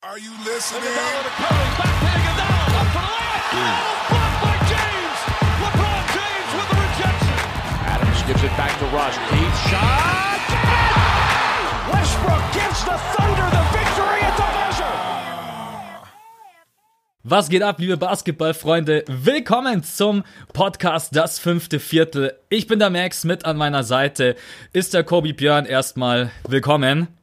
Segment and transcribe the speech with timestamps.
[0.00, 0.82] Are you listening?
[0.84, 3.50] Iguodala to Curry, back to Iguodala, up for the layup.
[3.50, 5.18] Oh, blocked by James.
[5.58, 7.38] LeBron James with the rejection.
[7.82, 9.16] Adams gives it back to Rush.
[9.34, 10.38] Deep shot.
[11.90, 14.48] Westbrook gives the Thunder the victory at the.
[17.24, 19.04] Was geht ab, liebe Basketballfreunde?
[19.08, 20.22] Willkommen zum
[20.52, 22.38] Podcast Das fünfte Viertel.
[22.50, 24.36] Ich bin der Max, mit an meiner Seite
[24.72, 25.66] ist der Kobi Björn.
[25.66, 27.17] Erstmal willkommen.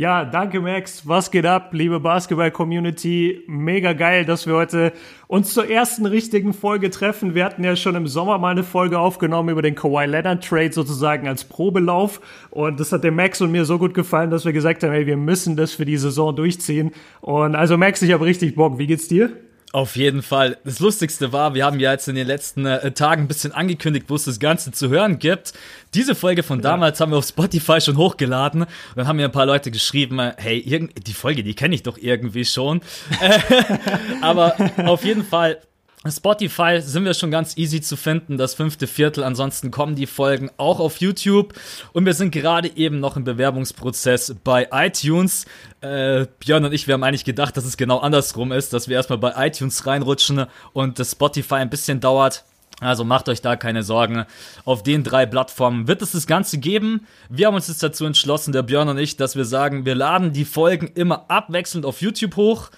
[0.00, 1.06] Ja, danke Max.
[1.06, 3.42] Was geht ab, liebe Basketball-Community?
[3.46, 4.94] Mega geil, dass wir heute
[5.26, 7.34] uns zur ersten richtigen Folge treffen.
[7.34, 10.72] Wir hatten ja schon im Sommer mal eine Folge aufgenommen über den Kawhi Leonard Trade
[10.72, 12.22] sozusagen als Probelauf.
[12.48, 15.06] Und das hat dem Max und mir so gut gefallen, dass wir gesagt haben, hey,
[15.06, 16.92] wir müssen das für die Saison durchziehen.
[17.20, 18.78] Und also Max, ich habe richtig Bock.
[18.78, 19.36] Wie geht's dir?
[19.72, 20.58] Auf jeden Fall.
[20.64, 24.06] Das Lustigste war, wir haben ja jetzt in den letzten äh, Tagen ein bisschen angekündigt,
[24.08, 25.52] wo es das Ganze zu hören gibt.
[25.94, 27.04] Diese Folge von damals ja.
[27.04, 28.62] haben wir auf Spotify schon hochgeladen.
[28.62, 31.84] Und dann haben mir ein paar Leute geschrieben, äh, hey, die Folge, die kenne ich
[31.84, 32.80] doch irgendwie schon.
[34.22, 34.56] Aber
[34.86, 35.60] auf jeden Fall
[36.08, 39.22] Spotify sind wir schon ganz easy zu finden, das fünfte Viertel.
[39.22, 41.52] Ansonsten kommen die Folgen auch auf YouTube.
[41.92, 45.44] Und wir sind gerade eben noch im Bewerbungsprozess bei iTunes.
[45.82, 48.96] Äh, Björn und ich, wir haben eigentlich gedacht, dass es genau andersrum ist, dass wir
[48.96, 52.44] erstmal bei iTunes reinrutschen und das Spotify ein bisschen dauert.
[52.80, 54.24] Also macht euch da keine Sorgen.
[54.64, 57.06] Auf den drei Plattformen wird es das Ganze geben.
[57.28, 60.32] Wir haben uns jetzt dazu entschlossen, der Björn und ich, dass wir sagen, wir laden
[60.32, 62.70] die Folgen immer abwechselnd auf YouTube hoch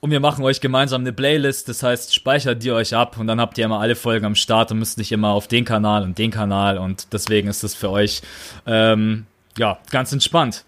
[0.00, 1.68] und wir machen euch gemeinsam eine Playlist.
[1.68, 4.70] Das heißt, speichert die euch ab und dann habt ihr immer alle Folgen am Start
[4.72, 7.90] und müsst nicht immer auf den Kanal und den Kanal und deswegen ist das für
[7.90, 8.22] euch
[8.66, 9.26] ähm,
[9.58, 10.64] ja ganz entspannt.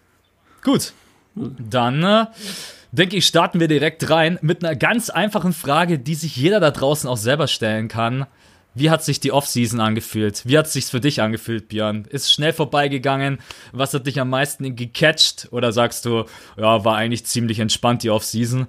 [0.62, 0.92] Gut,
[1.34, 2.26] dann äh,
[2.92, 6.70] denke ich, starten wir direkt rein mit einer ganz einfachen Frage, die sich jeder da
[6.70, 8.26] draußen auch selber stellen kann.
[8.74, 10.42] Wie hat sich die Offseason angefühlt?
[10.44, 12.04] Wie hat es sich für dich angefühlt, Björn?
[12.08, 13.38] Ist schnell vorbeigegangen?
[13.72, 15.48] Was hat dich am meisten gecatcht?
[15.50, 16.26] Oder sagst du,
[16.56, 18.68] ja, war eigentlich ziemlich entspannt die Offseason?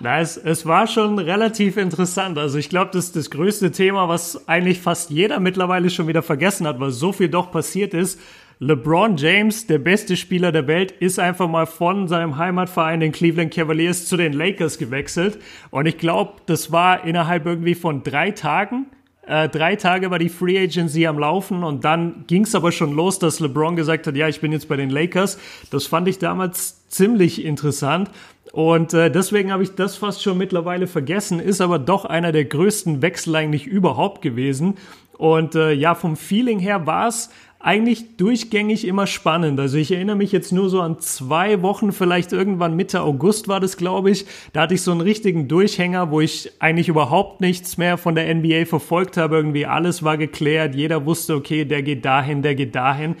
[0.00, 2.38] Na, es, es war schon relativ interessant.
[2.38, 6.68] Also ich glaube, das das größte Thema, was eigentlich fast jeder mittlerweile schon wieder vergessen
[6.68, 8.20] hat, weil so viel doch passiert ist.
[8.60, 13.52] LeBron James, der beste Spieler der Welt, ist einfach mal von seinem Heimatverein, den Cleveland
[13.52, 15.38] Cavaliers, zu den Lakers gewechselt.
[15.70, 18.86] Und ich glaube, das war innerhalb irgendwie von drei Tagen.
[19.26, 22.94] Äh, drei Tage war die Free Agency am Laufen und dann ging es aber schon
[22.94, 25.38] los, dass LeBron gesagt hat, ja, ich bin jetzt bei den Lakers.
[25.70, 28.10] Das fand ich damals ziemlich interessant.
[28.52, 32.44] Und äh, deswegen habe ich das fast schon mittlerweile vergessen, ist aber doch einer der
[32.44, 34.74] größten Wechsel eigentlich überhaupt gewesen.
[35.16, 39.58] Und äh, ja, vom Feeling her war es eigentlich durchgängig immer spannend.
[39.58, 43.58] Also ich erinnere mich jetzt nur so an zwei Wochen, vielleicht irgendwann Mitte August war
[43.58, 44.26] das, glaube ich.
[44.52, 48.32] Da hatte ich so einen richtigen Durchhänger, wo ich eigentlich überhaupt nichts mehr von der
[48.32, 49.36] NBA verfolgt habe.
[49.36, 50.76] Irgendwie alles war geklärt.
[50.76, 53.16] Jeder wusste, okay, der geht dahin, der geht dahin.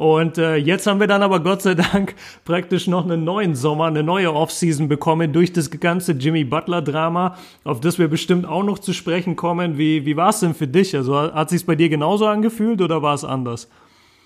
[0.00, 2.14] Und äh, jetzt haben wir dann aber Gott sei Dank
[2.46, 7.80] praktisch noch einen neuen Sommer, eine neue Offseason bekommen durch das ganze Jimmy Butler-Drama, auf
[7.80, 9.76] das wir bestimmt auch noch zu sprechen kommen.
[9.76, 10.96] Wie, wie war es denn für dich?
[10.96, 13.68] Also hat sich bei dir genauso angefühlt oder war es anders?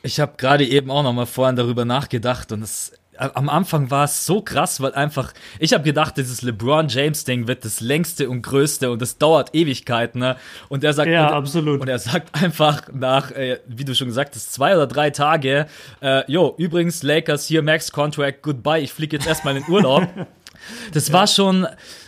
[0.04, 4.04] Ich habe gerade eben auch noch mal vorhin darüber nachgedacht und es am Anfang war
[4.04, 8.28] es so krass, weil einfach, ich habe gedacht, dieses LeBron James Ding wird das längste
[8.28, 10.36] und größte und das dauert Ewigkeiten, ne?
[10.68, 11.80] Und er sagt, ja, und, absolut.
[11.80, 15.66] Und er sagt einfach nach, äh, wie du schon gesagt hast, zwei oder drei Tage,
[16.00, 20.08] äh, jo, übrigens Lakers hier Max Contract, goodbye, ich fliege jetzt erstmal in Urlaub.
[20.92, 21.66] das war schon,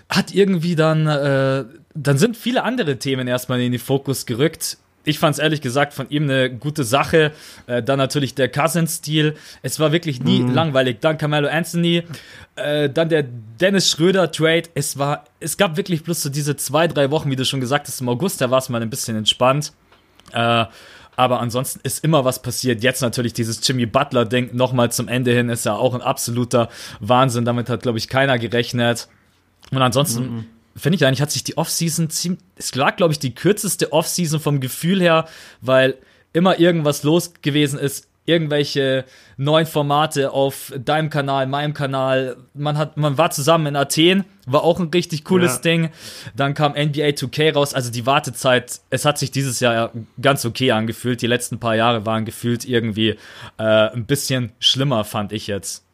[0.08, 5.18] hat irgendwie dann, äh, dann sind viele andere Themen erstmal in den Fokus gerückt ich
[5.18, 7.32] fand es ehrlich gesagt von ihm eine gute Sache.
[7.66, 9.36] Äh, dann natürlich der Cousins-Stil.
[9.62, 10.52] Es war wirklich nie mhm.
[10.52, 10.98] langweilig.
[11.00, 12.02] Dann Carmelo Anthony,
[12.56, 14.64] äh, dann der Dennis Schröder-Trade.
[14.74, 17.86] Es war, es gab wirklich bloß so diese zwei, drei Wochen, wie du schon gesagt
[17.86, 19.72] hast, im August, da war es mal ein bisschen entspannt.
[20.32, 20.64] Äh,
[21.18, 22.82] aber ansonsten ist immer was passiert.
[22.82, 26.68] Jetzt natürlich dieses Jimmy Butler-Ding nochmal zum Ende hin ist ja auch ein absoluter
[27.00, 27.44] Wahnsinn.
[27.44, 29.08] Damit hat, glaube ich, keiner gerechnet.
[29.70, 30.44] Und ansonsten mhm
[30.76, 34.40] finde ich eigentlich, hat sich die Offseason ziemlich, es war, glaube ich, die kürzeste Offseason
[34.40, 35.26] vom Gefühl her,
[35.60, 35.96] weil
[36.32, 39.04] immer irgendwas los gewesen ist, irgendwelche
[39.36, 42.36] neuen Formate auf deinem Kanal, meinem Kanal.
[42.54, 45.60] Man hat, man war zusammen in Athen, war auch ein richtig cooles ja.
[45.60, 45.90] Ding.
[46.34, 50.72] Dann kam NBA 2K raus, also die Wartezeit, es hat sich dieses Jahr ganz okay
[50.72, 51.22] angefühlt.
[51.22, 53.10] Die letzten paar Jahre waren gefühlt irgendwie
[53.58, 55.85] äh, ein bisschen schlimmer, fand ich jetzt.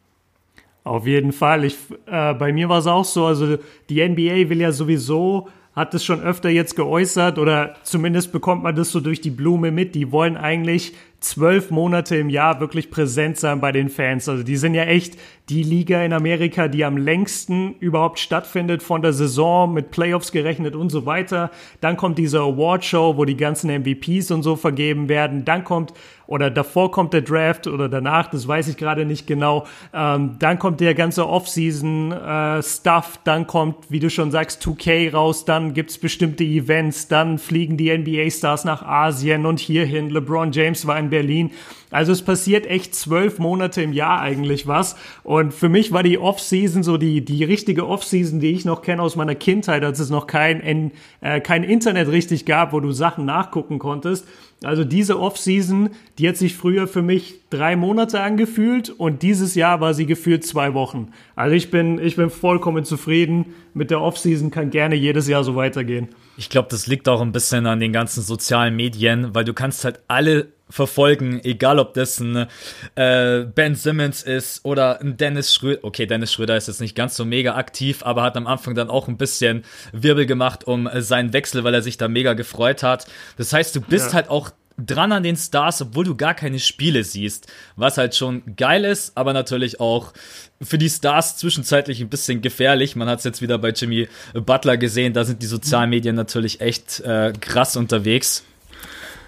[0.83, 1.63] Auf jeden Fall.
[1.63, 1.77] Ich,
[2.07, 3.57] äh, bei mir war es auch so, also
[3.89, 8.75] die NBA will ja sowieso, hat es schon öfter jetzt geäußert oder zumindest bekommt man
[8.75, 9.95] das so durch die Blume mit.
[9.95, 14.29] Die wollen eigentlich zwölf Monate im Jahr wirklich präsent sein bei den Fans.
[14.29, 15.17] Also die sind ja echt
[15.49, 20.75] die Liga in Amerika, die am längsten überhaupt stattfindet von der Saison mit Playoffs gerechnet
[20.75, 21.51] und so weiter.
[21.81, 25.43] Dann kommt diese Awardshow, wo die ganzen MVPs und so vergeben werden.
[25.43, 25.93] Dann kommt
[26.25, 29.65] oder davor kommt der Draft oder danach, das weiß ich gerade nicht genau.
[29.93, 35.45] Ähm, dann kommt der ganze Off-Season-Stuff, äh, dann kommt, wie du schon sagst, 2K raus,
[35.45, 40.09] dann gibt's bestimmte Events, dann fliegen die NBA-Stars nach Asien und hierhin.
[40.09, 41.51] LeBron James war in Berlin.
[41.93, 44.95] Also es passiert echt zwölf Monate im Jahr eigentlich was.
[45.23, 49.01] Und für mich war die Off-Season so die, die richtige Off-Season, die ich noch kenne
[49.01, 50.91] aus meiner Kindheit, als es noch kein,
[51.21, 54.27] äh, kein Internet richtig gab, wo du Sachen nachgucken konntest.
[54.63, 59.79] Also diese Off-Season, die hat sich früher für mich drei Monate angefühlt und dieses Jahr
[59.79, 61.09] war sie gefühlt zwei Wochen.
[61.35, 65.55] Also ich bin, ich bin vollkommen zufrieden mit der Off-Season, kann gerne jedes Jahr so
[65.55, 66.09] weitergehen.
[66.35, 69.85] Ich glaube, das liegt auch ein bisschen an den ganzen sozialen Medien, weil du kannst
[69.85, 72.47] halt alle verfolgen, egal ob das ein
[72.95, 75.83] äh, Ben Simmons ist oder ein Dennis Schröder.
[75.83, 78.89] Okay, Dennis Schröder ist jetzt nicht ganz so mega aktiv, aber hat am Anfang dann
[78.89, 82.81] auch ein bisschen Wirbel gemacht um äh, seinen Wechsel, weil er sich da mega gefreut
[82.81, 83.05] hat.
[83.37, 84.13] Das heißt, du bist ja.
[84.13, 88.55] halt auch dran an den Stars, obwohl du gar keine Spiele siehst, was halt schon
[88.55, 90.13] geil ist, aber natürlich auch
[90.61, 92.95] für die Stars zwischenzeitlich ein bisschen gefährlich.
[92.95, 96.61] Man hat es jetzt wieder bei Jimmy Butler gesehen, da sind die sozialen Medien natürlich
[96.61, 98.43] echt äh, krass unterwegs.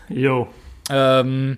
[0.09, 0.47] Jo.
[0.89, 1.57] Ähm,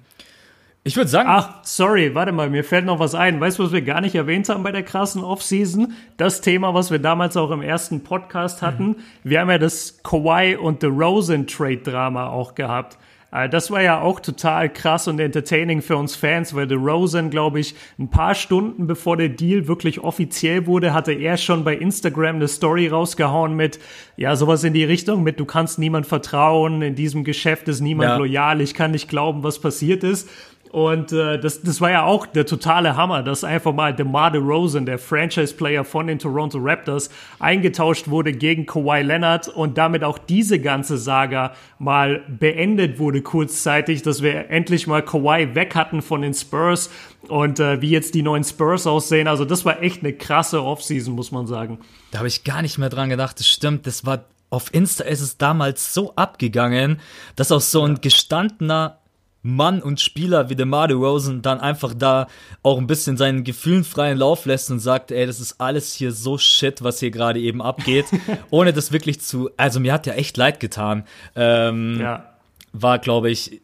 [0.87, 1.27] ich würde sagen.
[1.29, 3.41] Ach, sorry, warte mal, mir fällt noch was ein.
[3.41, 5.93] Weißt du, was wir gar nicht erwähnt haben bei der krassen Offseason?
[6.15, 8.87] Das Thema, was wir damals auch im ersten Podcast hatten.
[8.87, 8.95] Mhm.
[9.23, 12.97] Wir haben ja das Kawhi und The Rosen Trade Drama auch gehabt.
[13.31, 17.29] Äh, das war ja auch total krass und entertaining für uns Fans, weil The Rosen,
[17.29, 21.75] glaube ich, ein paar Stunden bevor der Deal wirklich offiziell wurde, hatte er schon bei
[21.75, 23.79] Instagram eine Story rausgehauen mit,
[24.15, 28.09] ja, sowas in die Richtung mit, du kannst niemand vertrauen, in diesem Geschäft ist niemand
[28.09, 28.17] ja.
[28.17, 30.29] loyal, ich kann nicht glauben, was passiert ist.
[30.71, 34.85] Und äh, das, das war ja auch der totale Hammer, dass einfach mal DeMar DeRozan,
[34.85, 37.09] der Franchise-Player von den Toronto Raptors,
[37.39, 44.01] eingetauscht wurde gegen Kawhi Leonard und damit auch diese ganze Saga mal beendet wurde kurzzeitig,
[44.01, 46.89] dass wir endlich mal Kawhi weg hatten von den Spurs
[47.27, 49.27] und äh, wie jetzt die neuen Spurs aussehen.
[49.27, 51.79] Also das war echt eine krasse Offseason, muss man sagen.
[52.11, 53.39] Da habe ich gar nicht mehr dran gedacht.
[53.39, 57.01] Das stimmt, das war auf Insta ist es damals so abgegangen,
[57.35, 58.99] dass auch so ein gestandener
[59.43, 62.27] Mann und Spieler wie DeMar Rosen dann einfach da
[62.63, 66.11] auch ein bisschen seinen Gefühlen freien Lauf lässt und sagt, ey, das ist alles hier
[66.11, 68.05] so shit, was hier gerade eben abgeht,
[68.49, 71.03] ohne das wirklich zu, also mir hat ja echt leid getan.
[71.35, 72.29] Ähm, ja.
[72.73, 73.61] War, glaube ich,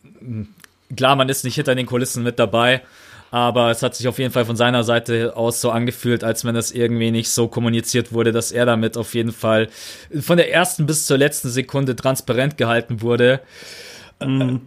[0.95, 2.81] klar, man ist nicht hinter den Kulissen mit dabei,
[3.31, 6.55] aber es hat sich auf jeden Fall von seiner Seite aus so angefühlt, als wenn
[6.55, 9.69] das irgendwie nicht so kommuniziert wurde, dass er damit auf jeden Fall
[10.19, 13.41] von der ersten bis zur letzten Sekunde transparent gehalten wurde.
[14.23, 14.61] Mhm.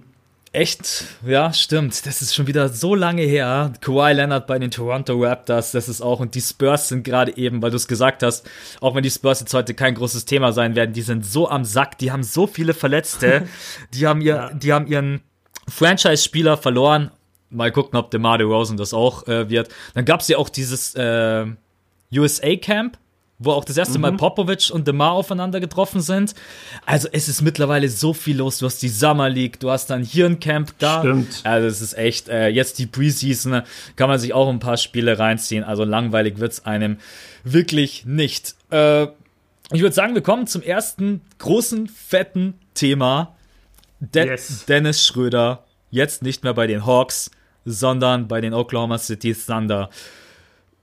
[0.56, 2.06] Echt, ja, stimmt.
[2.06, 3.74] Das ist schon wieder so lange her.
[3.82, 7.60] Kawhi Leonard bei den Toronto Raptors, das ist auch, und die Spurs sind gerade eben,
[7.60, 8.48] weil du es gesagt hast,
[8.80, 11.66] auch wenn die Spurs jetzt heute kein großes Thema sein werden, die sind so am
[11.66, 13.46] Sack, die haben so viele Verletzte,
[13.92, 14.50] die haben ihr, ja.
[14.54, 15.20] die haben ihren
[15.68, 17.10] Franchise-Spieler verloren.
[17.50, 19.68] Mal gucken, ob DeMar DeRozan das auch äh, wird.
[19.92, 21.44] Dann gab es ja auch dieses äh,
[22.14, 22.96] USA-Camp,
[23.38, 24.02] wo auch das erste mhm.
[24.02, 26.34] Mal Popovic und DeMar aufeinander getroffen sind.
[26.86, 28.58] Also es ist mittlerweile so viel los.
[28.58, 31.00] Du hast die Summer League, du hast dann hier ein Camp da.
[31.00, 31.40] Stimmt.
[31.44, 33.62] Also es ist echt, äh, jetzt die Preseason,
[33.96, 35.64] kann man sich auch ein paar Spiele reinziehen.
[35.64, 36.98] Also langweilig wird's einem
[37.44, 38.54] wirklich nicht.
[38.70, 39.04] Äh,
[39.72, 43.34] ich würde sagen, wir kommen zum ersten großen, fetten Thema.
[43.98, 44.64] De yes.
[44.66, 47.30] Dennis Schröder, jetzt nicht mehr bei den Hawks,
[47.64, 49.90] sondern bei den Oklahoma City Thunder.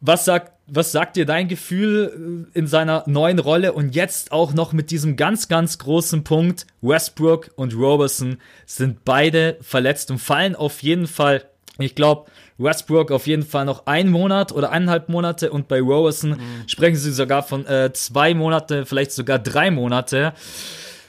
[0.06, 4.54] Was sagt was sagt dir dein Gefühl äh, in seiner neuen Rolle und jetzt auch
[4.54, 6.66] noch mit diesem ganz, ganz großen Punkt?
[6.82, 11.46] Westbrook und Roberson sind beide verletzt und fallen auf jeden Fall.
[11.80, 16.32] Ich glaube, Westbrook auf jeden Fall noch ein Monat oder eineinhalb Monate und bei Roberson
[16.32, 16.68] mhm.
[16.68, 20.34] sprechen sie sogar von äh, zwei Monate, vielleicht sogar drei Monate.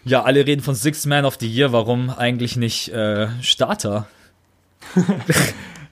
[0.04, 1.72] Ja, alle reden von Six Man of the Year.
[1.72, 4.06] Warum eigentlich nicht äh, Starter?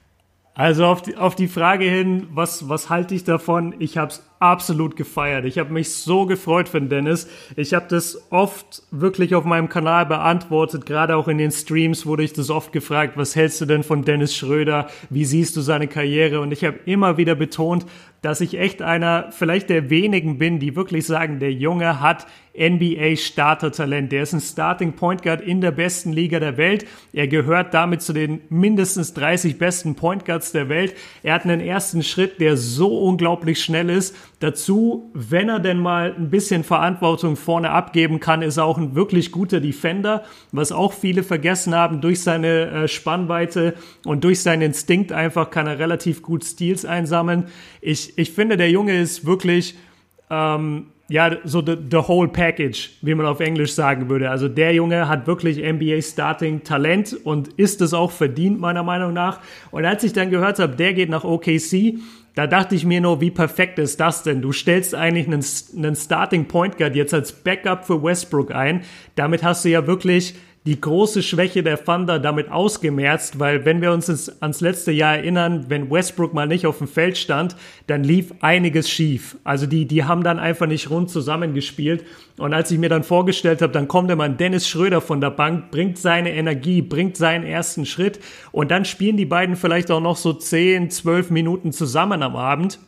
[0.55, 3.75] Also auf die, auf die Frage hin, was, was halte ich davon?
[3.79, 5.47] Ich habe es absolut gefeiert.
[5.47, 7.27] Ich habe mich so gefreut für Dennis.
[7.57, 12.25] Ich habe das oft wirklich auf meinem Kanal beantwortet, gerade auch in den Streams wurde
[12.25, 14.89] ich das oft gefragt, was hältst du denn von Dennis Schröder?
[15.09, 16.41] Wie siehst du seine Karriere?
[16.41, 17.87] Und ich habe immer wieder betont,
[18.23, 24.13] dass ich echt einer vielleicht der wenigen bin, die wirklich sagen, der Junge hat NBA-Startertalent.
[24.13, 26.87] Der ist ein Starting Point Guard in der besten Liga der Welt.
[27.13, 30.95] Er gehört damit zu den mindestens 30 besten Point Guards der Welt.
[31.23, 34.15] Er hat einen ersten Schritt, der so unglaublich schnell ist.
[34.41, 38.95] Dazu, wenn er denn mal ein bisschen Verantwortung vorne abgeben kann, ist er auch ein
[38.95, 42.01] wirklich guter Defender, was auch viele vergessen haben.
[42.01, 43.75] Durch seine äh, Spannweite
[44.05, 47.47] und durch seinen Instinkt einfach kann er relativ gut Steals einsammeln.
[47.81, 49.75] Ich, ich, finde, der Junge ist wirklich,
[50.31, 54.31] ähm, ja, so the, the whole package, wie man auf Englisch sagen würde.
[54.31, 59.13] Also der Junge hat wirklich NBA Starting Talent und ist es auch verdient, meiner Meinung
[59.13, 59.41] nach.
[59.71, 61.99] Und als ich dann gehört habe, der geht nach OKC,
[62.35, 64.41] da dachte ich mir nur, wie perfekt ist das denn?
[64.41, 65.45] Du stellst eigentlich einen,
[65.77, 68.83] einen Starting Point Guard jetzt als Backup für Westbrook ein.
[69.17, 73.91] Damit hast du ja wirklich die große Schwäche der Thunder damit ausgemerzt, weil wenn wir
[73.91, 74.09] uns
[74.41, 77.57] ans letzte Jahr erinnern, wenn Westbrook mal nicht auf dem Feld stand,
[77.89, 79.37] dann lief einiges schief.
[79.43, 82.05] Also die, die haben dann einfach nicht rund zusammengespielt.
[82.39, 85.31] Und als ich mir dann vorgestellt habe, dann kommt immer ein Dennis Schröder von der
[85.31, 88.21] Bank, bringt seine Energie, bringt seinen ersten Schritt
[88.53, 92.79] und dann spielen die beiden vielleicht auch noch so 10, 12 Minuten zusammen am Abend.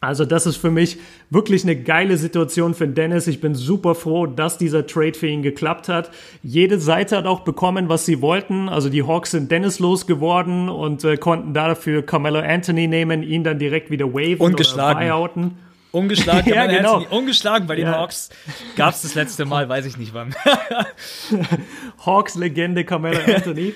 [0.00, 0.98] Also das ist für mich
[1.30, 3.26] wirklich eine geile Situation für Dennis.
[3.26, 6.10] Ich bin super froh, dass dieser Trade für ihn geklappt hat.
[6.42, 8.68] Jede Seite hat auch bekommen, was sie wollten.
[8.68, 13.58] Also die Hawks sind Dennis losgeworden und äh, konnten dafür Carmelo Anthony nehmen, ihn dann
[13.58, 14.98] direkt wieder waven Ungeschlagen.
[14.98, 15.58] oder buyouten.
[15.90, 16.96] Ungeschlagen, ja, genau.
[16.96, 17.98] Anthony, ungeschlagen bei den ja.
[17.98, 18.28] Hawks.
[18.76, 20.34] Gab es das letzte Mal, weiß ich nicht wann.
[22.06, 23.74] Hawks-Legende Carmelo Anthony.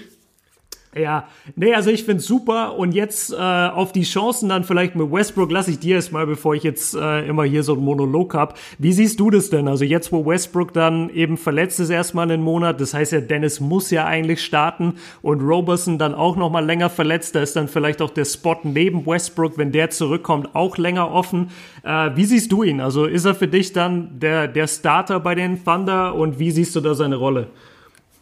[0.95, 5.11] Ja, nee, also ich find's super und jetzt äh, auf die Chancen dann vielleicht mit
[5.11, 8.59] Westbrook lasse ich dir erstmal, bevor ich jetzt äh, immer hier so einen Monolog hab.
[8.79, 9.69] Wie siehst du das denn?
[9.69, 13.59] Also jetzt, wo Westbrook dann eben verletzt ist erstmal einen Monat, das heißt ja, Dennis
[13.59, 18.03] muss ja eigentlich starten und Roberson dann auch nochmal länger verletzt, da ist dann vielleicht
[18.03, 21.53] auch der Spot neben Westbrook, wenn der zurückkommt, auch länger offen.
[21.85, 22.83] Äh, wie siehst du ihn?
[22.83, 26.77] Also ist er für dich dann der, der Starter bei den Thunder und wie siehst
[26.77, 27.49] du da seine Rolle?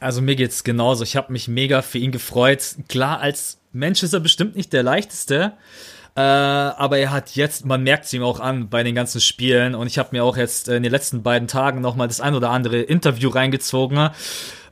[0.01, 1.05] Also mir geht's genauso.
[1.05, 2.77] Ich habe mich mega für ihn gefreut.
[2.89, 5.53] Klar, als Mensch ist er bestimmt nicht der leichteste.
[6.17, 9.75] Äh, aber er hat jetzt, man merkt es ihm auch an bei den ganzen Spielen.
[9.75, 12.51] Und ich habe mir auch jetzt in den letzten beiden Tagen nochmal das ein oder
[12.51, 14.11] andere Interview reingezogen.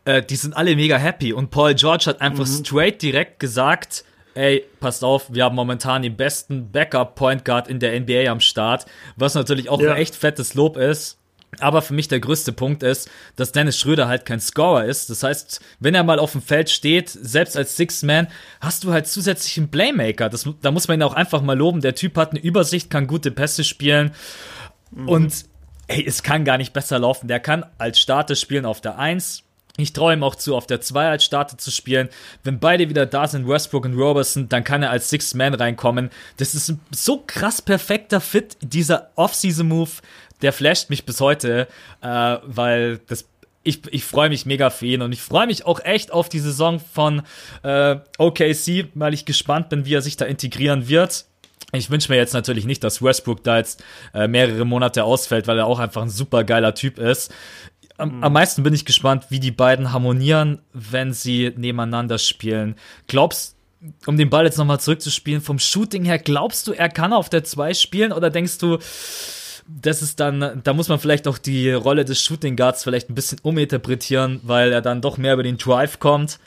[0.04, 1.32] Äh, die sind alle mega happy.
[1.35, 2.64] Und Paul George hat einfach mhm.
[2.64, 4.04] straight direkt gesagt,
[4.35, 8.40] ey, passt auf, wir haben momentan den besten Backup Point Guard in der NBA am
[8.40, 9.92] Start, was natürlich auch ja.
[9.92, 11.17] ein echt fettes Lob ist.
[11.61, 15.09] Aber für mich der größte Punkt ist, dass Dennis Schröder halt kein Scorer ist.
[15.09, 18.28] Das heißt, wenn er mal auf dem Feld steht, selbst als Six-Man,
[18.61, 20.28] hast du halt zusätzlich einen Playmaker.
[20.28, 21.81] Das, da muss man ihn auch einfach mal loben.
[21.81, 24.12] Der Typ hat eine Übersicht, kann gute Pässe spielen.
[24.90, 25.09] Mhm.
[25.09, 25.45] Und
[25.87, 27.28] ey, es kann gar nicht besser laufen.
[27.28, 29.43] Der kann als Starter spielen auf der 1.
[29.81, 32.09] Ich traue ihm auch zu, auf der 2 als Starter zu spielen.
[32.43, 36.11] Wenn beide wieder da sind, Westbrook und Robertson, dann kann er als Six-Man reinkommen.
[36.37, 39.90] Das ist ein so krass perfekter Fit, dieser Off-Season-Move
[40.42, 41.68] der flasht mich bis heute,
[42.00, 43.26] äh, weil das
[43.64, 46.38] ich, ich freue mich mega für ihn und ich freue mich auch echt auf die
[46.38, 47.23] Saison von
[47.62, 51.26] äh, OKC, weil ich gespannt bin, wie er sich da integrieren wird.
[51.73, 55.59] Ich wünsche mir jetzt natürlich nicht, dass Westbrook da jetzt äh, mehrere Monate ausfällt, weil
[55.59, 57.30] er auch einfach ein super geiler Typ ist.
[57.99, 62.76] Am, am meisten bin ich gespannt, wie die beiden harmonieren, wenn sie nebeneinander spielen.
[63.07, 63.57] Glaubst
[64.07, 67.45] um den Ball jetzt nochmal zurückzuspielen, vom Shooting her, glaubst du, er kann auf der
[67.45, 68.78] 2 spielen oder denkst du,
[69.68, 73.14] das ist dann, da muss man vielleicht auch die Rolle des Shooting Guards vielleicht ein
[73.14, 76.38] bisschen uminterpretieren, weil er dann doch mehr über den Drive kommt.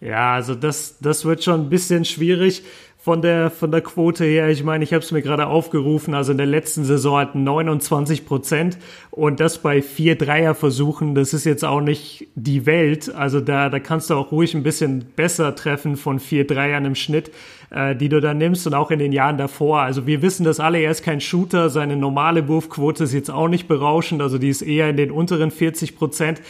[0.00, 2.62] Ja, also das, das wird schon ein bisschen schwierig
[3.06, 4.48] von der, von der Quote her.
[4.48, 6.12] Ich meine, ich habe es mir gerade aufgerufen.
[6.12, 8.78] Also in der letzten Saison hatten 29 Prozent
[9.12, 11.14] und das bei vier Dreierversuchen.
[11.14, 13.14] Das ist jetzt auch nicht die Welt.
[13.14, 16.96] Also da, da kannst du auch ruhig ein bisschen besser treffen von vier Dreiern im
[16.96, 17.30] Schnitt,
[17.70, 19.82] äh, die du da nimmst und auch in den Jahren davor.
[19.82, 20.78] Also wir wissen das alle.
[20.78, 21.70] Er ist kein Shooter.
[21.70, 24.20] Seine normale Wurfquote ist jetzt auch nicht berauschend.
[24.20, 26.42] Also die ist eher in den unteren 40 Prozent.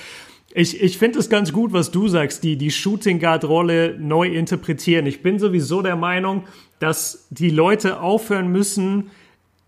[0.59, 4.27] Ich, ich finde es ganz gut, was du sagst, die, die Shooting Guard Rolle neu
[4.27, 5.05] interpretieren.
[5.05, 6.45] Ich bin sowieso der Meinung,
[6.79, 9.11] dass die Leute aufhören müssen,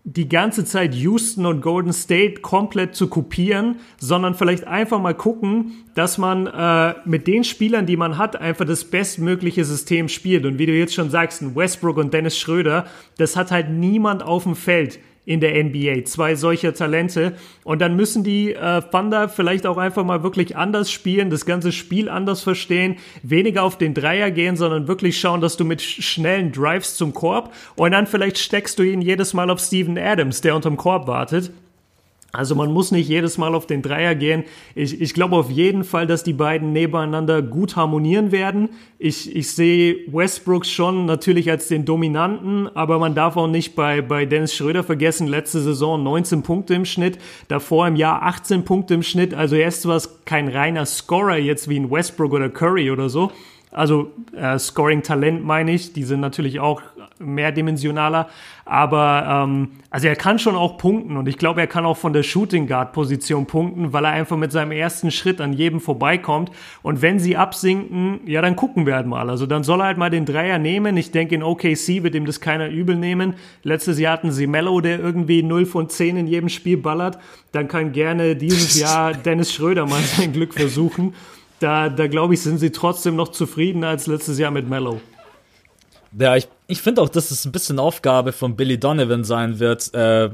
[0.03, 5.73] die ganze Zeit Houston und Golden State komplett zu kopieren, sondern vielleicht einfach mal gucken,
[5.93, 10.43] dass man äh, mit den Spielern, die man hat, einfach das bestmögliche System spielt.
[10.47, 12.87] Und wie du jetzt schon sagst, Westbrook und Dennis Schröder,
[13.19, 14.97] das hat halt niemand auf dem Feld
[15.29, 16.05] in der NBA.
[16.05, 17.33] Zwei solcher Talente.
[17.63, 21.71] Und dann müssen die äh, Thunder vielleicht auch einfach mal wirklich anders spielen, das ganze
[21.71, 26.51] Spiel anders verstehen, weniger auf den Dreier gehen, sondern wirklich schauen, dass du mit schnellen
[26.51, 30.55] Drives zum Korb und dann vielleicht steckst du ihn jedes Mal auf Steven Adams, der
[30.55, 31.51] unterm Korb wartet.
[32.31, 34.43] Also man muss nicht jedes Mal auf den Dreier gehen.
[34.75, 38.69] Ich, ich glaube auf jeden Fall, dass die beiden nebeneinander gut harmonieren werden.
[38.99, 44.01] Ich, ich sehe Westbrooks schon natürlich als den Dominanten, aber man darf auch nicht bei,
[44.01, 47.17] bei Dennis Schröder vergessen, letzte Saison 19 Punkte im Schnitt,
[47.47, 49.33] davor im Jahr 18 Punkte im Schnitt.
[49.33, 53.31] Also er ist zwar kein reiner Scorer jetzt wie ein Westbrook oder Curry oder so.
[53.71, 56.81] Also äh, Scoring-Talent meine ich, die sind natürlich auch
[57.19, 58.29] mehrdimensionaler.
[58.65, 62.13] Aber ähm, also er kann schon auch punkten und ich glaube, er kann auch von
[62.13, 66.51] der Shooting Guard Position punkten, weil er einfach mit seinem ersten Schritt an jedem vorbeikommt.
[66.81, 69.29] Und wenn sie absinken, ja, dann gucken wir halt mal.
[69.29, 70.97] Also dann soll er halt mal den Dreier nehmen.
[70.97, 73.35] Ich denke, in OKC wird ihm das keiner übel nehmen.
[73.63, 77.17] Letztes Jahr hatten sie Mello, der irgendwie 0 von 10 in jedem Spiel ballert.
[77.51, 81.15] Dann kann gerne dieses Jahr Dennis Schröder mal sein Glück versuchen.
[81.59, 85.01] Da, da glaube ich, sind sie trotzdem noch zufriedener als letztes Jahr mit Mello.
[86.17, 89.93] Ja, ich, ich finde auch, dass es ein bisschen Aufgabe von Billy Donovan sein wird,
[89.93, 90.29] äh,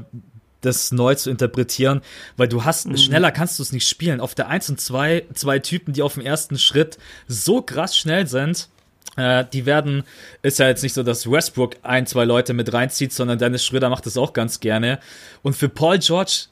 [0.62, 2.00] das neu zu interpretieren,
[2.36, 2.96] weil du hast, mhm.
[2.96, 4.20] schneller kannst du es nicht spielen.
[4.20, 8.26] Auf der 1 und 2, zwei Typen, die auf dem ersten Schritt so krass schnell
[8.26, 8.68] sind,
[9.16, 10.04] äh, die werden,
[10.42, 13.88] ist ja jetzt nicht so, dass Westbrook ein, zwei Leute mit reinzieht, sondern Dennis Schröder
[13.88, 14.98] macht das auch ganz gerne.
[15.42, 16.46] Und für Paul George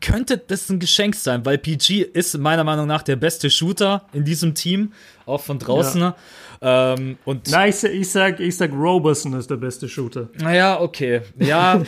[0.00, 4.24] könnte das ein Geschenk sein, weil PG ist meiner Meinung nach der beste Shooter in
[4.24, 4.92] diesem Team,
[5.26, 6.00] auch von draußen.
[6.00, 6.16] Ja.
[6.60, 10.30] Ähm, und Na, ich, ich, sag, ich sag, Roberson ist der beste Shooter.
[10.38, 11.20] Naja, okay.
[11.38, 11.82] Ja,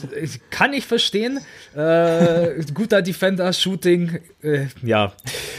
[0.50, 1.40] kann ich verstehen.
[1.74, 5.12] Äh, guter Defender, Shooting, äh, ja,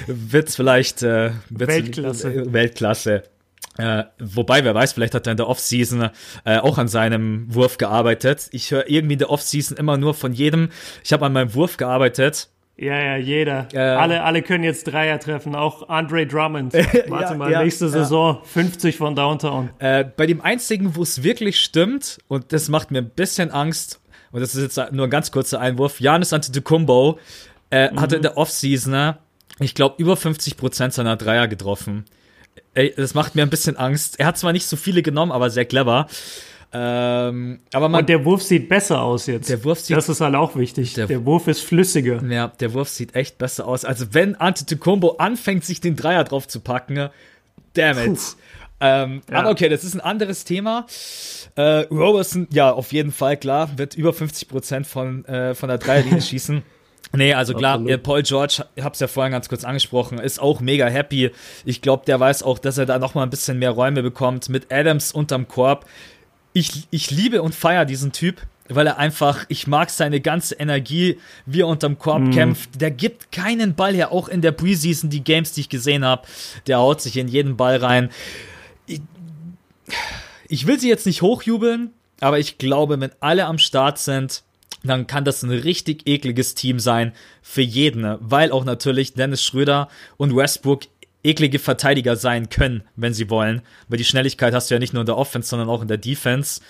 [0.08, 2.54] wird's vielleicht äh, wird's Weltklasse.
[2.54, 3.24] Weltklasse.
[3.78, 6.10] Äh, wobei, wer weiß, vielleicht hat er in der Offseason
[6.46, 8.50] äh, auch an seinem Wurf gearbeitet.
[8.52, 10.70] Ich höre irgendwie in der Offseason immer nur von jedem,
[11.04, 12.50] ich habe an meinem Wurf gearbeitet.
[12.76, 13.68] Ja, ja, jeder.
[13.72, 16.74] Äh, alle, alle können jetzt Dreier treffen, auch Andre Drummond.
[17.08, 18.42] Warte ja, mal, ja, nächste Saison ja.
[18.44, 19.70] 50 von Downtown.
[19.78, 24.02] Äh, bei dem einzigen, wo es wirklich stimmt, und das macht mir ein bisschen Angst,
[24.32, 27.20] und das ist jetzt nur ein ganz kurzer Einwurf, Janis Antetokounmpo
[27.70, 28.02] äh, mhm.
[28.02, 29.16] hatte in der Offseason,
[29.60, 32.06] ich glaube, über 50 Prozent seiner Dreier getroffen.
[32.74, 34.20] Ey, das macht mir ein bisschen Angst.
[34.20, 36.08] Er hat zwar nicht so viele genommen, aber sehr clever.
[36.76, 39.48] Ähm, aber man, Und der Wurf sieht besser aus jetzt.
[39.48, 40.94] Der Wurf sieht, das ist halt auch wichtig.
[40.96, 42.24] Der, der Wurf ist flüssiger.
[42.24, 43.86] Ja, der Wurf sieht echt besser aus.
[43.86, 47.10] Also wenn Antetokounmpo anfängt, sich den Dreier drauf zu packen,
[47.76, 48.20] damn it.
[48.80, 49.40] Ähm, ja.
[49.40, 50.88] Aber okay, das ist ein anderes Thema.
[51.56, 55.78] Äh, Roberson, ja, auf jeden Fall, klar, wird über 50 Prozent von, äh, von der
[55.78, 56.64] Dreierlinie schießen.
[57.16, 58.04] Nee, also klar, Absolut.
[58.04, 61.30] Paul George, ich hab's ja vorhin ganz kurz angesprochen, ist auch mega happy.
[61.64, 64.50] Ich glaube, der weiß auch, dass er da noch mal ein bisschen mehr Räume bekommt
[64.50, 65.86] mit Adams unterm Korb.
[66.54, 71.20] Ich, ich liebe und feiere diesen Typ, weil er einfach, ich mag seine ganze Energie,
[71.46, 72.32] wie er unterm Korb mm.
[72.32, 72.82] kämpft.
[72.82, 76.28] Der gibt keinen Ball her, auch in der Preseason, die Games, die ich gesehen habe.
[76.68, 78.10] Der haut sich in jeden Ball rein.
[78.86, 79.02] Ich,
[80.48, 84.44] ich will sie jetzt nicht hochjubeln, aber ich glaube, wenn alle am Start sind,
[84.84, 89.88] dann kann das ein richtig ekliges Team sein für jeden, weil auch natürlich Dennis Schröder
[90.18, 90.82] und Westbrook
[91.24, 95.02] eklige Verteidiger sein können, wenn sie wollen, weil die Schnelligkeit hast du ja nicht nur
[95.02, 96.62] in der Offense, sondern auch in der Defense.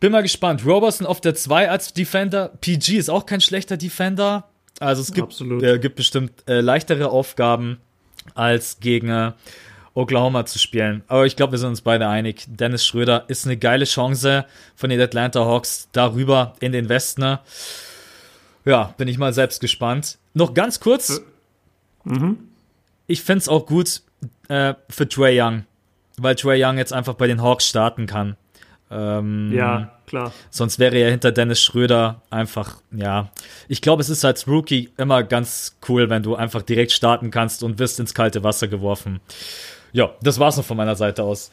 [0.00, 0.64] Bin mal gespannt.
[0.64, 2.52] Robertson auf der 2 als Defender.
[2.60, 4.48] PG ist auch kein schlechter Defender.
[4.80, 7.78] Also es gibt, äh, gibt bestimmt äh, leichtere Aufgaben
[8.34, 9.32] als gegen äh,
[9.94, 11.04] Oklahoma zu spielen.
[11.06, 12.44] Aber ich glaube, wir sind uns beide einig.
[12.48, 17.38] Dennis Schröder ist eine geile Chance von den Atlanta Hawks darüber in den Westen.
[18.64, 20.18] Ja, bin ich mal selbst gespannt.
[20.32, 21.22] Noch ganz kurz.
[22.04, 22.38] Äh, mhm.
[23.06, 24.02] Ich finde es auch gut
[24.48, 25.64] äh, für Trey Young,
[26.16, 28.36] weil Trey Young jetzt einfach bei den Hawks starten kann.
[28.90, 30.32] Ähm, ja, klar.
[30.50, 33.30] Sonst wäre er hinter Dennis Schröder einfach, ja.
[33.68, 37.62] Ich glaube, es ist als Rookie immer ganz cool, wenn du einfach direkt starten kannst
[37.62, 39.20] und wirst ins kalte Wasser geworfen.
[39.92, 41.50] Ja, das war's noch von meiner Seite aus.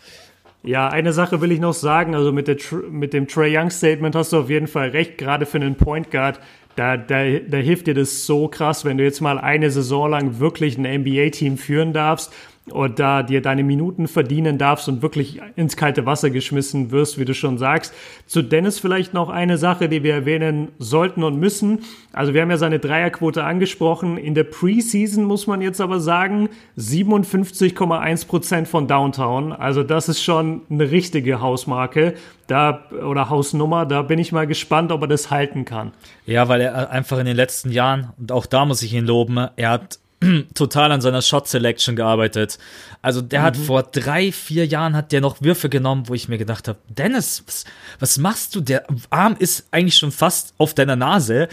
[0.64, 2.14] Ja, eine Sache will ich noch sagen.
[2.14, 2.58] Also mit, der,
[2.90, 5.18] mit dem Trey Young Statement hast du auf jeden Fall recht.
[5.18, 6.40] Gerade für einen Point Guard,
[6.76, 10.40] da, da, da hilft dir das so krass, wenn du jetzt mal eine Saison lang
[10.40, 12.32] wirklich ein NBA-Team führen darfst
[12.70, 17.26] und da dir deine Minuten verdienen darfst und wirklich ins kalte Wasser geschmissen wirst, wie
[17.26, 17.94] du schon sagst.
[18.28, 21.80] Zu Dennis vielleicht noch eine Sache, die wir erwähnen sollten und müssen.
[22.14, 24.18] Also wir haben ja seine Dreierquote angesprochen.
[24.18, 29.54] In der Preseason muss man jetzt aber sagen, 57,1 Prozent von Downtown.
[29.54, 32.14] Also das ist schon eine richtige Hausmarke.
[32.48, 35.94] Da, oder Hausnummer, da bin ich mal gespannt, ob er das halten kann.
[36.26, 39.48] Ja, weil er einfach in den letzten Jahren, und auch da muss ich ihn loben,
[39.56, 40.00] er hat
[40.54, 42.60] total an seiner Shot Selection gearbeitet.
[43.02, 43.44] Also der mhm.
[43.44, 46.80] hat vor drei, vier Jahren hat der noch Würfe genommen, wo ich mir gedacht habe,
[46.88, 47.66] Dennis, was,
[48.00, 48.62] was machst du?
[48.62, 51.48] Der Arm ist eigentlich schon fast auf deiner Nase.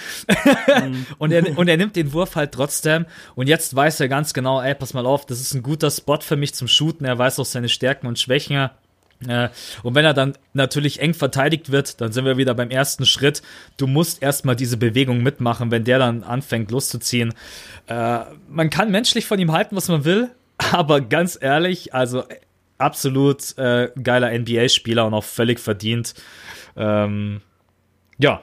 [0.83, 1.07] Mhm.
[1.18, 3.07] und, er, und er nimmt den Wurf halt trotzdem.
[3.35, 6.20] Und jetzt weiß er ganz genau, ey, pass mal auf, das ist ein guter Spot
[6.20, 7.07] für mich zum Shooten.
[7.07, 8.70] Er weiß auch seine Stärken und Schwächen.
[9.26, 9.48] Äh,
[9.83, 13.42] und wenn er dann natürlich eng verteidigt wird, dann sind wir wieder beim ersten Schritt.
[13.76, 17.35] Du musst erstmal diese Bewegung mitmachen, wenn der dann anfängt loszuziehen.
[17.87, 20.31] Äh, man kann menschlich von ihm halten, was man will,
[20.72, 22.24] aber ganz ehrlich, also
[22.78, 26.14] absolut äh, geiler NBA-Spieler und auch völlig verdient.
[26.76, 27.40] Ähm,
[28.18, 28.42] ja,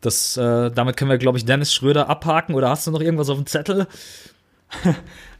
[0.00, 2.54] das, damit können wir, glaube ich, Dennis Schröder abhaken.
[2.54, 3.86] Oder hast du noch irgendwas auf dem Zettel?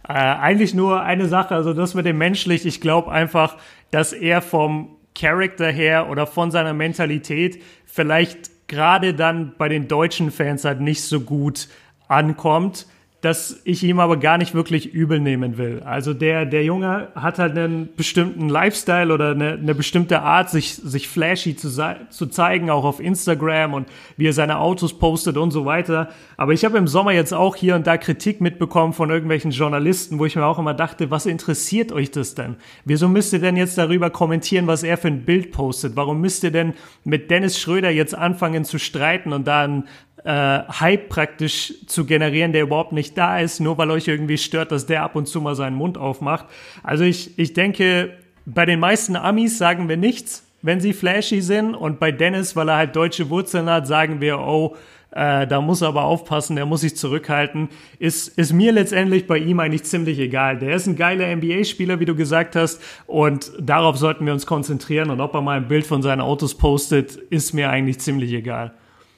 [0.07, 2.67] Äh, eigentlich nur eine Sache, also das mit dem menschlich.
[2.67, 3.57] Ich glaube einfach,
[3.95, 10.33] dass er vom Charakter her oder von seiner Mentalität vielleicht gerade dann bei den deutschen
[10.33, 11.69] Fans halt nicht so gut
[12.09, 12.89] ankommt
[13.25, 15.81] das ich ihm aber gar nicht wirklich übel nehmen will.
[15.83, 20.75] Also der, der Junge hat halt einen bestimmten Lifestyle oder eine, eine bestimmte Art, sich,
[20.75, 21.71] sich flashy zu,
[22.11, 26.11] zu zeigen, auch auf Instagram und wie er seine Autos postet und so weiter.
[26.37, 30.19] Aber ich habe im Sommer jetzt auch hier und da Kritik mitbekommen von irgendwelchen Journalisten,
[30.19, 32.57] wo ich mir auch immer dachte, was interessiert euch das denn?
[32.85, 35.97] Wieso müsst ihr denn jetzt darüber kommentieren, was er für ein Bild postet?
[35.97, 39.85] Warum müsst ihr denn mit Dennis Schröder jetzt anfangen zu streiten und da ein,
[40.25, 44.73] äh, Hype praktisch zu generieren, der überhaupt nicht da ist, nur weil euch irgendwie stört,
[44.73, 46.47] dass der ab und zu mal seinen Mund aufmacht.
[46.83, 48.11] Also ich, ich denke,
[48.47, 51.75] bei den meisten Amis sagen wir nichts, wenn sie flashy sind.
[51.75, 54.77] Und bei Dennis, weil er halt deutsche Wurzeln hat, sagen wir, oh,
[55.11, 57.69] äh, da muss er aber aufpassen, der muss sich zurückhalten.
[57.99, 60.59] Ist, ist mir letztendlich bei ihm eigentlich ziemlich egal.
[60.59, 65.11] Der ist ein geiler NBA-Spieler, wie du gesagt hast, und darauf sollten wir uns konzentrieren.
[65.11, 68.73] Und ob er mal ein Bild von seinen Autos postet, ist mir eigentlich ziemlich egal.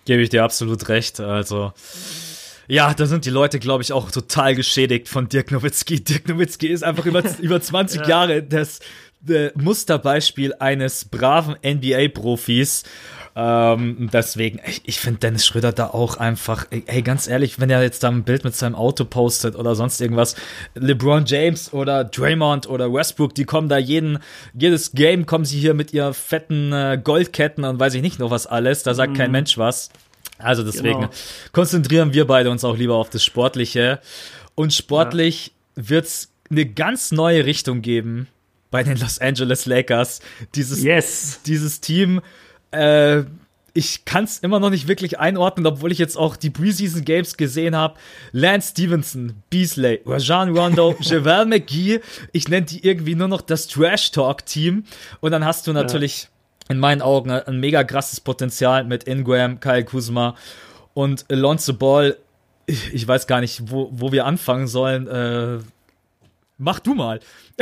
[0.06, 1.20] Gebe ich dir absolut recht.
[1.20, 1.72] Also,
[2.68, 6.02] ja, da sind die Leute, glaube ich, auch total geschädigt von Dirk Nowitzki.
[6.04, 8.08] Dirk Nowitzki ist einfach über, über 20 ja.
[8.08, 8.80] Jahre das
[9.28, 12.84] äh, Musterbeispiel eines braven NBA-Profis.
[13.38, 17.82] Ähm, deswegen, ich, ich finde Dennis Schröder da auch einfach, ey, ganz ehrlich, wenn er
[17.82, 20.36] jetzt da ein Bild mit seinem Auto postet oder sonst irgendwas,
[20.74, 24.20] LeBron James oder Draymond oder Westbrook, die kommen da jeden,
[24.54, 28.30] jedes Game kommen sie hier mit ihr fetten äh, Goldketten und weiß ich nicht noch
[28.30, 29.16] was alles, da sagt mhm.
[29.16, 29.90] kein Mensch was.
[30.38, 31.10] Also deswegen genau.
[31.52, 34.00] konzentrieren wir beide uns auch lieber auf das Sportliche.
[34.54, 35.90] Und sportlich ja.
[35.90, 38.28] wird's eine ganz neue Richtung geben
[38.70, 40.20] bei den Los Angeles Lakers.
[40.54, 41.40] Dieses, yes.
[41.44, 42.22] dieses Team
[42.70, 43.24] äh,
[43.76, 47.36] ich kann es immer noch nicht wirklich einordnen, obwohl ich jetzt auch die Preseason Games
[47.36, 47.98] gesehen habe.
[48.32, 52.00] Lance Stevenson, Beasley, Rajan Rondo, Javel McGee.
[52.32, 54.84] Ich nenne die irgendwie nur noch das Trash Talk Team.
[55.20, 56.28] Und dann hast du natürlich ja.
[56.70, 60.36] in meinen Augen ein mega krasses Potenzial mit Ingram, Kyle Kuzma
[60.94, 62.16] und Alonso Ball.
[62.66, 65.06] Ich weiß gar nicht, wo, wo wir anfangen sollen.
[65.06, 65.58] Äh,
[66.58, 67.20] Mach du mal.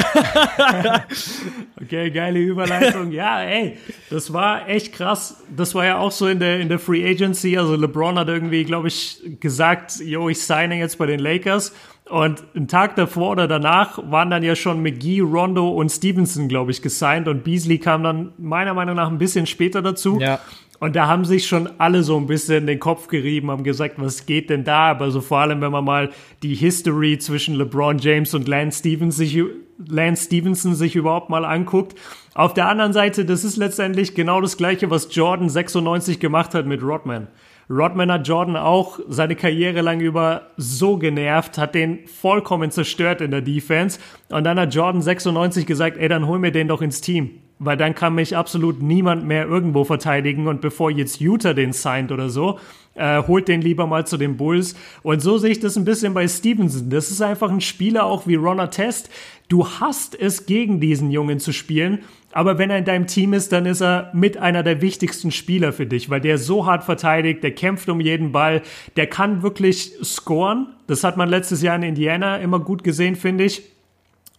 [1.83, 3.11] okay, geile Überleitung.
[3.11, 3.77] Ja, ey,
[4.09, 5.43] das war echt krass.
[5.55, 7.59] Das war ja auch so in der, in der Free Agency.
[7.59, 11.73] Also LeBron hat irgendwie, glaube ich, gesagt, yo, ich signe jetzt bei den Lakers.
[12.11, 16.71] Und einen Tag davor oder danach waren dann ja schon McGee, Rondo und Stevenson, glaube
[16.71, 17.29] ich, gesigned.
[17.29, 20.19] Und Beasley kam dann meiner Meinung nach ein bisschen später dazu.
[20.21, 20.39] Ja.
[20.81, 24.27] Und da haben sich schon alle so ein bisschen den Kopf gerieben, haben gesagt, was
[24.27, 24.91] geht denn da?
[24.91, 26.11] Aber so vor allem, wenn man mal
[26.43, 29.43] die History zwischen LeBron James und Lance Stevenson sich,
[29.89, 31.99] Lance Stevenson sich überhaupt mal anguckt.
[32.35, 36.67] Auf der anderen Seite, das ist letztendlich genau das Gleiche, was Jordan 96 gemacht hat
[36.67, 37.29] mit Rodman.
[37.71, 43.31] Rodman hat Jordan auch seine Karriere lang über so genervt, hat den vollkommen zerstört in
[43.31, 43.99] der Defense.
[44.31, 47.77] Und dann hat Jordan 96 gesagt, ey, dann hol mir den doch ins Team weil
[47.77, 52.29] dann kann mich absolut niemand mehr irgendwo verteidigen und bevor jetzt Utah den signed oder
[52.29, 52.59] so,
[52.95, 54.75] äh, holt den lieber mal zu den Bulls.
[55.03, 56.91] Und so sehe ich das ein bisschen bei Stevenson.
[56.91, 59.11] Das ist einfach ein Spieler auch wie Ron Test.
[59.49, 62.01] Du hast es gegen diesen Jungen zu spielen,
[62.33, 65.73] aber wenn er in deinem Team ist, dann ist er mit einer der wichtigsten Spieler
[65.73, 68.63] für dich, weil der so hart verteidigt, der kämpft um jeden Ball,
[68.97, 70.69] der kann wirklich scoren.
[70.87, 73.74] Das hat man letztes Jahr in Indiana immer gut gesehen, finde ich.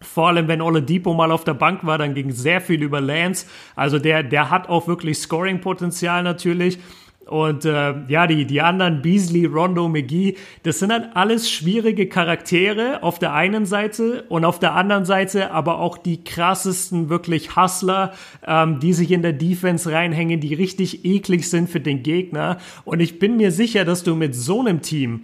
[0.05, 3.45] Vor allem, wenn Oladipo mal auf der Bank war, dann ging sehr viel über Lance.
[3.75, 6.79] Also der, der hat auch wirklich Scoring-Potenzial natürlich.
[7.25, 13.01] Und äh, ja, die, die anderen, Beasley, Rondo, McGee, das sind dann alles schwierige Charaktere
[13.01, 18.13] auf der einen Seite und auf der anderen Seite aber auch die krassesten wirklich Hustler,
[18.45, 22.59] ähm, die sich in der Defense reinhängen, die richtig eklig sind für den Gegner.
[22.83, 25.21] Und ich bin mir sicher, dass du mit so einem Team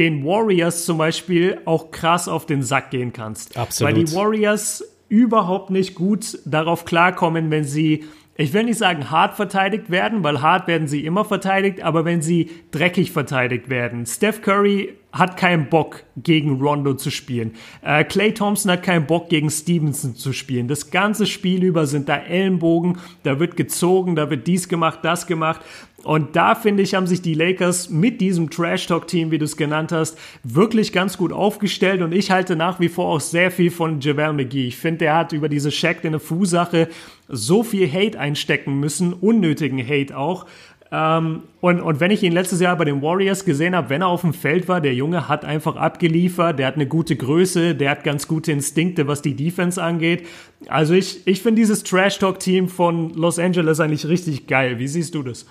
[0.00, 3.58] den Warriors zum Beispiel auch krass auf den Sack gehen kannst.
[3.58, 3.94] Absolut.
[3.94, 9.36] Weil die Warriors überhaupt nicht gut darauf klarkommen, wenn sie, ich will nicht sagen hart
[9.36, 14.06] verteidigt werden, weil hart werden sie immer verteidigt, aber wenn sie dreckig verteidigt werden.
[14.06, 17.52] Steph Curry hat keinen Bock gegen Rondo zu spielen.
[17.82, 20.68] Äh, Clay Thompson hat keinen Bock gegen Stevenson zu spielen.
[20.68, 25.26] Das ganze Spiel über sind da Ellenbogen, da wird gezogen, da wird dies gemacht, das
[25.26, 25.62] gemacht.
[26.02, 29.92] Und da finde ich, haben sich die Lakers mit diesem Trash-Talk-Team, wie du es genannt
[29.92, 32.00] hast, wirklich ganz gut aufgestellt.
[32.00, 34.66] Und ich halte nach wie vor auch sehr viel von JaVale McGee.
[34.66, 36.88] Ich finde, der hat über diese Shaq in der Fu-Sache
[37.28, 40.46] so viel Hate einstecken müssen, unnötigen Hate auch.
[40.92, 44.08] Ähm, und, und wenn ich ihn letztes Jahr bei den Warriors gesehen habe, wenn er
[44.08, 47.90] auf dem Feld war, der Junge hat einfach abgeliefert, der hat eine gute Größe, der
[47.90, 50.26] hat ganz gute Instinkte, was die Defense angeht.
[50.66, 54.78] Also ich, ich finde dieses Trash-Talk-Team von Los Angeles eigentlich richtig geil.
[54.78, 55.46] Wie siehst du das?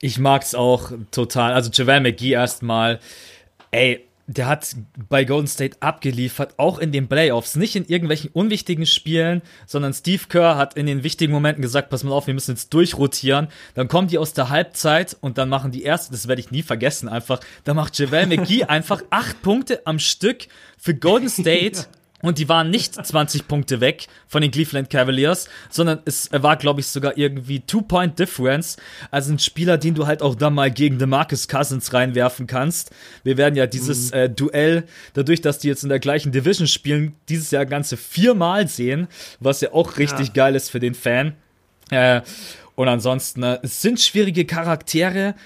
[0.00, 1.54] Ich mag's auch total.
[1.54, 3.00] Also Javel McGee erstmal.
[3.70, 4.74] Ey, der hat
[5.08, 10.24] bei Golden State abgeliefert, auch in den Playoffs, nicht in irgendwelchen unwichtigen Spielen, sondern Steve
[10.28, 13.48] Kerr hat in den wichtigen Momenten gesagt, pass mal auf, wir müssen jetzt durchrotieren.
[13.74, 16.62] Dann kommen die aus der Halbzeit und dann machen die erste, das werde ich nie
[16.62, 21.86] vergessen, einfach, da macht Javel McGee einfach acht Punkte am Stück für Golden State.
[22.26, 26.80] Und die waren nicht 20 Punkte weg von den Cleveland Cavaliers, sondern es war, glaube
[26.80, 28.78] ich, sogar irgendwie Two-Point-Difference.
[29.12, 32.90] Also ein Spieler, den du halt auch dann mal gegen DeMarcus Cousins reinwerfen kannst.
[33.22, 34.18] Wir werden ja dieses mhm.
[34.18, 38.66] äh, Duell, dadurch, dass die jetzt in der gleichen Division spielen, dieses Jahr ganze viermal
[38.66, 39.06] sehen,
[39.38, 40.32] was ja auch richtig ja.
[40.32, 41.34] geil ist für den Fan.
[41.92, 42.22] Äh,
[42.74, 45.36] und ansonsten, äh, es sind schwierige Charaktere,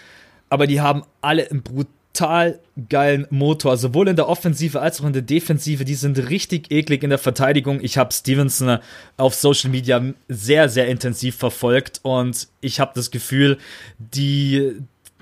[0.49, 5.07] aber die haben alle ein brutal total geilen Motor, sowohl in der Offensive als auch
[5.07, 5.85] in der Defensive.
[5.85, 7.81] Die sind richtig eklig in der Verteidigung.
[7.83, 8.79] Ich habe Stevenson
[9.17, 13.59] auf Social Media sehr, sehr intensiv verfolgt und ich habe das Gefühl,
[13.99, 14.73] die,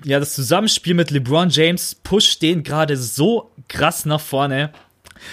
[0.03, 4.71] ja, das Zusammenspiel mit LeBron James pusht den gerade so krass nach vorne.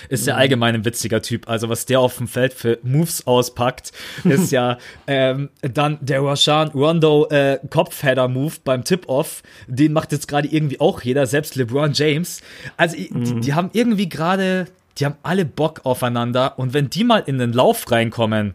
[0.09, 0.41] Ist ja mhm.
[0.41, 1.49] allgemein ein witziger Typ.
[1.49, 3.93] Also, was der auf dem Feld für Moves auspackt,
[4.25, 9.43] ist ja ähm, dann der Rashan Rondo äh, Kopfheader-Move beim Tip-Off.
[9.67, 12.41] Den macht jetzt gerade irgendwie auch jeder, selbst LeBron James.
[12.77, 13.25] Also, mhm.
[13.25, 14.67] die, die haben irgendwie gerade,
[14.99, 16.59] die haben alle Bock aufeinander.
[16.59, 18.55] Und wenn die mal in den Lauf reinkommen,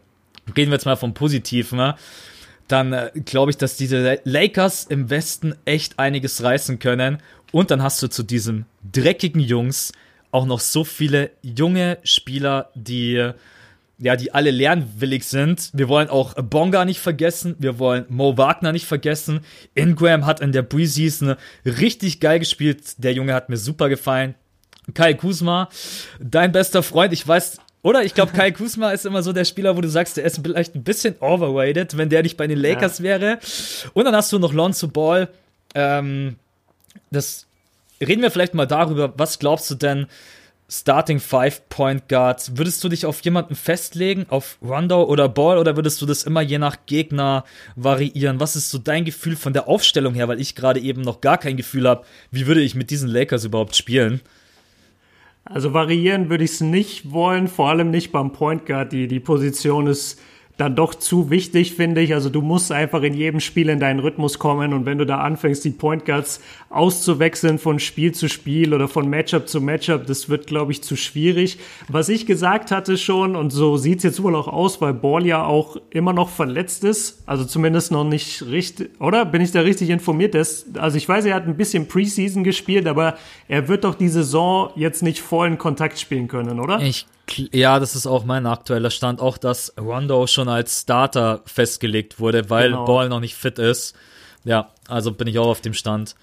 [0.56, 1.94] reden wir jetzt mal vom Positiven, ne?
[2.68, 7.18] dann äh, glaube ich, dass diese Lakers im Westen echt einiges reißen können.
[7.52, 9.92] Und dann hast du zu diesen dreckigen Jungs
[10.32, 13.32] auch noch so viele junge Spieler, die
[13.98, 15.70] ja, die alle lernwillig sind.
[15.74, 17.54] Wir wollen auch Bonga nicht vergessen.
[17.60, 19.42] Wir wollen Mo Wagner nicht vergessen.
[19.74, 22.94] Ingram hat in der Preseason richtig geil gespielt.
[22.98, 24.34] Der Junge hat mir super gefallen.
[24.94, 25.68] Kai Kuzma,
[26.18, 27.12] dein bester Freund.
[27.12, 28.02] Ich weiß, oder?
[28.02, 30.74] Ich glaube, Kai Kuzma ist immer so der Spieler, wo du sagst, der ist vielleicht
[30.74, 33.04] ein bisschen overrated, wenn der nicht bei den Lakers ja.
[33.04, 33.38] wäre.
[33.94, 35.28] Und dann hast du noch Lonzo Ball.
[35.76, 36.36] Ähm,
[37.12, 37.46] das
[38.02, 40.06] reden wir vielleicht mal darüber, was glaubst du denn,
[40.72, 45.76] Starting Five Point Guards, würdest du dich auf jemanden festlegen, auf Rondo oder Ball, oder
[45.76, 47.44] würdest du das immer je nach Gegner
[47.76, 48.40] variieren?
[48.40, 51.36] Was ist so dein Gefühl von der Aufstellung her, weil ich gerade eben noch gar
[51.36, 54.22] kein Gefühl habe, wie würde ich mit diesen Lakers überhaupt spielen?
[55.44, 58.92] Also variieren würde ich es nicht wollen, vor allem nicht beim Point Guard.
[58.92, 60.20] Die, die Position ist
[60.58, 62.14] dann doch zu wichtig, finde ich.
[62.14, 65.18] Also du musst einfach in jedem Spiel in deinen Rhythmus kommen und wenn du da
[65.18, 70.28] anfängst, die Point Guards auszuwechseln von Spiel zu Spiel oder von Matchup zu Matchup, das
[70.28, 71.58] wird, glaube ich, zu schwierig.
[71.88, 75.44] Was ich gesagt hatte schon, und so sieht's jetzt wohl auch aus, weil Ball ja
[75.44, 79.24] auch immer noch verletzt ist, also zumindest noch nicht richtig, oder?
[79.24, 80.34] Bin ich da richtig informiert?
[80.34, 83.16] Das, also ich weiß, er hat ein bisschen Preseason gespielt, aber
[83.48, 86.80] er wird doch die Saison jetzt nicht vollen Kontakt spielen können, oder?
[86.80, 87.06] Ich
[87.38, 89.20] ja, das ist auch mein aktueller Stand.
[89.20, 92.84] Auch, dass Rondo schon als Starter festgelegt wurde, weil genau.
[92.84, 93.94] Ball noch nicht fit ist.
[94.44, 96.14] Ja, also bin ich auch auf dem Stand.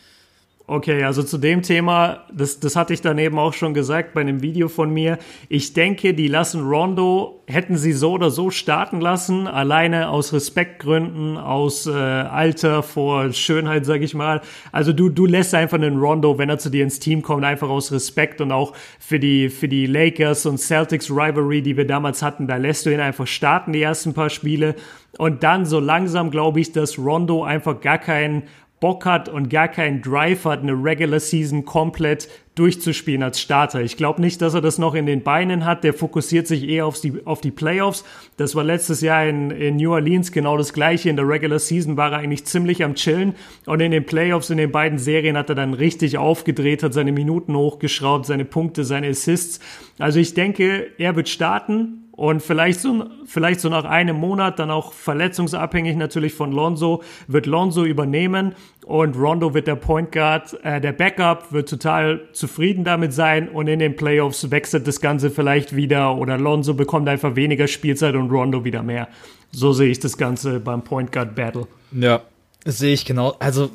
[0.72, 4.44] Okay, also zu dem Thema, das, das hatte ich daneben auch schon gesagt bei einem
[4.44, 5.18] Video von mir.
[5.48, 11.38] Ich denke, die lassen Rondo, hätten sie so oder so starten lassen, alleine aus Respektgründen,
[11.38, 14.42] aus äh, Alter vor Schönheit, sag ich mal.
[14.72, 17.70] Also du, du lässt einfach einen Rondo, wenn er zu dir ins Team kommt, einfach
[17.70, 22.22] aus Respekt und auch für die, für die Lakers und Celtics Rivalry, die wir damals
[22.22, 24.76] hatten, da lässt du ihn einfach starten, die ersten paar Spiele.
[25.18, 28.44] Und dann so langsam glaube ich, dass Rondo einfach gar keinen
[28.80, 33.82] Bock hat und gar keinen Drive hat, eine Regular Season komplett durchzuspielen als Starter.
[33.82, 35.84] Ich glaube nicht, dass er das noch in den Beinen hat.
[35.84, 38.04] Der fokussiert sich eher auf die, auf die Playoffs.
[38.38, 41.10] Das war letztes Jahr in, in New Orleans genau das gleiche.
[41.10, 43.36] In der Regular Season war er eigentlich ziemlich am Chillen.
[43.66, 47.14] Und in den Playoffs, in den beiden Serien hat er dann richtig aufgedreht, hat seine
[47.14, 49.60] Minuten hochgeschraubt, seine Punkte, seine Assists.
[49.98, 54.72] Also ich denke, er wird starten und vielleicht so, vielleicht so nach einem Monat, dann
[54.72, 58.56] auch verletzungsabhängig natürlich von Lonzo, wird Lonzo übernehmen
[58.86, 63.70] und Rondo wird der Point Guard, äh, der Backup, wird total zufrieden damit sein und
[63.70, 68.30] in den Playoffs wechselt das Ganze vielleicht wieder oder Lonzo bekommt einfach weniger Spielzeit und
[68.30, 69.08] Rondo wieder mehr.
[69.52, 71.68] So sehe ich das Ganze beim Point Guard Battle.
[71.94, 72.24] Ja,
[72.66, 73.38] sehe ich genau.
[73.40, 73.70] Also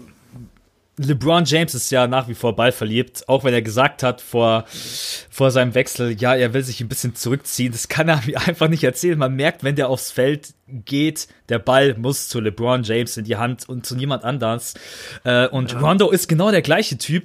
[0.97, 4.65] LeBron James ist ja nach wie vor ballverliebt, auch wenn er gesagt hat vor,
[5.29, 7.73] vor seinem Wechsel, ja, er will sich ein bisschen zurückziehen.
[7.73, 9.19] Das kann er mir einfach nicht erzählen.
[9.19, 13.37] Man merkt, wenn der aufs Feld geht, der Ball muss zu LeBron James in die
[13.37, 14.75] Hand und zu niemand anders.
[15.25, 15.81] Äh, und ja.
[15.81, 17.25] Rondo ist genau der gleiche Typ.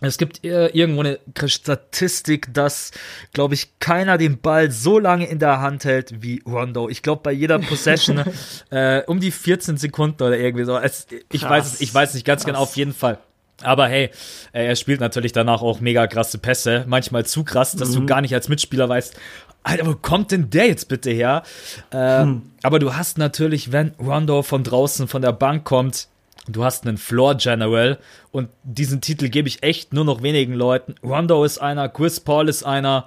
[0.00, 2.90] Es gibt äh, irgendwo eine Statistik, dass,
[3.32, 6.88] glaube ich, keiner den Ball so lange in der Hand hält wie Rondo.
[6.88, 8.24] Ich glaube, bei jeder Possession
[8.70, 10.78] äh, um die 14 Sekunden oder irgendwie so.
[10.78, 12.68] Es, ich krass, weiß es, ich weiß nicht ganz genau, krass.
[12.68, 13.18] genau, auf jeden Fall.
[13.62, 14.10] Aber hey,
[14.52, 17.94] äh, er spielt natürlich danach auch mega krasse Pässe, manchmal zu krass, dass mhm.
[17.94, 19.16] du gar nicht als Mitspieler weißt,
[19.62, 21.42] Alter, wo kommt denn der jetzt bitte her?
[21.90, 22.42] Äh, hm.
[22.62, 26.08] Aber du hast natürlich, wenn Rondo von draußen von der Bank kommt,
[26.48, 27.98] Du hast einen Floor General
[28.32, 30.94] und diesen Titel gebe ich echt nur noch wenigen Leuten.
[31.02, 33.06] Rondo ist einer, Chris Paul ist einer.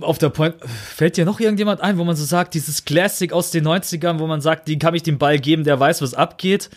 [0.00, 3.50] Auf der Point, fällt dir noch irgendjemand ein, wo man so sagt, dieses Classic aus
[3.50, 6.70] den 90ern, wo man sagt, die kann ich den Ball geben, der weiß, was abgeht?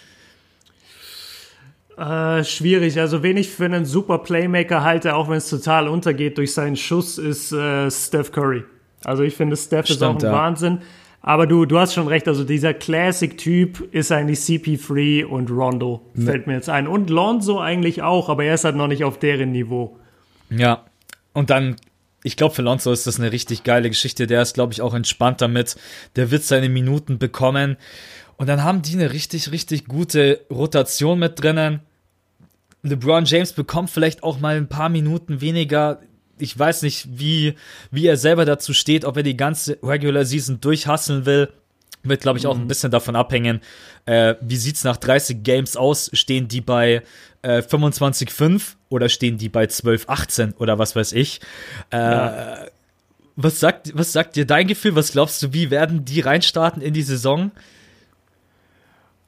[1.98, 3.00] Äh, schwierig.
[3.00, 6.76] Also, wen ich für einen super Playmaker halte, auch wenn es total untergeht durch seinen
[6.76, 8.66] Schuss, ist äh, Steph Curry.
[9.06, 10.32] Also, ich finde, Steph Stimmt, ist auch ein ja.
[10.34, 10.82] Wahnsinn.
[11.28, 16.46] Aber du, du hast schon recht, also dieser Classic-Typ ist eigentlich CP3 und Rondo, fällt
[16.46, 16.88] mir jetzt ein.
[16.88, 19.98] Und Lonzo eigentlich auch, aber er ist halt noch nicht auf deren Niveau.
[20.52, 20.86] Ja,
[21.34, 21.78] und dann,
[22.22, 24.28] ich glaube, für Lonzo ist das eine richtig geile Geschichte.
[24.28, 25.78] Der ist, glaube ich, auch entspannt damit.
[26.16, 27.78] Der wird seine Minuten bekommen.
[28.38, 31.80] Und dann haben die eine richtig, richtig gute Rotation mit drinnen.
[32.84, 36.02] LeBron James bekommt vielleicht auch mal ein paar Minuten weniger.
[36.38, 37.56] Ich weiß nicht, wie,
[37.92, 41.50] wie er selber dazu steht, ob er die ganze Regular Season durchhasseln will.
[42.04, 42.68] Wird, glaube ich, auch ein mhm.
[42.68, 43.62] bisschen davon abhängen,
[44.06, 46.12] äh, wie sieht's nach 30 Games aus?
[46.14, 47.02] Stehen die bei
[47.42, 51.42] äh, 25-5 oder stehen die bei 12-18 oder was weiß ich?
[51.92, 52.58] Äh, ja.
[53.36, 54.96] was, sagt, was sagt dir dein Gefühl?
[54.96, 57.52] Was glaubst du, wie werden die reinstarten in die Saison?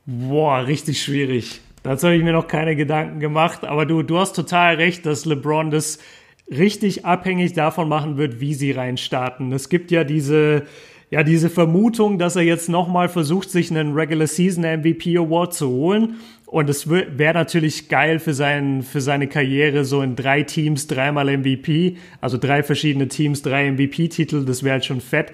[0.05, 1.61] Boah, richtig schwierig.
[1.83, 5.25] Dazu habe ich mir noch keine Gedanken gemacht, aber du, du hast total recht, dass
[5.25, 5.99] LeBron das
[6.49, 9.51] richtig abhängig davon machen wird, wie sie reinstarten.
[9.51, 10.63] Es gibt ja diese,
[11.09, 15.69] ja, diese Vermutung, dass er jetzt nochmal versucht, sich einen Regular Season MVP Award zu
[15.69, 16.15] holen.
[16.45, 21.37] Und es wäre natürlich geil für, seinen, für seine Karriere, so in drei Teams dreimal
[21.37, 25.33] MVP, also drei verschiedene Teams, drei MVP-Titel, das wäre halt schon fett.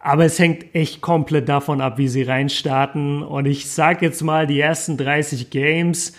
[0.00, 3.22] Aber es hängt echt komplett davon ab, wie sie reinstarten.
[3.22, 6.14] Und ich sag jetzt mal, die ersten 30 Games,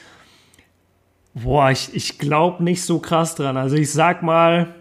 [1.34, 3.58] boah, ich, ich glaube nicht so krass dran.
[3.58, 4.74] Also ich sag mal,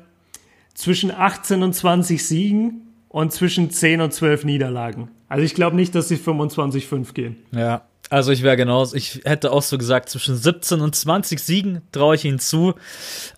[0.74, 5.10] zwischen 18 und 20 Siegen und zwischen 10 und 12 Niederlagen.
[5.28, 7.36] Also ich glaube nicht, dass sie 25-5 gehen.
[7.52, 11.82] Ja, also ich wäre genauso, ich hätte auch so gesagt, zwischen 17 und 20 Siegen
[11.92, 12.74] traue ich ihnen zu.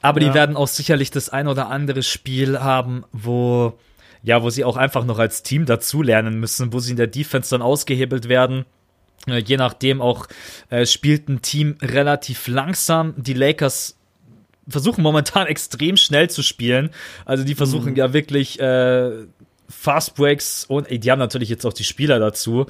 [0.03, 0.29] Aber ja.
[0.29, 3.79] die werden auch sicherlich das ein oder andere Spiel haben, wo
[4.24, 7.50] ja, wo sie auch einfach noch als Team dazulernen müssen, wo sie in der Defense
[7.50, 8.64] dann ausgehebelt werden.
[9.26, 10.26] Äh, je nachdem auch
[10.70, 13.14] äh, spielt ein Team relativ langsam.
[13.16, 13.96] Die Lakers
[14.68, 16.90] versuchen momentan extrem schnell zu spielen.
[17.24, 17.96] Also die versuchen mhm.
[17.96, 19.10] ja wirklich äh,
[19.68, 22.66] Fast Breaks und ey, die haben natürlich jetzt auch die Spieler dazu.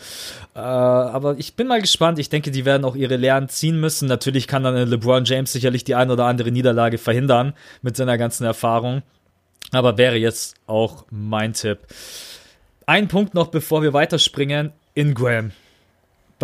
[0.54, 2.18] Äh, aber ich bin mal gespannt.
[2.18, 4.08] Ich denke, die werden auch ihre Lehren ziehen müssen.
[4.08, 8.44] Natürlich kann dann LeBron James sicherlich die ein oder andere Niederlage verhindern mit seiner ganzen
[8.44, 9.02] Erfahrung.
[9.72, 11.78] Aber wäre jetzt auch mein Tipp.
[12.86, 14.72] Ein Punkt noch, bevor wir weiterspringen.
[14.94, 15.52] Ingram.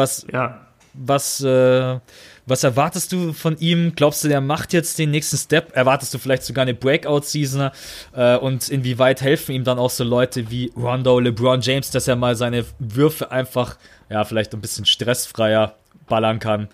[0.00, 0.58] Was, ja.
[0.94, 1.98] was, äh,
[2.46, 3.92] was erwartest du von ihm?
[3.94, 5.76] Glaubst du, der macht jetzt den nächsten Step?
[5.76, 7.70] Erwartest du vielleicht sogar eine Breakout-Season?
[8.16, 12.16] Äh, und inwieweit helfen ihm dann auch so Leute wie Rondo, LeBron James, dass er
[12.16, 13.76] mal seine Würfe einfach,
[14.08, 15.74] ja, vielleicht ein bisschen stressfreier
[16.08, 16.68] ballern kann?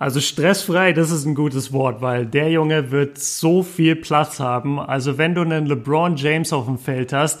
[0.00, 4.80] Also stressfrei, das ist ein gutes Wort, weil der Junge wird so viel Platz haben.
[4.80, 7.38] Also wenn du einen LeBron James auf dem Feld hast,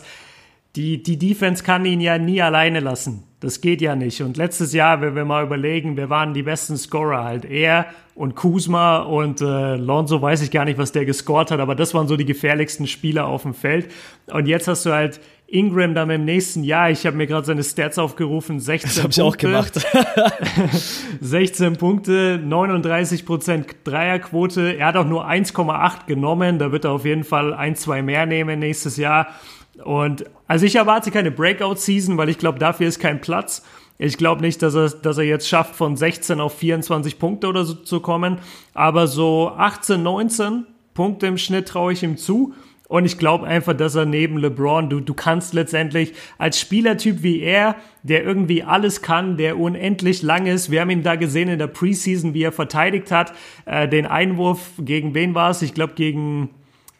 [0.78, 3.24] die, die Defense kann ihn ja nie alleine lassen.
[3.40, 4.22] Das geht ja nicht.
[4.22, 7.44] Und letztes Jahr, wenn wir mal überlegen, wer waren die besten Scorer halt?
[7.44, 11.74] Er und Kuzma und äh, Lonzo weiß ich gar nicht, was der gescored hat, aber
[11.74, 13.90] das waren so die gefährlichsten Spieler auf dem Feld.
[14.26, 17.64] Und jetzt hast du halt Ingram dann im nächsten Jahr, ich habe mir gerade seine
[17.64, 19.20] Stats aufgerufen, 16 das hab Punkte.
[19.20, 19.86] ich auch gemacht.
[21.20, 24.76] 16 Punkte, 39 Prozent Dreierquote.
[24.76, 26.60] Er hat auch nur 1,8 genommen.
[26.60, 29.28] Da wird er auf jeden Fall ein, zwei mehr nehmen nächstes Jahr.
[29.84, 33.62] Und also ich erwarte keine Breakout-Season, weil ich glaube, dafür ist kein Platz.
[33.98, 37.64] Ich glaube nicht, dass er, dass er jetzt schafft, von 16 auf 24 Punkte oder
[37.64, 38.38] so zu kommen.
[38.74, 42.54] Aber so 18, 19 Punkte im Schnitt traue ich ihm zu.
[42.88, 47.40] Und ich glaube einfach, dass er neben LeBron, du, du kannst letztendlich als Spielertyp wie
[47.40, 51.58] er, der irgendwie alles kann, der unendlich lang ist, wir haben ihn da gesehen in
[51.58, 53.34] der Preseason, wie er verteidigt hat,
[53.66, 55.60] äh, den Einwurf, gegen wen war es?
[55.60, 56.48] Ich glaube gegen,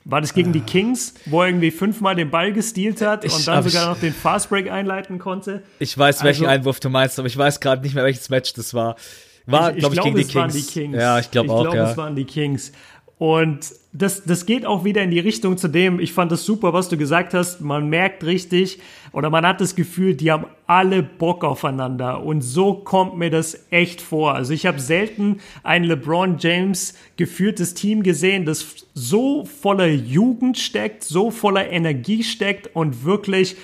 [0.09, 3.47] war das gegen die Kings, wo er irgendwie fünfmal den Ball gestealt hat ich, und
[3.47, 5.62] dann sogar ich, noch den Fastbreak einleiten konnte?
[5.79, 8.55] Ich weiß, welchen also, Einwurf du meinst, aber ich weiß gerade nicht mehr, welches Match
[8.55, 8.97] das war.
[9.44, 10.55] War, glaube ich, glaub, gegen die Kings.
[10.55, 10.97] die Kings.
[10.97, 12.73] Ja, ich glaube auch, Ich glaube, es waren die Kings.
[13.18, 16.72] Und das, das geht auch wieder in die Richtung zu dem, ich fand das super,
[16.72, 17.61] was du gesagt hast.
[17.61, 18.78] Man merkt richtig
[19.12, 22.22] oder man hat das Gefühl, die haben alle Bock aufeinander.
[22.22, 24.35] Und so kommt mir das echt vor.
[24.35, 31.02] Also ich habe selten ein LeBron James geführtes Team gesehen, das so voller Jugend steckt,
[31.02, 33.57] so voller Energie steckt und wirklich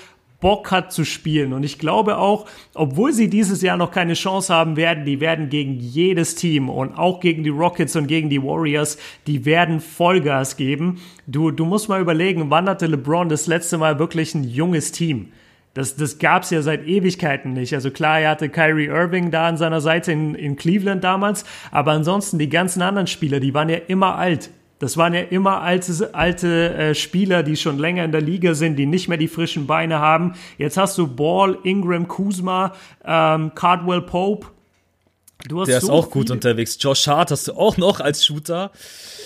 [0.45, 1.53] Bock hat zu spielen.
[1.53, 5.49] Und ich glaube auch, obwohl sie dieses Jahr noch keine Chance haben werden, die werden
[5.49, 10.55] gegen jedes Team und auch gegen die Rockets und gegen die Warriors, die werden Vollgas
[10.55, 11.01] geben.
[11.25, 15.31] Du, du musst mal überlegen, wann hatte LeBron das letzte Mal wirklich ein junges Team?
[15.73, 17.73] Das, das gab's ja seit Ewigkeiten nicht.
[17.73, 21.93] Also klar, er hatte Kyrie Irving da an seiner Seite in, in Cleveland damals, aber
[21.93, 24.51] ansonsten die ganzen anderen Spieler, die waren ja immer alt.
[24.79, 28.75] Das waren ja immer alte, alte äh, Spieler, die schon länger in der Liga sind,
[28.75, 30.33] die nicht mehr die frischen Beine haben.
[30.57, 32.73] Jetzt hast du Ball, Ingram, Kuzma,
[33.05, 34.47] ähm, Cardwell Pope.
[35.67, 36.77] Der ist auch gut unterwegs.
[36.79, 38.71] Josh Hart hast du auch noch als Shooter.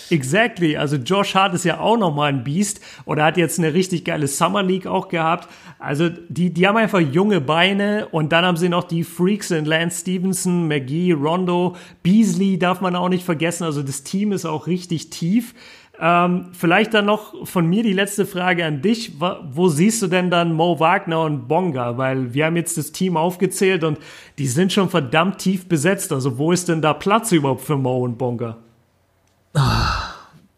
[0.09, 0.75] Exactly.
[0.75, 4.27] Also Josh Hart ist ja auch nochmal ein Biest oder hat jetzt eine richtig geile
[4.27, 5.47] Summer League auch gehabt.
[5.77, 9.65] Also die, die haben einfach junge Beine und dann haben sie noch die Freaks in
[9.65, 13.63] Lance Stevenson, McGee, Rondo, Beasley darf man auch nicht vergessen.
[13.63, 15.53] Also das Team ist auch richtig tief.
[16.01, 19.19] Ähm, vielleicht dann noch von mir die letzte Frage an dich.
[19.19, 21.97] Wo siehst du denn dann Mo Wagner und Bonga?
[21.97, 23.99] Weil wir haben jetzt das Team aufgezählt und
[24.37, 26.13] die sind schon verdammt tief besetzt.
[26.13, 28.57] Also wo ist denn da Platz überhaupt für Mo und Bonga?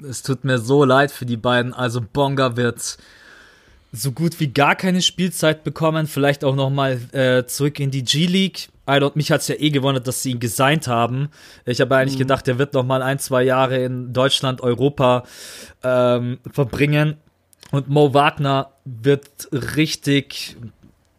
[0.08, 1.74] Es tut mir so leid für die beiden.
[1.74, 2.98] Also Bonga wird
[3.94, 6.08] so gut wie gar keine Spielzeit bekommen.
[6.08, 8.70] Vielleicht auch noch mal äh, zurück in die G-League.
[8.86, 11.30] Also, mich hat's ja eh gewundert, dass sie ihn gesigned haben.
[11.66, 12.24] Ich habe eigentlich mhm.
[12.24, 15.24] gedacht, er wird noch mal ein, zwei Jahre in Deutschland, Europa
[15.84, 17.18] ähm, verbringen.
[17.72, 20.58] Und Mo Wagner wird richtig,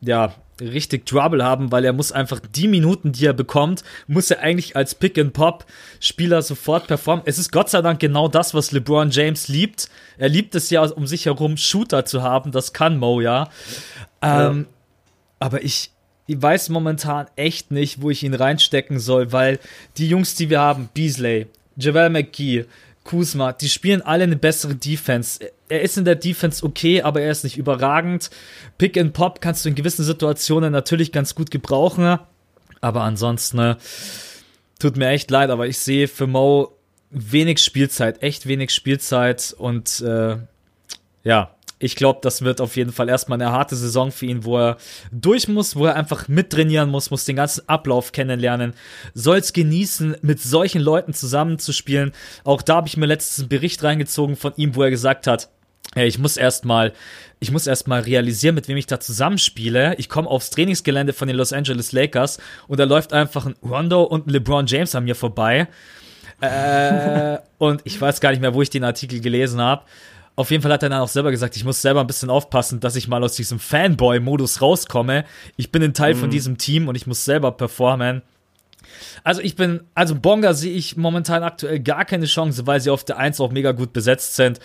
[0.01, 4.41] ja, richtig Trouble haben, weil er muss einfach die Minuten, die er bekommt, muss er
[4.41, 7.25] eigentlich als Pick-and-Pop-Spieler sofort performen.
[7.27, 9.89] Es ist Gott sei Dank genau das, was LeBron James liebt.
[10.19, 12.53] Er liebt es ja, um sich herum Shooter zu haben.
[12.53, 13.49] Das kann Mo ja.
[14.21, 14.67] Ähm, ja.
[15.41, 15.91] Aber ich,
[16.27, 19.59] ich weiß momentan echt nicht, wo ich ihn reinstecken soll, weil
[19.97, 22.67] die Jungs, die wir haben, Beasley, Javel McGee,
[23.05, 25.41] Kuzma, die spielen alle eine bessere Defense.
[25.69, 28.31] Er ist in der Defense okay, aber er ist nicht überragend.
[28.79, 32.19] Pick and Pop kannst du in gewissen Situationen natürlich ganz gut gebrauchen,
[32.81, 33.77] aber ansonsten ne,
[34.79, 36.77] tut mir echt leid, aber ich sehe für Mo
[37.11, 40.37] wenig Spielzeit, echt wenig Spielzeit und äh,
[41.25, 41.52] ja,
[41.83, 44.77] ich glaube, das wird auf jeden Fall erstmal eine harte Saison für ihn, wo er
[45.11, 48.75] durch muss, wo er einfach mittrainieren muss, muss den ganzen Ablauf kennenlernen,
[49.15, 52.13] soll es genießen, mit solchen Leuten zusammenzuspielen.
[52.45, 55.49] Auch da habe ich mir letztens einen Bericht reingezogen von ihm, wo er gesagt hat,
[55.95, 56.93] hey, ich muss erstmal
[57.41, 59.97] ich muss erstmal realisieren, mit wem ich da zusammenspiele.
[59.99, 64.05] Ich komme aufs Trainingsgelände von den Los Angeles Lakers und da läuft einfach ein Rondo
[64.05, 65.67] und ein LeBron James an mir vorbei.
[66.41, 69.83] äh, und ich weiß gar nicht mehr, wo ich den Artikel gelesen habe.
[70.35, 72.81] Auf jeden Fall hat er dann auch selber gesagt, ich muss selber ein bisschen aufpassen,
[72.81, 75.25] dass ich mal aus diesem Fanboy-Modus rauskomme.
[75.57, 76.19] Ich bin ein Teil mhm.
[76.19, 78.23] von diesem Team und ich muss selber performen.
[79.25, 83.05] Also ich bin, also Bonga sehe ich momentan aktuell gar keine Chance, weil sie auf
[83.05, 84.59] der 1 auch mega gut besetzt sind.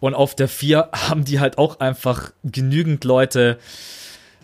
[0.00, 3.58] Und auf der 4 haben die halt auch einfach genügend Leute.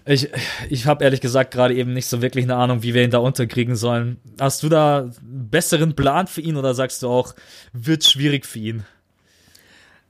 [0.05, 0.31] Ich,
[0.71, 3.19] ich habe ehrlich gesagt gerade eben nicht so wirklich eine Ahnung, wie wir ihn da
[3.19, 4.19] unterkriegen sollen.
[4.41, 7.35] Hast du da einen besseren Plan für ihn oder sagst du auch,
[7.73, 8.85] wird schwierig für ihn?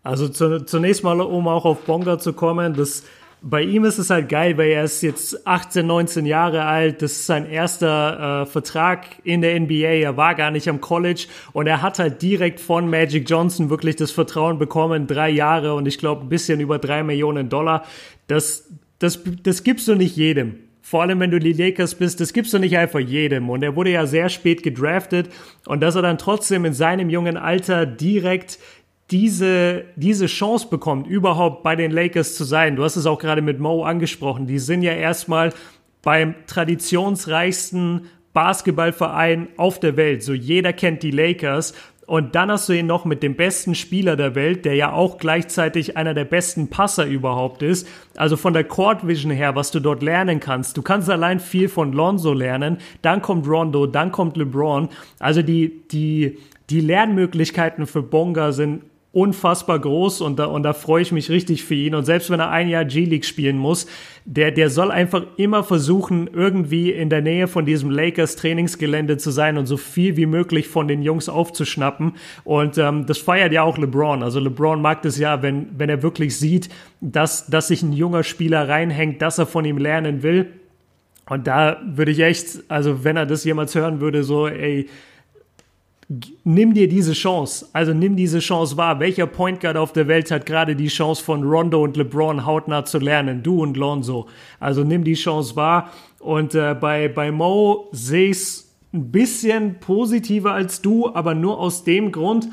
[0.09, 3.05] Also zu, zunächst mal, um auch auf Bonga zu kommen, das,
[3.43, 7.03] bei ihm ist es halt geil, weil er ist jetzt 18, 19 Jahre alt.
[7.03, 10.01] Das ist sein erster äh, Vertrag in der NBA.
[10.01, 13.97] Er war gar nicht am College und er hat halt direkt von Magic Johnson wirklich
[13.97, 15.07] das Vertrauen bekommen.
[15.07, 17.85] Drei Jahre und ich glaube ein bisschen über drei Millionen Dollar.
[18.29, 18.67] Das,
[19.01, 20.55] das, das gibst du nicht jedem.
[20.89, 23.51] Vor allem, wenn du die Lakers bist, das gibst du nicht einfach jedem.
[23.51, 25.29] Und er wurde ja sehr spät gedraftet.
[25.67, 28.59] Und dass er dann trotzdem in seinem jungen Alter direkt
[29.11, 32.77] diese, diese Chance bekommt, überhaupt bei den Lakers zu sein.
[32.77, 34.47] Du hast es auch gerade mit Mo angesprochen.
[34.47, 35.53] Die sind ja erstmal
[36.03, 40.23] beim traditionsreichsten Basketballverein auf der Welt.
[40.23, 41.75] So jeder kennt die Lakers.
[42.07, 45.19] Und dann hast du ihn noch mit dem besten Spieler der Welt, der ja auch
[45.19, 47.87] gleichzeitig einer der besten Passer überhaupt ist.
[48.17, 50.77] Also von der Court Vision her, was du dort lernen kannst.
[50.79, 52.79] Du kannst allein viel von Lonzo lernen.
[53.03, 54.89] Dann kommt Rondo, dann kommt LeBron.
[55.19, 56.39] Also die, die,
[56.71, 61.65] die Lernmöglichkeiten für Bonga sind unfassbar groß und da, und da freue ich mich richtig
[61.65, 61.95] für ihn.
[61.95, 63.87] Und selbst wenn er ein Jahr G-League spielen muss,
[64.27, 69.31] der, der soll einfach immer versuchen, irgendwie in der Nähe von diesem Lakers Trainingsgelände zu
[69.31, 72.13] sein und so viel wie möglich von den Jungs aufzuschnappen.
[72.45, 74.23] Und ähm, das feiert ja auch LeBron.
[74.23, 76.69] Also LeBron mag das ja, wenn, wenn er wirklich sieht,
[77.01, 80.53] dass, dass sich ein junger Spieler reinhängt, dass er von ihm lernen will.
[81.31, 84.87] Und da würde ich echt, also wenn er das jemals hören würde, so, ey,
[86.45, 87.69] nimm dir diese Chance.
[87.73, 88.99] Also nimm diese Chance wahr.
[89.01, 92.85] Welcher Point Guard auf der Welt hat gerade die Chance von Rondo und LeBron hautnah
[92.85, 93.43] zu lernen?
[93.43, 94.27] Du und Lonzo.
[94.59, 95.91] Also nimm die Chance wahr.
[96.19, 101.85] Und äh, bei, bei Mo sehe ich ein bisschen positiver als du, aber nur aus
[101.85, 102.49] dem Grund,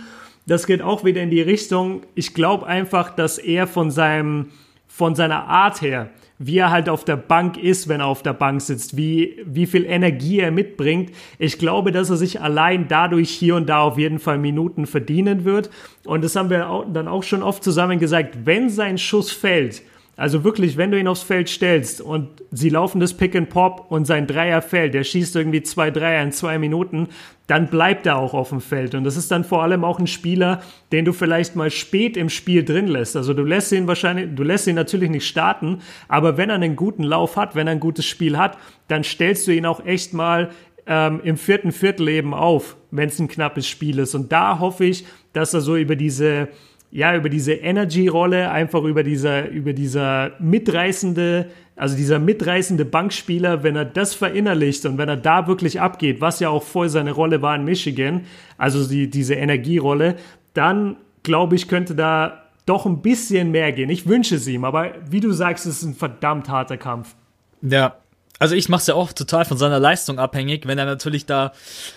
[0.48, 4.52] das geht auch wieder in die Richtung, ich glaube einfach, dass er von seinem,
[4.88, 8.34] von seiner Art her, wie er halt auf der Bank ist, wenn er auf der
[8.34, 11.12] Bank sitzt, wie, wie viel Energie er mitbringt.
[11.40, 15.46] Ich glaube, dass er sich allein dadurch hier und da auf jeden Fall Minuten verdienen
[15.46, 15.70] wird.
[16.06, 19.82] Und das haben wir dann auch schon oft zusammen gesagt, wenn sein Schuss fällt,
[20.18, 23.88] Also wirklich, wenn du ihn aufs Feld stellst und sie laufen das Pick and Pop
[23.90, 27.10] und sein Dreier fällt, der schießt irgendwie zwei Dreier in zwei Minuten,
[27.48, 28.96] dann bleibt er auch auf dem Feld.
[28.96, 30.62] Und das ist dann vor allem auch ein Spieler,
[30.94, 33.18] den du vielleicht mal spät im Spiel drin lässt.
[33.18, 36.78] Also du lässt ihn wahrscheinlich, du lässt ihn natürlich nicht starten, aber wenn er einen
[36.78, 38.58] guten Lauf hat, wenn er ein gutes Spiel hat,
[38.88, 40.50] dann stellst du ihn auch echt mal
[40.88, 44.16] ähm, im vierten Viertel eben auf, wenn es ein knappes Spiel ist.
[44.16, 46.48] Und da hoffe ich, dass er so über diese
[46.92, 53.76] ja, über diese Energy-Rolle, einfach über dieser, über dieser mitreißende, also dieser mitreißende Bankspieler, wenn
[53.76, 57.42] er das verinnerlicht und wenn er da wirklich abgeht, was ja auch voll seine Rolle
[57.42, 58.22] war in Michigan,
[58.58, 60.16] also die, diese Energierolle,
[60.54, 63.90] dann glaube ich, könnte da doch ein bisschen mehr gehen.
[63.90, 67.16] Ich wünsche es ihm, aber wie du sagst, es ist ein verdammt harter Kampf.
[67.62, 67.96] Ja,
[68.40, 71.54] also ich mache es ja auch total von seiner Leistung abhängig, wenn er natürlich da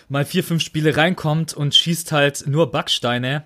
[0.09, 3.45] mal vier, fünf Spiele reinkommt und schießt halt nur Backsteine,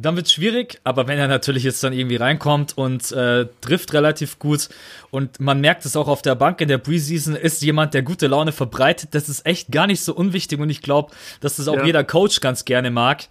[0.00, 3.92] dann wird es schwierig, aber wenn er natürlich jetzt dann irgendwie reinkommt und äh, trifft
[3.92, 4.68] relativ gut
[5.10, 8.28] und man merkt es auch auf der Bank in der Preseason, ist jemand, der gute
[8.28, 11.78] Laune verbreitet, das ist echt gar nicht so unwichtig und ich glaube, dass das auch
[11.78, 11.86] ja.
[11.86, 13.24] jeder Coach ganz gerne mag.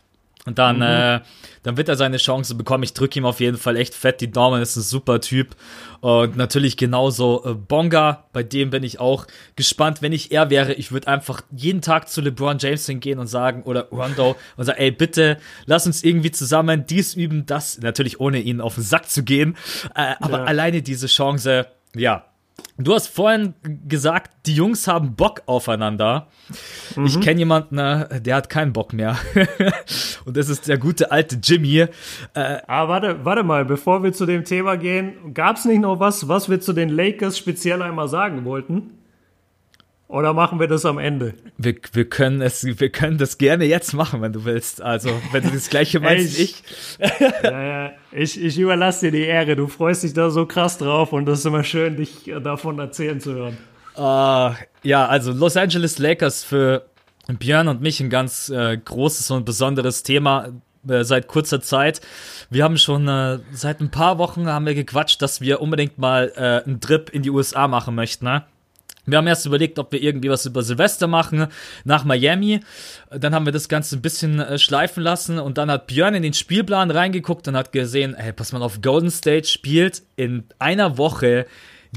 [0.48, 0.82] Und dann, mhm.
[0.84, 1.20] äh,
[1.64, 2.84] dann wird er seine Chance bekommen.
[2.84, 4.62] Ich drücke ihm auf jeden Fall echt fett die Daumen.
[4.62, 5.58] Ist ein super Typ.
[6.00, 8.24] Und natürlich genauso äh, Bonga.
[8.32, 9.28] Bei dem bin ich auch
[9.58, 10.02] gespannt.
[10.02, 13.64] Wenn ich er wäre, ich würde einfach jeden Tag zu LeBron James hingehen und sagen,
[13.64, 17.80] oder Rondo, und sagen, ey, bitte, lass uns irgendwie zusammen dies üben, das.
[17.80, 19.58] Natürlich ohne ihn auf den Sack zu gehen.
[19.96, 20.44] Äh, aber ja.
[20.46, 22.24] alleine diese Chance, ja,
[22.80, 23.56] Du hast vorhin
[23.88, 26.28] gesagt, die Jungs haben Bock aufeinander.
[26.96, 27.06] Mhm.
[27.06, 29.18] Ich kenne jemanden, der hat keinen Bock mehr.
[30.26, 31.80] Und das ist der gute alte Jimmy.
[31.80, 31.88] Äh,
[32.36, 36.28] ah, warte, warte mal, bevor wir zu dem Thema gehen, gab es nicht noch was,
[36.28, 38.97] was wir zu den Lakers speziell einmal sagen wollten?
[40.08, 41.34] Oder machen wir das am Ende?
[41.58, 44.82] Wir, wir, können es, wir können das gerne jetzt machen, wenn du willst.
[44.82, 46.64] Also, wenn du das Gleiche meinst, ich.
[47.44, 49.58] ja, ja, ich, ich überlasse dir die Ehre.
[49.58, 53.20] Du freust dich da so krass drauf und das ist immer schön, dich davon erzählen
[53.20, 53.58] zu hören.
[53.98, 56.86] Uh, ja, also Los Angeles Lakers für
[57.28, 60.54] Björn und mich ein ganz äh, großes und besonderes Thema
[60.88, 62.00] äh, seit kurzer Zeit.
[62.50, 66.32] Wir haben schon äh, seit ein paar Wochen haben wir gequatscht, dass wir unbedingt mal
[66.36, 68.26] äh, einen Trip in die USA machen möchten.
[68.26, 68.46] Ne?
[69.08, 71.48] Wir haben erst überlegt, ob wir irgendwie was über Silvester machen,
[71.86, 72.60] nach Miami.
[73.10, 76.24] Dann haben wir das Ganze ein bisschen äh, schleifen lassen und dann hat Björn in
[76.24, 80.98] den Spielplan reingeguckt und hat gesehen, hey, pass mal auf, Golden State spielt in einer
[80.98, 81.46] Woche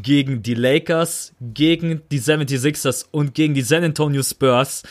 [0.00, 4.84] gegen die Lakers, gegen die 76ers und gegen die San Antonio Spurs.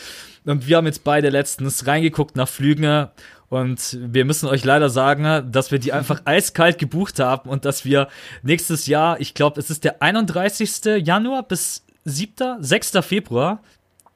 [0.44, 3.08] Und wir haben jetzt beide letztens reingeguckt nach Flügen
[3.48, 7.86] und wir müssen euch leider sagen, dass wir die einfach eiskalt gebucht haben und dass
[7.86, 8.10] wir
[8.44, 11.06] nächstes Jahr, ich glaube, es ist der 31.
[11.06, 12.91] Januar bis 7., 6.
[13.01, 13.62] Februar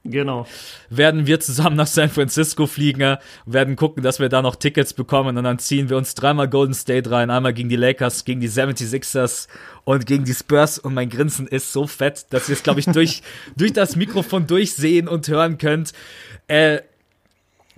[0.06, 0.46] Genau.
[0.90, 5.38] Werden wir zusammen nach San Francisco fliegen, werden gucken, dass wir da noch Tickets bekommen
[5.38, 8.50] und dann ziehen wir uns dreimal Golden State rein, einmal gegen die Lakers, gegen die
[8.50, 9.48] 76ers
[9.86, 12.88] und gegen die Spurs und mein Grinsen ist so fett, dass ihr es, glaube ich,
[12.88, 13.22] durch,
[13.56, 15.94] durch das Mikrofon durchsehen und hören könnt.
[16.48, 16.80] Äh,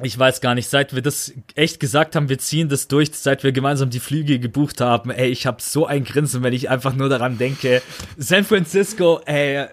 [0.01, 3.43] ich weiß gar nicht, seit wir das echt gesagt haben, wir ziehen das durch, seit
[3.43, 6.95] wir gemeinsam die Flüge gebucht haben, ey, ich habe so ein Grinsen, wenn ich einfach
[6.95, 7.83] nur daran denke.
[8.17, 9.67] San Francisco, ey,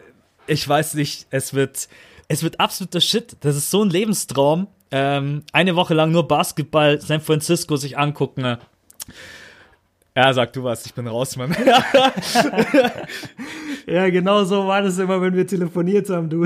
[0.47, 1.88] ich weiß nicht, es wird,
[2.28, 3.36] es wird absoluter Shit.
[3.40, 4.68] Das ist so ein Lebenstraum.
[4.90, 8.59] Ähm, eine Woche lang nur Basketball, San Francisco sich angucken.
[10.14, 11.57] Ja, sag du was, ich bin raus, Mann.
[13.86, 16.45] ja, genau so war das immer, wenn wir telefoniert haben, du.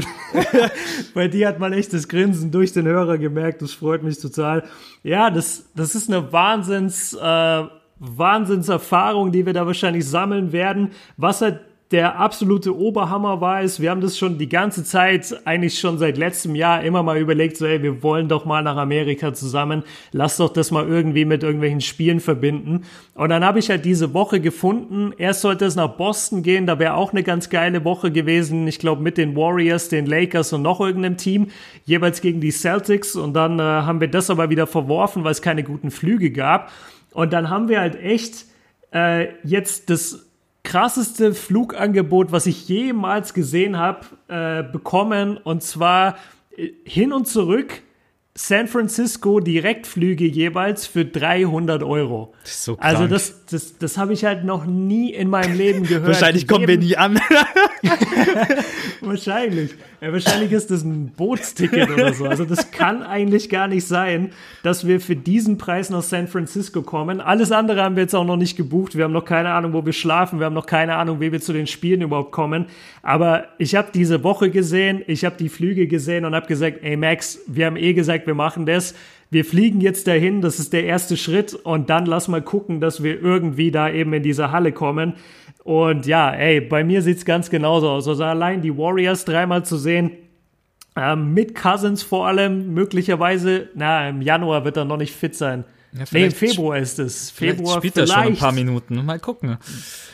[1.14, 4.62] Bei dir hat man echt das Grinsen durch den Hörer gemerkt, das freut mich total.
[5.02, 7.64] Ja, das, das ist eine Wahnsinns, äh,
[7.98, 10.92] Wahnsinnserfahrung, die wir da wahrscheinlich sammeln werden.
[11.16, 11.58] Was halt
[11.92, 16.16] der absolute Oberhammer war es, wir haben das schon die ganze Zeit, eigentlich schon seit
[16.16, 20.36] letztem Jahr immer mal überlegt, so ey, wir wollen doch mal nach Amerika zusammen, lass
[20.36, 22.82] doch das mal irgendwie mit irgendwelchen Spielen verbinden.
[23.14, 26.80] Und dann habe ich halt diese Woche gefunden, erst sollte es nach Boston gehen, da
[26.80, 30.62] wäre auch eine ganz geile Woche gewesen, ich glaube mit den Warriors, den Lakers und
[30.62, 31.48] noch irgendeinem Team,
[31.84, 33.14] jeweils gegen die Celtics.
[33.14, 36.72] Und dann äh, haben wir das aber wieder verworfen, weil es keine guten Flüge gab.
[37.12, 38.46] Und dann haben wir halt echt
[38.92, 40.25] äh, jetzt das
[40.66, 45.38] krasseste Flugangebot, was ich jemals gesehen habe, äh, bekommen.
[45.38, 46.16] Und zwar
[46.56, 47.82] äh, hin und zurück
[48.34, 52.34] San Francisco Direktflüge jeweils für 300 Euro.
[52.42, 52.84] Das so krank.
[52.84, 56.06] Also das, das, das habe ich halt noch nie in meinem Leben gehört.
[56.08, 57.18] Wahrscheinlich kommen wir nie an.
[59.00, 59.70] wahrscheinlich.
[60.00, 62.26] Ja, wahrscheinlich ist das ein Bootsticket oder so.
[62.26, 64.30] Also das kann eigentlich gar nicht sein,
[64.62, 67.20] dass wir für diesen Preis nach San Francisco kommen.
[67.20, 68.96] Alles andere haben wir jetzt auch noch nicht gebucht.
[68.96, 70.38] Wir haben noch keine Ahnung, wo wir schlafen.
[70.38, 72.66] Wir haben noch keine Ahnung, wie wir zu den Spielen überhaupt kommen.
[73.02, 76.96] Aber ich habe diese Woche gesehen, ich habe die Flüge gesehen und habe gesagt, ey
[76.96, 78.94] Max, wir haben eh gesagt, wir machen das
[79.30, 83.02] wir fliegen jetzt dahin, das ist der erste Schritt und dann lass mal gucken, dass
[83.02, 85.14] wir irgendwie da eben in diese Halle kommen.
[85.66, 88.06] Und ja, ey, bei mir sieht's ganz genauso aus.
[88.06, 90.12] Also allein die Warriors dreimal zu sehen,
[90.94, 95.64] ähm, mit Cousins vor allem, möglicherweise, na, im Januar wird er noch nicht fit sein.
[95.98, 97.30] Ja, nee, Februar ist es.
[97.30, 99.04] Februar spielt er schon ein paar Minuten.
[99.04, 99.56] Mal gucken.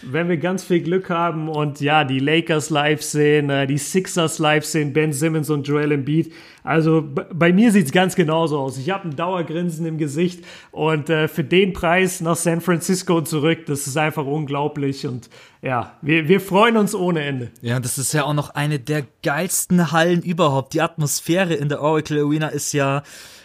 [0.02, 4.38] Wenn wir ganz viel Glück haben und ja, die Lakers live sehen, äh, die Sixers
[4.38, 6.32] live sehen, Ben Simmons und Joel Embiid.
[6.64, 7.02] Also
[7.32, 8.78] bei mir sieht's ganz genauso aus.
[8.78, 13.66] Ich habe ein Dauergrinsen im Gesicht und äh, für den Preis nach San Francisco zurück,
[13.66, 15.28] das ist einfach unglaublich und
[15.60, 17.50] ja, wir, wir freuen uns ohne Ende.
[17.62, 20.74] Ja, das ist ja auch noch eine der geilsten Hallen überhaupt.
[20.74, 23.02] Die Atmosphäre in der Oracle Arena ist ja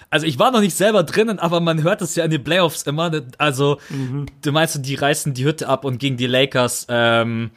[0.09, 2.83] also ich war noch nicht selber drinnen, aber man hört es ja in den Playoffs
[2.83, 3.11] immer.
[3.37, 4.25] Also, mhm.
[4.41, 7.51] du meinst, die reißen die Hütte ab und gegen die Lakers, ähm,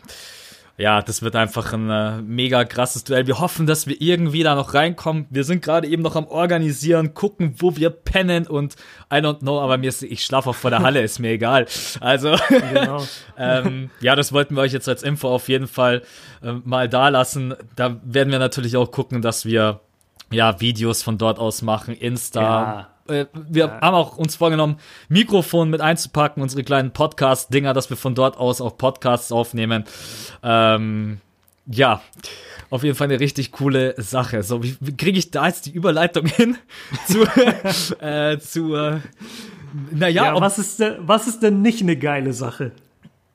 [0.81, 3.27] ja, das wird einfach ein äh, mega krasses Duell.
[3.27, 5.27] Wir hoffen, dass wir irgendwie da noch reinkommen.
[5.29, 8.77] Wir sind gerade eben noch am Organisieren, gucken, wo wir pennen und
[9.13, 11.67] I don't know, aber mir ist, ich schlafe auch vor der Halle, ist mir egal.
[12.01, 13.05] Also, genau.
[13.37, 16.01] ähm, ja, das wollten wir euch jetzt als Info auf jeden Fall
[16.43, 17.55] äh, mal da lassen.
[17.77, 19.81] Da werden wir natürlich auch gucken, dass wir
[20.33, 22.91] ja, Videos von dort aus machen, Insta.
[23.09, 23.15] Ja.
[23.15, 23.81] Äh, wir ja.
[23.81, 24.77] haben auch uns vorgenommen,
[25.09, 29.85] Mikrofon mit einzupacken, unsere kleinen Podcast-Dinger, dass wir von dort aus auch Podcasts aufnehmen.
[30.43, 31.21] Ähm,
[31.67, 32.01] ja,
[32.71, 34.43] auf jeden Fall eine richtig coole Sache.
[34.43, 36.57] So, wie, wie kriege ich da jetzt die Überleitung hin
[37.07, 37.25] zu,
[38.01, 39.01] äh, zu äh,
[39.93, 42.73] naja, ja, was ist, denn, was ist denn nicht eine geile Sache?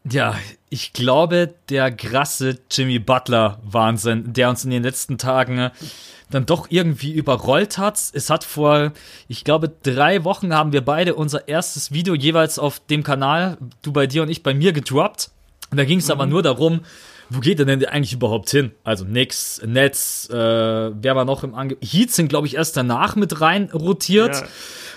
[0.09, 0.35] Ja,
[0.69, 5.71] ich glaube, der krasse Jimmy Butler-Wahnsinn, der uns in den letzten Tagen
[6.29, 7.99] dann doch irgendwie überrollt hat.
[8.13, 8.91] Es hat vor,
[9.27, 13.91] ich glaube, drei Wochen haben wir beide unser erstes Video jeweils auf dem Kanal, du
[13.91, 15.29] bei dir und ich bei mir gedroppt.
[15.71, 16.11] Und da ging es mhm.
[16.11, 16.81] aber nur darum,
[17.29, 18.71] wo geht er denn eigentlich überhaupt hin?
[18.83, 21.83] Also nix, Netz, äh, wer war noch im Angebot?
[21.83, 24.35] Heat sind, glaube ich, erst danach mit rein rotiert.
[24.35, 24.47] Ja.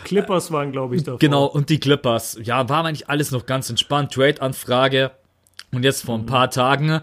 [0.04, 1.18] Clippers waren, glaube ich, davor.
[1.18, 2.38] Genau, und die Clippers.
[2.42, 4.12] Ja, war eigentlich alles noch ganz entspannt.
[4.12, 5.10] Trade-Anfrage.
[5.72, 7.00] Und jetzt vor ein paar Tagen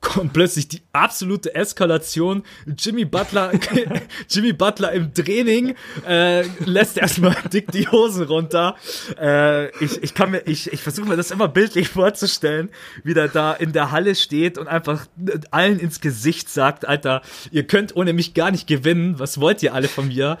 [0.00, 2.42] kommt plötzlich die absolute Eskalation.
[2.78, 3.52] Jimmy Butler,
[4.30, 5.74] Jimmy Butler im Training
[6.06, 8.76] äh, lässt erstmal dick die Hosen runter.
[9.18, 12.70] Äh, ich, ich kann mir, ich, ich versuche mir das immer bildlich vorzustellen,
[13.04, 15.06] wie der da in der Halle steht und einfach
[15.50, 19.18] allen ins Gesicht sagt, Alter, ihr könnt ohne mich gar nicht gewinnen.
[19.18, 20.38] Was wollt ihr alle von mir?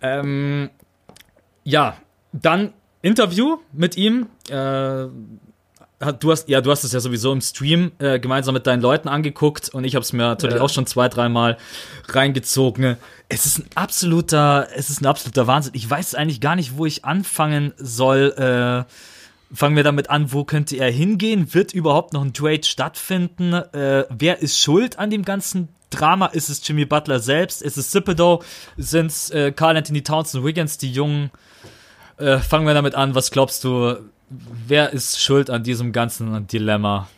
[0.00, 0.70] Ähm,
[1.64, 1.96] ja,
[2.32, 2.72] dann
[3.02, 4.28] Interview mit ihm.
[4.48, 5.06] Äh,
[5.98, 9.08] du hast, ja, du hast es ja sowieso im Stream äh, gemeinsam mit deinen Leuten
[9.08, 10.62] angeguckt und ich habe es mir natürlich ja.
[10.62, 11.56] auch schon zwei, dreimal
[12.08, 12.96] reingezogen.
[13.28, 15.72] Es ist ein absoluter, es ist ein absoluter Wahnsinn.
[15.74, 18.34] Ich weiß eigentlich gar nicht, wo ich anfangen soll.
[18.36, 18.92] Äh,
[19.54, 21.54] fangen wir damit an, wo könnte er hingehen?
[21.54, 23.52] Wird überhaupt noch ein Trade stattfinden?
[23.52, 26.26] Äh, wer ist schuld an dem ganzen Drama?
[26.26, 27.62] Ist es Jimmy Butler selbst?
[27.62, 28.42] Ist es Thibodeau?
[28.76, 31.30] Sind es äh, Carl Anthony Towns und Wiggins, die Jungen?
[32.16, 33.14] Äh, fangen wir damit an.
[33.14, 33.96] Was glaubst du?
[34.28, 37.08] Wer ist schuld an diesem ganzen Dilemma?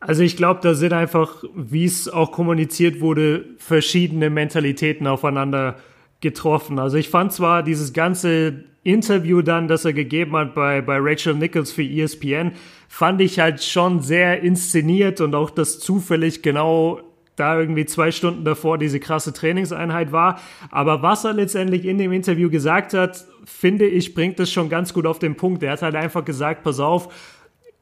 [0.00, 5.76] Also ich glaube, da sind einfach, wie es auch kommuniziert wurde, verschiedene Mentalitäten aufeinander
[6.20, 6.78] getroffen.
[6.78, 11.34] Also ich fand zwar dieses ganze Interview dann, das er gegeben hat bei, bei Rachel
[11.34, 12.52] Nichols für ESPN,
[12.88, 17.00] fand ich halt schon sehr inszeniert und auch das zufällig genau
[17.36, 20.40] da irgendwie zwei Stunden davor diese krasse Trainingseinheit war.
[20.70, 24.92] Aber was er letztendlich in dem Interview gesagt hat, finde ich, bringt es schon ganz
[24.92, 25.62] gut auf den Punkt.
[25.62, 27.08] Er hat halt einfach gesagt, pass auf,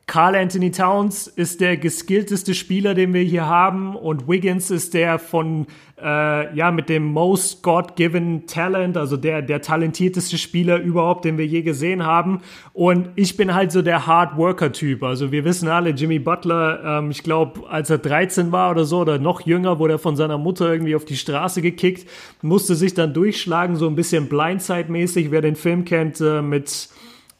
[0.06, 5.18] Carl Anthony Towns ist der geskillteste Spieler, den wir hier haben und Wiggins ist der
[5.18, 5.66] von
[6.04, 11.46] äh, ja mit dem most God-given Talent, also der der talentierteste Spieler überhaupt, den wir
[11.46, 12.42] je gesehen haben.
[12.74, 15.02] Und ich bin halt so der Hard Worker Typ.
[15.02, 19.00] Also wir wissen alle, Jimmy Butler, ähm, ich glaube, als er 13 war oder so
[19.00, 22.06] oder noch jünger, wurde er von seiner Mutter irgendwie auf die Straße gekickt,
[22.42, 25.30] musste sich dann durchschlagen, so ein bisschen Blindside-mäßig.
[25.30, 26.88] Wer den Film kennt äh, mit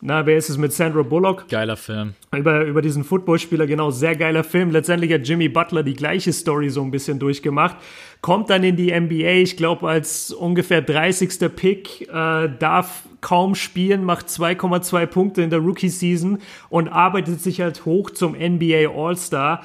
[0.07, 1.49] na, wer ist es mit Sandra Bullock?
[1.49, 2.13] Geiler Film.
[2.37, 4.71] Über, über diesen Footballspieler, genau, sehr geiler Film.
[4.71, 7.79] Letztendlich hat Jimmy Butler die gleiche Story so ein bisschen durchgemacht.
[8.21, 11.57] Kommt dann in die NBA, ich glaube, als ungefähr 30.
[11.57, 16.39] Pick, äh, darf kaum spielen, macht 2,2 Punkte in der Rookie-Season
[16.69, 19.63] und arbeitet sich halt hoch zum NBA All-Star.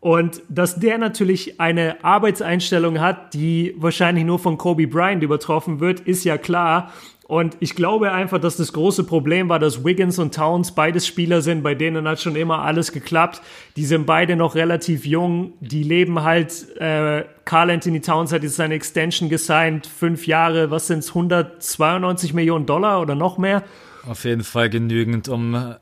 [0.00, 6.00] Und dass der natürlich eine Arbeitseinstellung hat, die wahrscheinlich nur von Kobe Bryant übertroffen wird,
[6.00, 6.90] ist ja klar.
[7.32, 11.40] Und ich glaube einfach, dass das große Problem war, dass Wiggins und Towns beides Spieler
[11.40, 13.40] sind, bei denen hat schon immer alles geklappt.
[13.76, 15.54] Die sind beide noch relativ jung.
[15.60, 20.88] Die leben halt, äh, Carl Anthony Towns hat jetzt seine Extension gesigned, fünf Jahre, was
[20.88, 23.62] sind's, 192 Millionen Dollar oder noch mehr?
[24.06, 25.76] Auf jeden Fall genügend, um äh,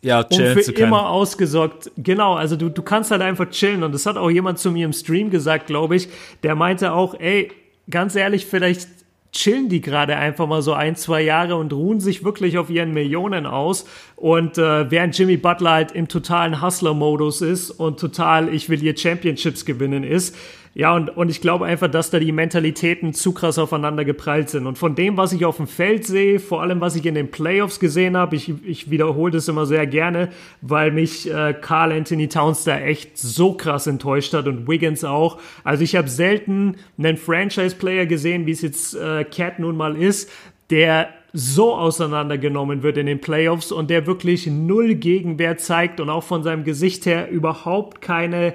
[0.00, 0.86] ja, chillen und für zu können.
[0.86, 1.90] immer ausgesorgt.
[1.98, 3.82] Genau, also du, du kannst halt einfach chillen.
[3.82, 6.08] Und das hat auch jemand zu mir im Stream gesagt, glaube ich.
[6.42, 7.52] Der meinte auch, ey,
[7.90, 9.01] ganz ehrlich, vielleicht
[9.32, 12.92] chillen die gerade einfach mal so ein, zwei Jahre und ruhen sich wirklich auf ihren
[12.92, 13.86] Millionen aus.
[14.14, 18.96] Und äh, während Jimmy Butler halt im totalen Hustler-Modus ist und total, ich will hier
[18.96, 20.36] Championships gewinnen ist,
[20.74, 24.66] ja, und, und ich glaube einfach, dass da die Mentalitäten zu krass aufeinander geprallt sind.
[24.66, 27.30] Und von dem, was ich auf dem Feld sehe, vor allem was ich in den
[27.30, 30.30] Playoffs gesehen habe, ich, ich wiederhole das immer sehr gerne,
[30.62, 35.38] weil mich äh, Carl Anthony Towns da echt so krass enttäuscht hat und Wiggins auch.
[35.62, 40.30] Also ich habe selten einen Franchise-Player gesehen, wie es jetzt äh, Cat nun mal ist,
[40.70, 46.24] der so auseinandergenommen wird in den Playoffs und der wirklich null Gegenwehr zeigt und auch
[46.24, 48.54] von seinem Gesicht her überhaupt keine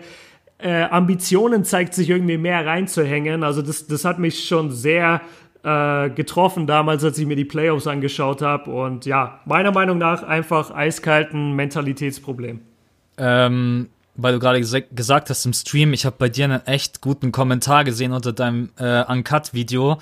[0.59, 3.43] äh, Ambitionen zeigt, sich irgendwie mehr reinzuhängen.
[3.43, 5.21] Also das, das hat mich schon sehr
[5.63, 8.71] äh, getroffen damals, als ich mir die Playoffs angeschaut habe.
[8.71, 12.61] Und ja, meiner Meinung nach einfach eiskalten Mentalitätsproblem.
[13.17, 17.01] Ähm, weil du gerade ges gesagt hast im Stream, ich habe bei dir einen echt
[17.01, 19.99] guten Kommentar gesehen unter deinem äh, Uncut-Video.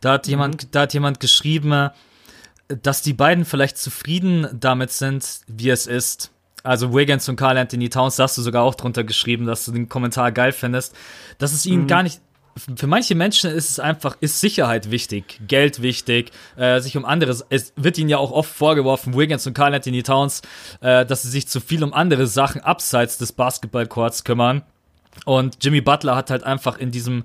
[0.00, 0.30] Da hat mhm.
[0.30, 1.90] jemand, da hat jemand geschrieben,
[2.68, 6.30] dass die beiden vielleicht zufrieden damit sind, wie es ist.
[6.68, 9.72] Also Wiggins und Carl Anthony Towns, da hast du sogar auch drunter geschrieben, dass du
[9.72, 10.94] den Kommentar geil findest.
[11.38, 11.86] Dass es ihnen mhm.
[11.86, 12.20] gar nicht.
[12.76, 17.42] Für manche Menschen ist es einfach, ist Sicherheit wichtig, Geld wichtig, äh, sich um anderes.
[17.48, 20.42] Es wird ihnen ja auch oft vorgeworfen, Wiggins und Carl Anthony Towns,
[20.82, 24.62] äh, dass sie sich zu viel um andere Sachen abseits des Basketballcourts kümmern.
[25.24, 27.24] Und Jimmy Butler hat halt einfach in diesem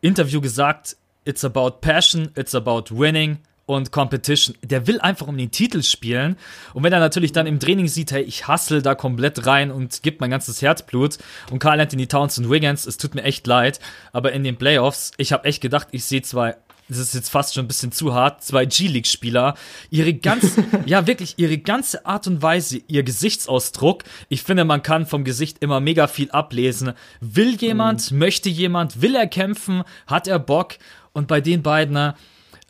[0.00, 4.56] Interview gesagt, it's about passion, it's about winning, und Competition.
[4.62, 6.36] Der will einfach um den Titel spielen.
[6.72, 10.02] Und wenn er natürlich dann im Training sieht, hey, ich hustle da komplett rein und
[10.02, 11.18] gebe mein ganzes Herzblut
[11.50, 13.80] und Carl Anthony Towns und Wiggins, es tut mir echt leid,
[14.12, 16.56] aber in den Playoffs, ich habe echt gedacht, ich sehe zwei
[16.88, 19.56] das ist jetzt fast schon ein bisschen zu hart, zwei G-League-Spieler,
[19.90, 25.06] ihre ganze, ja wirklich, ihre ganze Art und Weise, ihr Gesichtsausdruck, ich finde, man kann
[25.06, 26.92] vom Gesicht immer mega viel ablesen.
[27.20, 28.18] Will jemand, mhm.
[28.18, 30.74] möchte jemand, will er kämpfen, hat er Bock?
[31.12, 32.12] Und bei den beiden,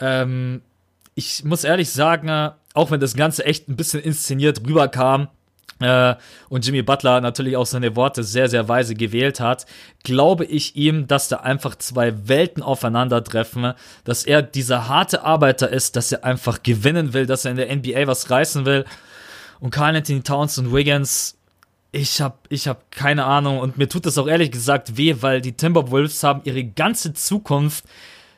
[0.01, 0.62] ähm,
[1.17, 5.29] ich muss ehrlich sagen, auch wenn das Ganze echt ein bisschen inszeniert rüberkam,
[5.81, 6.14] äh,
[6.49, 9.67] und Jimmy Butler natürlich auch seine Worte sehr, sehr weise gewählt hat,
[10.05, 15.97] glaube ich ihm, dass da einfach zwei Welten aufeinandertreffen, dass er dieser harte Arbeiter ist,
[15.97, 18.87] dass er einfach gewinnen will, dass er in der NBA was reißen will.
[19.61, 21.37] Und Carl Anthony Towns und Wiggins,
[21.93, 25.43] ich habe ich hab keine Ahnung und mir tut das auch ehrlich gesagt weh, weil
[25.43, 27.85] die Timberwolves haben ihre ganze Zukunft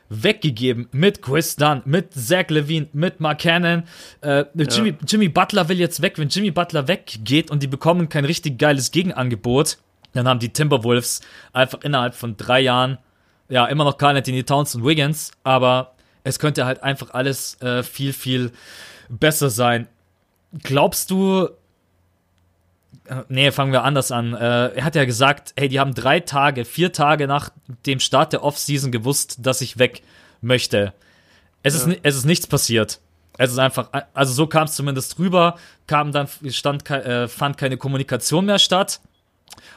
[0.08, 3.84] weggegeben mit Chris Dunn, mit Zach Levine, mit Mark Cannon.
[4.20, 4.96] Äh, Jimmy, ja.
[5.06, 6.18] Jimmy Butler will jetzt weg.
[6.18, 9.78] Wenn Jimmy Butler weggeht und die bekommen kein richtig geiles Gegenangebot,
[10.12, 11.20] dann haben die Timberwolves
[11.52, 12.98] einfach innerhalb von drei Jahren,
[13.48, 15.94] ja, immer noch Carl Anthony Towns und Wiggins, aber
[16.24, 18.52] es könnte halt einfach alles äh, viel, viel
[19.08, 19.88] besser sein.
[20.62, 21.48] Glaubst du,
[23.28, 24.34] nee, fangen wir anders an.
[24.34, 27.50] Äh, er hat ja gesagt, hey, die haben drei Tage, vier Tage nach
[27.86, 30.02] dem Start der Offseason gewusst, dass ich weg
[30.40, 30.92] möchte.
[31.62, 31.92] Es, ja.
[31.92, 33.00] ist, es ist nichts passiert.
[33.36, 35.56] Es ist einfach, also so kam es zumindest rüber,
[35.86, 39.00] kam dann, stand, äh, fand keine Kommunikation mehr statt.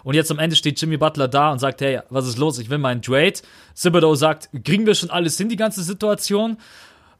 [0.03, 2.57] Und jetzt am Ende steht Jimmy Butler da und sagt, hey, was ist los?
[2.59, 3.33] Ich will meinen Trade.
[3.79, 6.57] Thibodeau sagt, kriegen wir schon alles hin, die ganze Situation?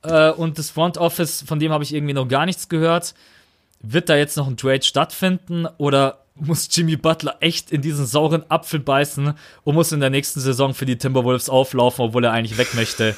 [0.03, 3.14] Äh, und das Front Office, von dem habe ich irgendwie noch gar nichts gehört.
[3.82, 8.44] Wird da jetzt noch ein Trade stattfinden oder muss Jimmy Butler echt in diesen sauren
[8.50, 12.58] Apfel beißen und muss in der nächsten Saison für die Timberwolves auflaufen, obwohl er eigentlich
[12.58, 13.16] weg möchte?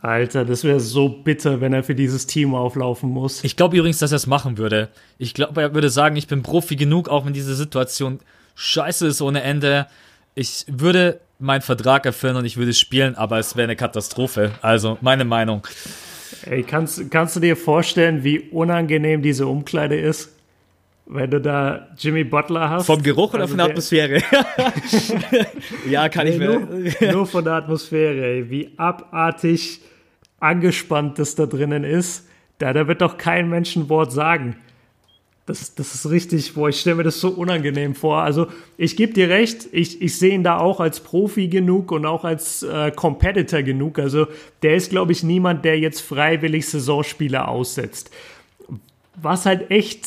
[0.00, 3.44] Alter, das wäre so bitter, wenn er für dieses Team auflaufen muss.
[3.44, 4.88] Ich glaube übrigens, dass er es machen würde.
[5.16, 8.18] Ich glaube, er würde sagen, ich bin Profi genug, auch wenn diese Situation
[8.56, 9.86] scheiße ist ohne Ende.
[10.34, 14.50] Ich würde meinen Vertrag erfüllen und ich würde spielen, aber es wäre eine Katastrophe.
[14.60, 15.66] Also, meine Meinung.
[16.46, 20.36] Ey, kannst, kannst du dir vorstellen, wie unangenehm diese Umkleide ist?
[21.06, 22.86] Wenn du da Jimmy Butler hast.
[22.86, 24.22] Vom Geruch oder also von der Atmosphäre?
[25.90, 26.60] ja, kann nee, ich mir.
[26.60, 28.50] Nur, nur, von der Atmosphäre, ey.
[28.50, 29.80] Wie abartig
[30.38, 32.28] angespannt das da drinnen ist.
[32.58, 34.56] Da, da wird doch kein Menschenwort sagen.
[35.44, 38.18] Das, das ist richtig, boah, ich stelle mir das so unangenehm vor.
[38.18, 42.06] Also ich gebe dir recht, ich, ich sehe ihn da auch als Profi genug und
[42.06, 43.98] auch als äh, Competitor genug.
[43.98, 44.28] Also
[44.62, 48.12] der ist, glaube ich, niemand, der jetzt freiwillig Saisonspiele aussetzt.
[49.20, 50.06] Was halt echt,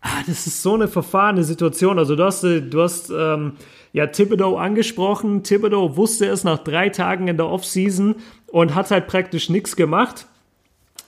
[0.00, 1.98] ah, das ist so eine verfahrene Situation.
[1.98, 3.52] Also du hast, äh, du hast ähm,
[3.92, 5.42] ja Thibodeau angesprochen.
[5.42, 8.14] Thibodeau wusste es nach drei Tagen in der Offseason
[8.46, 10.26] und hat halt praktisch nichts gemacht.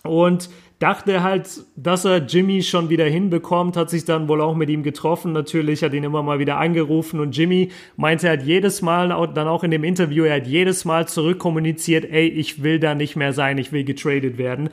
[0.03, 0.51] Und
[0.83, 4.83] dachte halt, dass er Jimmy schon wieder hinbekommt, hat sich dann wohl auch mit ihm
[4.83, 9.09] getroffen natürlich, hat ihn immer mal wieder angerufen und Jimmy meinte, er hat jedes Mal,
[9.33, 13.15] dann auch in dem Interview, er hat jedes Mal zurückkommuniziert, ey, ich will da nicht
[13.15, 14.71] mehr sein, ich will getradet werden.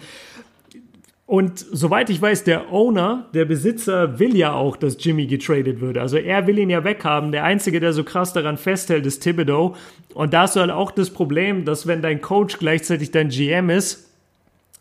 [1.28, 6.00] Und soweit ich weiß, der Owner, der Besitzer, will ja auch, dass Jimmy getradet wird.
[6.00, 7.32] Also er will ihn ja weghaben.
[7.32, 9.76] Der Einzige, der so krass daran festhält, ist Thibodeau.
[10.16, 14.09] Und da ist halt auch das Problem, dass wenn dein Coach gleichzeitig dein GM ist,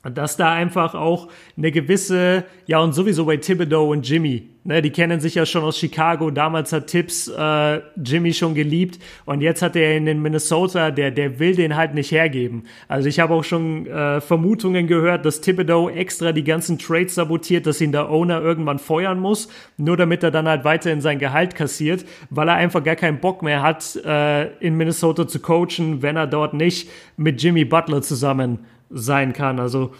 [0.04, 4.90] dass da einfach auch eine gewisse, ja und sowieso bei Thibodeau und Jimmy, ne, die
[4.90, 9.60] kennen sich ja schon aus Chicago, damals hat Tips äh, Jimmy schon geliebt und jetzt
[9.60, 12.64] hat er in den Minnesota, der, der will den halt nicht hergeben.
[12.86, 17.66] Also ich habe auch schon äh, Vermutungen gehört, dass Thibodeau extra die ganzen Trades sabotiert,
[17.66, 21.56] dass ihn der Owner irgendwann feuern muss, nur damit er dann halt weiterhin sein Gehalt
[21.56, 26.16] kassiert, weil er einfach gar keinen Bock mehr hat, äh, in Minnesota zu coachen, wenn
[26.16, 28.60] er dort nicht mit Jimmy Butler zusammen
[28.90, 29.60] sein kann.
[29.60, 29.92] Also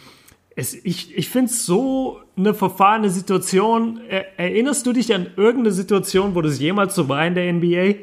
[0.56, 4.00] es, ich, ich finde es so eine verfahrene Situation.
[4.08, 7.94] Er, erinnerst du dich an irgendeine Situation, wo das jemals so war in der NBA?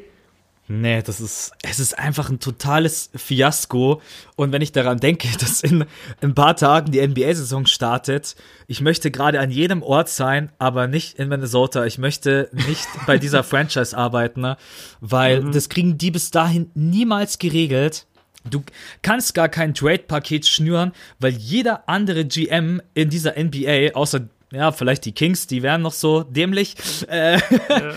[0.67, 4.01] Nee, das ist, es ist einfach ein totales Fiasko.
[4.35, 5.85] Und wenn ich daran denke, dass in,
[6.21, 8.35] ein paar Tagen die NBA-Saison startet,
[8.67, 11.85] ich möchte gerade an jedem Ort sein, aber nicht in Minnesota.
[11.85, 14.57] Ich möchte nicht bei dieser Franchise arbeiten, ne?
[15.01, 15.51] weil mhm.
[15.51, 18.07] das kriegen die bis dahin niemals geregelt.
[18.49, 18.63] Du
[19.01, 25.05] kannst gar kein Trade-Paket schnüren, weil jeder andere GM in dieser NBA, außer ja, vielleicht
[25.05, 26.75] die Kings, die wären noch so dämlich.
[27.09, 27.41] Äh, ja.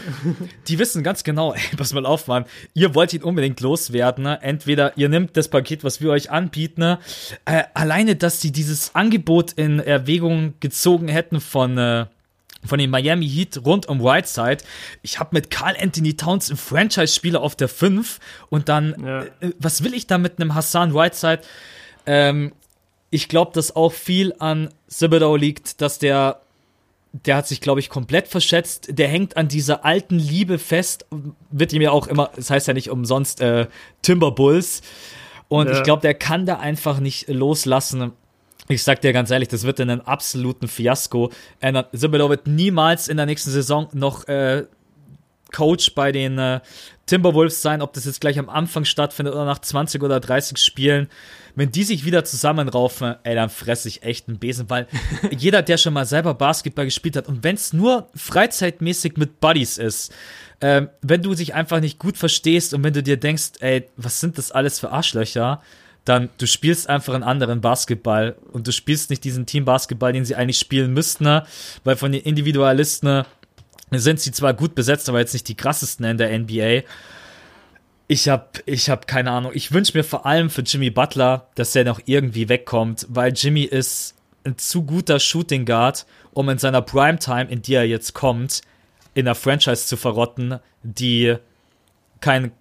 [0.66, 2.46] Die wissen ganz genau, ey, pass mal auf, Mann.
[2.74, 4.24] Ihr wollt ihn unbedingt loswerden.
[4.24, 4.42] Ne?
[4.42, 6.80] Entweder ihr nehmt das Paket, was wir euch anbieten.
[6.80, 6.98] Ne?
[7.44, 12.06] Äh, alleine, dass sie dieses Angebot in Erwägung gezogen hätten von äh,
[12.64, 14.58] von den Miami Heat rund um Whiteside.
[15.02, 18.18] Ich habe mit Carl Anthony Towns einen Franchise-Spieler auf der 5
[18.50, 19.22] und dann, ja.
[19.40, 21.42] äh, was will ich da mit einem Hassan Whiteside?
[22.06, 22.52] Ähm,
[23.10, 26.40] ich glaube, dass auch viel an Thibodeau liegt, dass der,
[27.12, 28.88] der hat sich, glaube ich, komplett verschätzt.
[28.90, 31.06] Der hängt an dieser alten Liebe fest,
[31.50, 33.66] wird ihm ja auch immer, das heißt ja nicht umsonst äh,
[34.02, 34.82] Timberwolves.
[35.48, 35.78] Und ja.
[35.78, 38.12] ich glaube, der kann da einfach nicht loslassen.
[38.68, 41.30] Ich sag dir ganz ehrlich, das wird in einem absoluten Fiasko.
[41.60, 44.64] Thibodeau wird niemals in der nächsten Saison noch äh,
[45.52, 46.60] Coach bei den äh,
[47.06, 51.08] Timberwolves sein, ob das jetzt gleich am Anfang stattfindet oder nach 20 oder 30 Spielen.
[51.54, 54.86] Wenn die sich wieder zusammenraufen, ey, dann fresse ich echt einen Besen, weil
[55.30, 59.78] jeder, der schon mal selber Basketball gespielt hat und wenn es nur freizeitmäßig mit Buddies
[59.78, 60.12] ist,
[60.60, 64.20] äh, wenn du dich einfach nicht gut verstehst und wenn du dir denkst, ey, was
[64.20, 65.62] sind das alles für Arschlöcher,
[66.08, 70.36] dann du spielst einfach einen anderen Basketball und du spielst nicht diesen Team-Basketball, den sie
[70.36, 71.44] eigentlich spielen müssten, ne?
[71.84, 73.24] weil von den Individualisten
[73.90, 76.82] ne, sind sie zwar gut besetzt, aber jetzt nicht die krassesten in der NBA.
[78.06, 79.52] Ich hab, ich hab keine Ahnung.
[79.54, 83.64] Ich wünsche mir vor allem für Jimmy Butler, dass er noch irgendwie wegkommt, weil Jimmy
[83.64, 88.62] ist ein zu guter Shooting Guard, um in seiner Primetime, in die er jetzt kommt,
[89.14, 91.36] in einer Franchise zu verrotten, die
[92.20, 92.52] keinen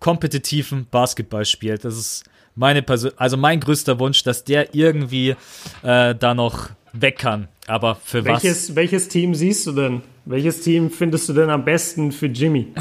[0.00, 1.84] kompetitiven Basketball spielt.
[1.84, 2.24] Das ist
[2.56, 5.36] meine Person, also mein größter Wunsch, dass der irgendwie
[5.82, 7.48] äh, da noch weg kann.
[7.68, 8.76] Aber für welches, was?
[8.76, 10.02] Welches Team siehst du denn?
[10.24, 12.72] Welches Team findest du denn am besten für Jimmy?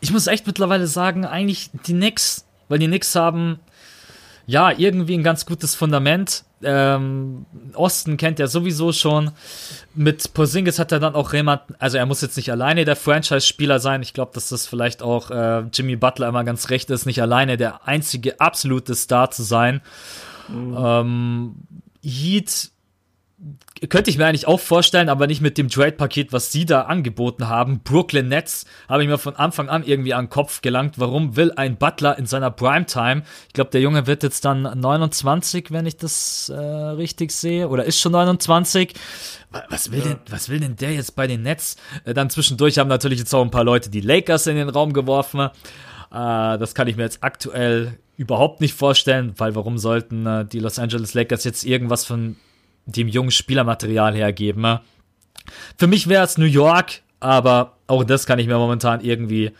[0.00, 3.58] Ich muss echt mittlerweile sagen, eigentlich die Knicks, weil die Knicks haben
[4.50, 9.30] ja irgendwie ein ganz gutes Fundament ähm, Osten kennt er sowieso schon.
[9.94, 13.80] Mit Porzingis hat er dann auch jemand, also er muss jetzt nicht alleine der Franchise-Spieler
[13.80, 14.02] sein.
[14.02, 17.56] Ich glaube, dass das vielleicht auch äh, Jimmy Butler immer ganz recht ist, nicht alleine
[17.56, 19.80] der einzige absolute Star zu sein.
[20.48, 20.76] Mhm.
[20.78, 21.54] Ähm,
[22.02, 22.70] Heat
[23.88, 27.48] könnte ich mir eigentlich auch vorstellen, aber nicht mit dem Trade-Paket, was sie da angeboten
[27.48, 27.80] haben.
[27.80, 30.98] Brooklyn Nets habe ich mir von Anfang an irgendwie an den Kopf gelangt.
[30.98, 33.22] Warum will ein Butler in seiner Primetime?
[33.48, 37.84] Ich glaube, der Junge wird jetzt dann 29, wenn ich das äh, richtig sehe, oder
[37.84, 38.92] ist schon 29.
[39.70, 40.04] Was will, ja.
[40.04, 41.76] denn, was will denn der jetzt bei den Nets?
[42.04, 44.92] Äh, dann zwischendurch haben natürlich jetzt auch ein paar Leute die Lakers in den Raum
[44.92, 45.40] geworfen.
[45.40, 45.48] Äh,
[46.10, 50.78] das kann ich mir jetzt aktuell überhaupt nicht vorstellen, weil warum sollten äh, die Los
[50.78, 52.36] Angeles Lakers jetzt irgendwas von
[52.92, 54.80] dem jungen Spielermaterial hergeben.
[55.76, 59.52] Für mich wäre es New York, aber auch das kann ich mir momentan irgendwie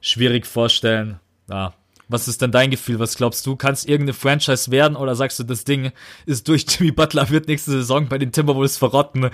[0.00, 1.20] schwierig vorstellen.
[1.48, 1.74] Ja.
[2.10, 2.98] Was ist denn dein Gefühl?
[2.98, 3.54] Was glaubst du?
[3.56, 5.92] Kann es irgendeine Franchise werden oder sagst du, das Ding
[6.24, 9.30] ist durch Jimmy Butler, wird nächste Saison bei den Timberwolves verrotten?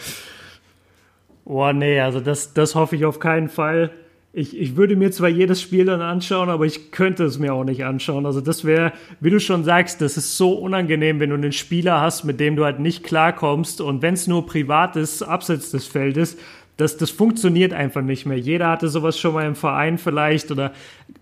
[1.44, 3.90] Oh nee, also das, das hoffe ich auf keinen Fall
[4.36, 7.62] ich, ich würde mir zwar jedes Spiel dann anschauen, aber ich könnte es mir auch
[7.62, 8.26] nicht anschauen.
[8.26, 12.00] Also das wäre, wie du schon sagst, das ist so unangenehm, wenn du einen Spieler
[12.00, 15.86] hast, mit dem du halt nicht klarkommst und wenn es nur privat ist, abseits des
[15.86, 16.36] Feldes,
[16.76, 18.36] das, das funktioniert einfach nicht mehr.
[18.36, 20.72] Jeder hatte sowas schon mal im Verein vielleicht oder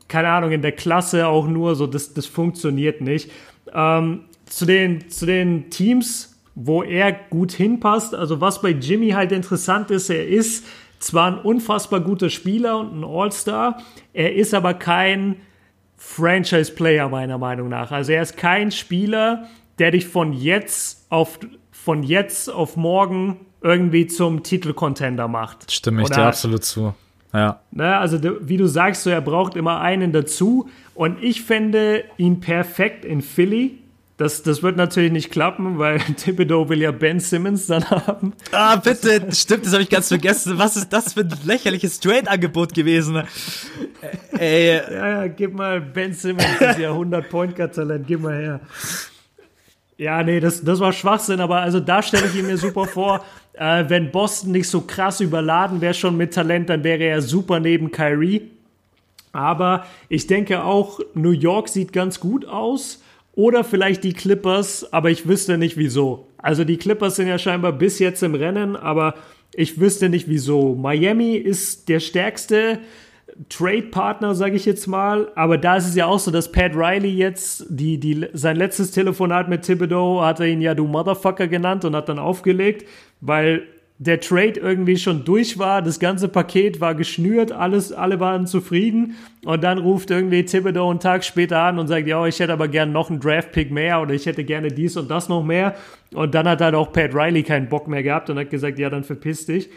[0.08, 3.30] keine Ahnung, in der Klasse auch nur, so das, das funktioniert nicht.
[3.74, 9.32] Ähm, zu, den, zu den Teams, wo er gut hinpasst, also was bei Jimmy halt
[9.32, 10.64] interessant ist, er ist
[11.02, 13.82] zwar ein unfassbar guter Spieler und ein All-Star,
[14.12, 15.36] er ist aber kein
[15.96, 17.90] Franchise-Player meiner Meinung nach.
[17.92, 19.48] Also er ist kein Spieler,
[19.78, 21.38] der dich von jetzt auf
[21.70, 25.70] von jetzt auf morgen irgendwie zum Titelcontender macht.
[25.72, 26.94] Stimme ich Oder- dir absolut zu.
[27.32, 27.60] Ja.
[27.70, 30.68] Ne, also wie du sagst, so, er braucht immer einen dazu.
[30.94, 33.78] Und ich fände ihn perfekt in Philly.
[34.22, 38.34] Das, das wird natürlich nicht klappen, weil Thibodeau will ja Ben Simmons dann haben.
[38.52, 40.58] Ah, bitte, stimmt, das habe ich ganz vergessen.
[40.58, 43.24] Was ist das für ein lächerliches Trade-Angebot gewesen?
[44.38, 48.60] Ey, Ja, ja, gib mal Ben Simmons, das ist ja 100-Point-Talent, gib mal her.
[49.98, 53.24] Ja, nee, das, das war Schwachsinn, aber also da stelle ich ihn mir super vor.
[53.54, 57.58] Äh, wenn Boston nicht so krass überladen wäre schon mit Talent, dann wäre er super
[57.58, 58.52] neben Kyrie.
[59.32, 63.01] Aber ich denke auch, New York sieht ganz gut aus.
[63.34, 66.28] Oder vielleicht die Clippers, aber ich wüsste nicht wieso.
[66.36, 69.14] Also die Clippers sind ja scheinbar bis jetzt im Rennen, aber
[69.54, 70.74] ich wüsste nicht wieso.
[70.74, 72.80] Miami ist der stärkste
[73.48, 75.30] Trade-Partner, sage ich jetzt mal.
[75.34, 78.90] Aber da ist es ja auch so, dass Pat Riley jetzt die, die, sein letztes
[78.90, 82.86] Telefonat mit Thibodeau hat er ihn ja du Motherfucker genannt und hat dann aufgelegt,
[83.20, 83.62] weil
[84.04, 89.16] der Trade irgendwie schon durch war, das ganze Paket war geschnürt, alles, alle waren zufrieden
[89.44, 92.68] und dann ruft irgendwie Thibodeau einen Tag später an und sagt, ja, ich hätte aber
[92.68, 95.74] gern noch einen Draft-Pick mehr oder ich hätte gerne dies und das noch mehr
[96.14, 98.90] und dann hat halt auch Pat Riley keinen Bock mehr gehabt und hat gesagt, ja,
[98.90, 99.68] dann verpiss dich.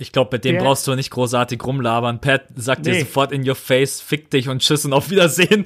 [0.00, 2.20] ich glaube, bei dem Der- brauchst du nicht großartig rumlabern.
[2.20, 3.00] Pat sagt dir Nee.
[3.00, 5.64] sofort in your face, fick dich und tschüss und auf Wiedersehen.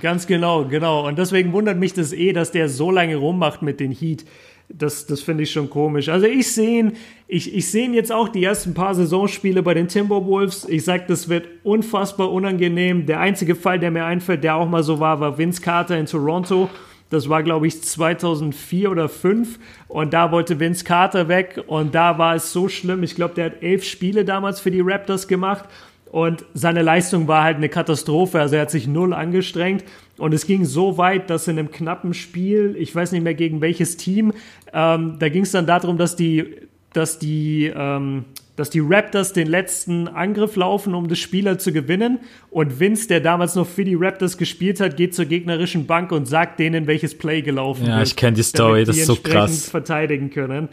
[0.00, 1.06] Ganz genau, genau.
[1.06, 4.24] Und deswegen wundert mich das eh, dass der so lange rummacht mit den Heat.
[4.68, 6.08] Das, das finde ich schon komisch.
[6.10, 6.92] Also ich sehe
[7.26, 10.66] ich, ich ihn jetzt auch die ersten paar Saisonspiele bei den Timberwolves.
[10.68, 13.06] Ich sag, das wird unfassbar unangenehm.
[13.06, 16.06] Der einzige Fall, der mir einfällt, der auch mal so war, war Vince Carter in
[16.06, 16.68] Toronto.
[17.10, 19.58] Das war, glaube ich, 2004 oder 2005.
[19.88, 21.64] Und da wollte Vince Carter weg.
[21.66, 23.02] Und da war es so schlimm.
[23.02, 25.64] Ich glaube, der hat elf Spiele damals für die Raptors gemacht.
[26.10, 28.40] Und seine Leistung war halt eine Katastrophe.
[28.40, 29.84] Also er hat sich null angestrengt.
[30.18, 33.60] Und es ging so weit, dass in einem knappen Spiel, ich weiß nicht mehr gegen
[33.60, 34.32] welches Team,
[34.72, 36.44] ähm, da ging es dann darum, dass die,
[36.92, 38.24] dass die, ähm,
[38.56, 42.18] dass die Raptors den letzten Angriff laufen, um das Spieler zu gewinnen.
[42.50, 46.26] Und Vince, der damals noch für die Raptors gespielt hat, geht zur gegnerischen Bank und
[46.26, 48.08] sagt denen, welches Play gelaufen Ja, wird.
[48.08, 49.68] ich kenn die Story, das die ist so krass.
[49.68, 50.68] verteidigen können.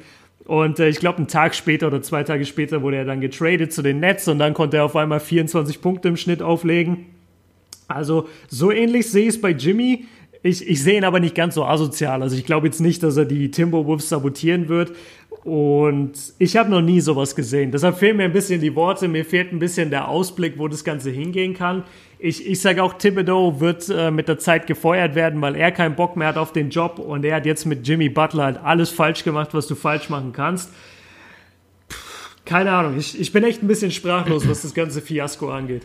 [0.45, 3.71] Und äh, ich glaube, einen Tag später oder zwei Tage später wurde er dann getradet
[3.73, 7.05] zu den Nets und dann konnte er auf einmal 24 Punkte im Schnitt auflegen.
[7.87, 10.05] Also so ähnlich sehe ich es bei Jimmy.
[10.43, 12.21] Ich, ich sehe ihn aber nicht ganz so asozial.
[12.21, 14.91] Also ich glaube jetzt nicht, dass er die Timberwolves sabotieren wird.
[15.45, 17.71] Und ich habe noch nie sowas gesehen.
[17.71, 20.83] Deshalb fehlen mir ein bisschen die Worte, mir fehlt ein bisschen der Ausblick, wo das
[20.83, 21.83] Ganze hingehen kann.
[22.17, 25.95] Ich, ich sage auch, Thibodeau wird äh, mit der Zeit gefeuert werden, weil er keinen
[25.95, 28.89] Bock mehr hat auf den Job und er hat jetzt mit Jimmy Butler halt alles
[28.89, 30.71] falsch gemacht, was du falsch machen kannst.
[31.91, 35.83] Pff, keine Ahnung, ich, ich bin echt ein bisschen sprachlos, was das ganze Fiasko angeht.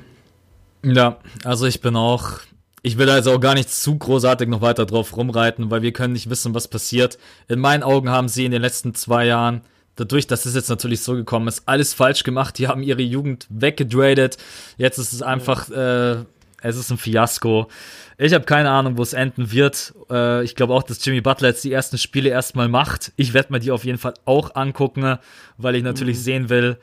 [0.82, 2.40] Ja, also ich bin auch.
[2.82, 6.14] Ich will also auch gar nicht zu großartig noch weiter drauf rumreiten, weil wir können
[6.14, 7.18] nicht wissen, was passiert.
[7.46, 9.60] In meinen Augen haben sie in den letzten zwei Jahren,
[9.96, 12.56] dadurch, dass es jetzt natürlich so gekommen ist, alles falsch gemacht.
[12.56, 14.38] Die haben ihre Jugend weggedradet.
[14.78, 16.24] Jetzt ist es einfach, äh,
[16.62, 17.68] es ist ein Fiasko.
[18.16, 19.92] Ich habe keine Ahnung, wo es enden wird.
[20.10, 23.12] Äh, ich glaube auch, dass Jimmy Butler jetzt die ersten Spiele erstmal macht.
[23.16, 25.18] Ich werde mir die auf jeden Fall auch angucken,
[25.58, 26.78] weil ich natürlich sehen will,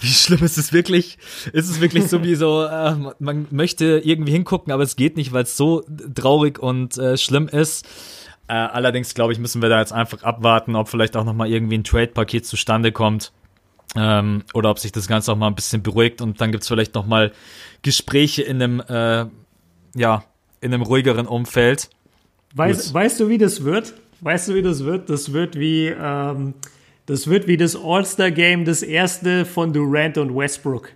[0.00, 1.18] wie schlimm ist es wirklich?
[1.52, 5.32] Ist es wirklich so wie so, äh, man möchte irgendwie hingucken, aber es geht nicht,
[5.32, 7.86] weil es so traurig und äh, schlimm ist.
[8.46, 11.78] Äh, allerdings, glaube ich, müssen wir da jetzt einfach abwarten, ob vielleicht auch nochmal irgendwie
[11.78, 13.32] ein Trade-Paket zustande kommt.
[13.96, 16.94] Ähm, oder ob sich das Ganze auch mal ein bisschen beruhigt und dann gibt's vielleicht
[16.94, 17.32] nochmal
[17.82, 19.26] Gespräche in einem, äh,
[19.94, 20.24] ja,
[20.60, 21.90] in einem ruhigeren Umfeld.
[22.54, 23.94] Weiß, weißt du, wie das wird?
[24.20, 25.10] Weißt du, wie das wird?
[25.10, 26.54] Das wird wie, ähm,
[27.06, 30.90] das wird wie das All-Star-Game, das erste von Durant und Westbrook.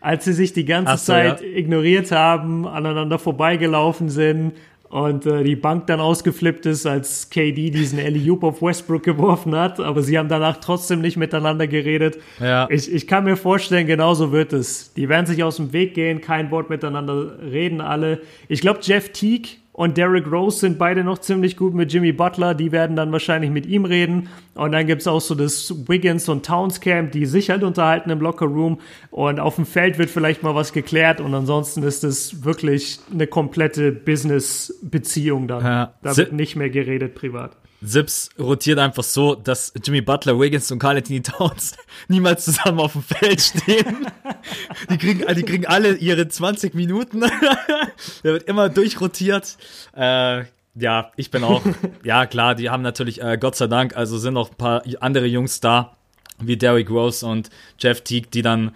[0.00, 1.46] Als sie sich die ganze Ach Zeit ja.
[1.46, 4.52] ignoriert haben, aneinander vorbeigelaufen sind
[4.88, 9.80] und äh, die Bank dann ausgeflippt ist, als KD diesen Alley-Oop auf Westbrook geworfen hat,
[9.80, 12.18] aber sie haben danach trotzdem nicht miteinander geredet.
[12.38, 12.68] Ja.
[12.70, 14.92] Ich, ich kann mir vorstellen, genauso wird es.
[14.94, 18.20] Die werden sich aus dem Weg gehen, kein Wort miteinander reden alle.
[18.48, 22.54] Ich glaube, Jeff Teague und Derrick Rose sind beide noch ziemlich gut mit Jimmy Butler.
[22.54, 24.30] Die werden dann wahrscheinlich mit ihm reden.
[24.54, 28.20] Und dann gibt's auch so das Wiggins und Towns Camp, die sich halt unterhalten im
[28.20, 28.80] Locker Room.
[29.10, 31.20] Und auf dem Feld wird vielleicht mal was geklärt.
[31.20, 35.62] Und ansonsten ist es wirklich eine komplette Business-Beziehung dann.
[35.62, 35.92] Ja.
[36.00, 37.54] Da wird nicht mehr geredet privat.
[37.80, 41.76] Sips rotiert einfach so, dass Jimmy Butler, Wiggins und Carl Anthony Towns
[42.08, 44.06] niemals zusammen auf dem Feld stehen.
[44.90, 47.20] Die kriegen, die kriegen alle ihre 20 Minuten.
[48.24, 49.56] Der wird immer durchrotiert.
[49.96, 51.62] Äh, ja, ich bin auch,
[52.04, 55.26] ja klar, die haben natürlich, äh, Gott sei Dank, also sind noch ein paar andere
[55.26, 55.96] Jungs da.
[56.38, 58.72] Wie Derrick Rose und Jeff Teague, die dann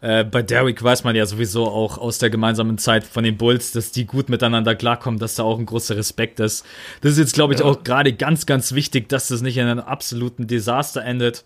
[0.00, 3.72] äh, bei Derrick weiß man ja sowieso auch aus der gemeinsamen Zeit von den Bulls,
[3.72, 6.64] dass die gut miteinander klarkommen, dass da auch ein großer Respekt ist.
[7.00, 7.66] Das ist jetzt, glaube ich, ja.
[7.66, 11.44] auch gerade ganz, ganz wichtig, dass das nicht in einem absoluten Desaster endet.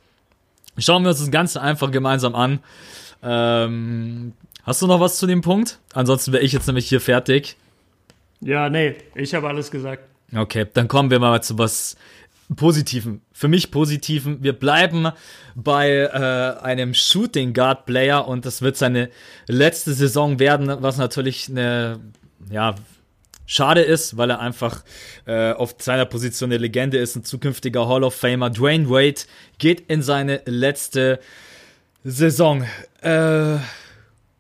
[0.78, 2.60] Schauen wir uns das Ganze einfach gemeinsam an.
[3.22, 5.80] Ähm, hast du noch was zu dem Punkt?
[5.94, 7.56] Ansonsten wäre ich jetzt nämlich hier fertig.
[8.40, 10.04] Ja, nee, ich habe alles gesagt.
[10.34, 11.96] Okay, dann kommen wir mal zu was
[12.54, 13.22] Positiven.
[13.38, 14.42] Für mich Positiven.
[14.42, 15.12] Wir bleiben
[15.54, 19.10] bei äh, einem Shooting Guard Player und das wird seine
[19.46, 22.00] letzte Saison werden, was natürlich eine,
[22.50, 22.76] ja,
[23.44, 24.84] schade ist, weil er einfach
[25.26, 28.48] äh, auf seiner Position eine Legende ist, ein zukünftiger Hall of Famer.
[28.48, 29.20] Dwayne Wade
[29.58, 31.20] geht in seine letzte
[32.04, 32.64] Saison.
[33.02, 33.58] Äh,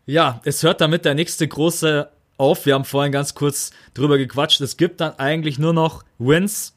[0.06, 2.64] ja, es hört damit der nächste große auf.
[2.64, 4.62] Wir haben vorhin ganz kurz drüber gequatscht.
[4.62, 6.72] Es gibt dann eigentlich nur noch Wins.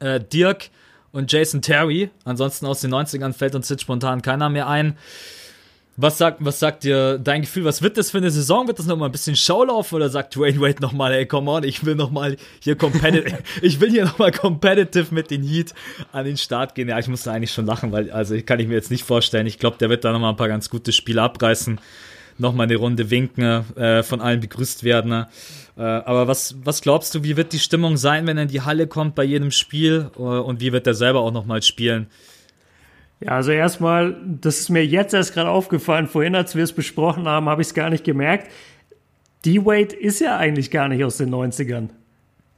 [0.00, 0.68] Äh, Dirk
[1.12, 2.10] und Jason Terry.
[2.24, 4.96] Ansonsten aus den 90ern fällt uns jetzt spontan keiner mehr ein.
[5.98, 7.66] Was sagt, was sagt dir dein Gefühl?
[7.66, 8.66] Was wird das für eine Saison?
[8.66, 11.84] Wird das nochmal ein bisschen Schaulaufen oder sagt Dwayne Wade nochmal, ey, come on, ich
[11.84, 15.74] will nochmal hier competitive, ich will hier nochmal competitive mit den Heat
[16.12, 16.88] an den Start gehen.
[16.88, 19.46] Ja, ich musste eigentlich schon lachen, weil, also, kann ich mir jetzt nicht vorstellen.
[19.46, 21.78] Ich glaube, der wird da nochmal ein paar ganz gute Spiele abreißen
[22.38, 25.26] nochmal eine Runde winken, äh, von allen begrüßt werden.
[25.76, 28.60] Äh, aber was, was glaubst du, wie wird die Stimmung sein, wenn er in die
[28.60, 32.08] Halle kommt bei jedem Spiel äh, und wie wird er selber auch nochmal spielen?
[33.20, 36.08] Ja, also erstmal, das ist mir jetzt erst gerade aufgefallen.
[36.08, 38.50] Vorhin, als wir es besprochen haben, habe ich es gar nicht gemerkt.
[39.44, 41.90] D-Wade ist ja eigentlich gar nicht aus den 90ern.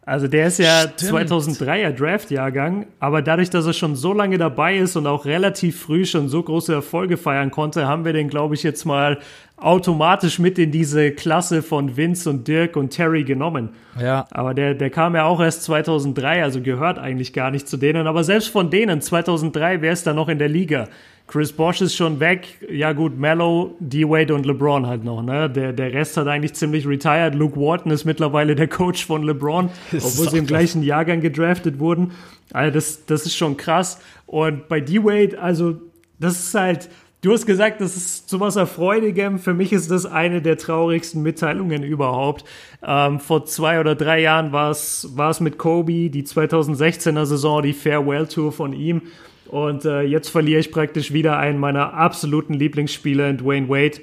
[0.06, 1.30] Also der ist ja Stimmt.
[1.30, 6.04] 2003er Draft-Jahrgang, aber dadurch, dass er schon so lange dabei ist und auch relativ früh
[6.04, 9.18] schon so große Erfolge feiern konnte, haben wir den, glaube ich, jetzt mal
[9.56, 13.70] automatisch mit in diese Klasse von Vince und Dirk und Terry genommen.
[13.98, 14.26] Ja.
[14.30, 18.06] Aber der, der kam ja auch erst 2003, also gehört eigentlich gar nicht zu denen.
[18.06, 20.88] Aber selbst von denen, 2003 wäre es da noch in der Liga.
[21.26, 22.58] Chris Bosch ist schon weg.
[22.70, 25.22] Ja gut, Mello, D-Wade und LeBron halt noch.
[25.22, 25.48] Ne?
[25.48, 27.34] Der, der Rest hat eigentlich ziemlich retired.
[27.34, 32.12] Luke Walton ist mittlerweile der Coach von LeBron, obwohl sie im gleichen Jahrgang gedraftet wurden.
[32.52, 34.00] Also das, das ist schon krass.
[34.26, 35.76] Und bei D-Wade, also
[36.20, 36.90] das ist halt,
[37.22, 39.38] du hast gesagt, das ist zu was Erfreudigem.
[39.38, 42.44] Für mich ist das eine der traurigsten Mitteilungen überhaupt.
[42.86, 48.26] Ähm, vor zwei oder drei Jahren war es mit Kobe, die 2016er Saison, die Farewell
[48.26, 49.02] Tour von ihm.
[49.48, 54.00] Und äh, jetzt verliere ich praktisch wieder einen meiner absoluten Lieblingsspieler in Dwayne Wade.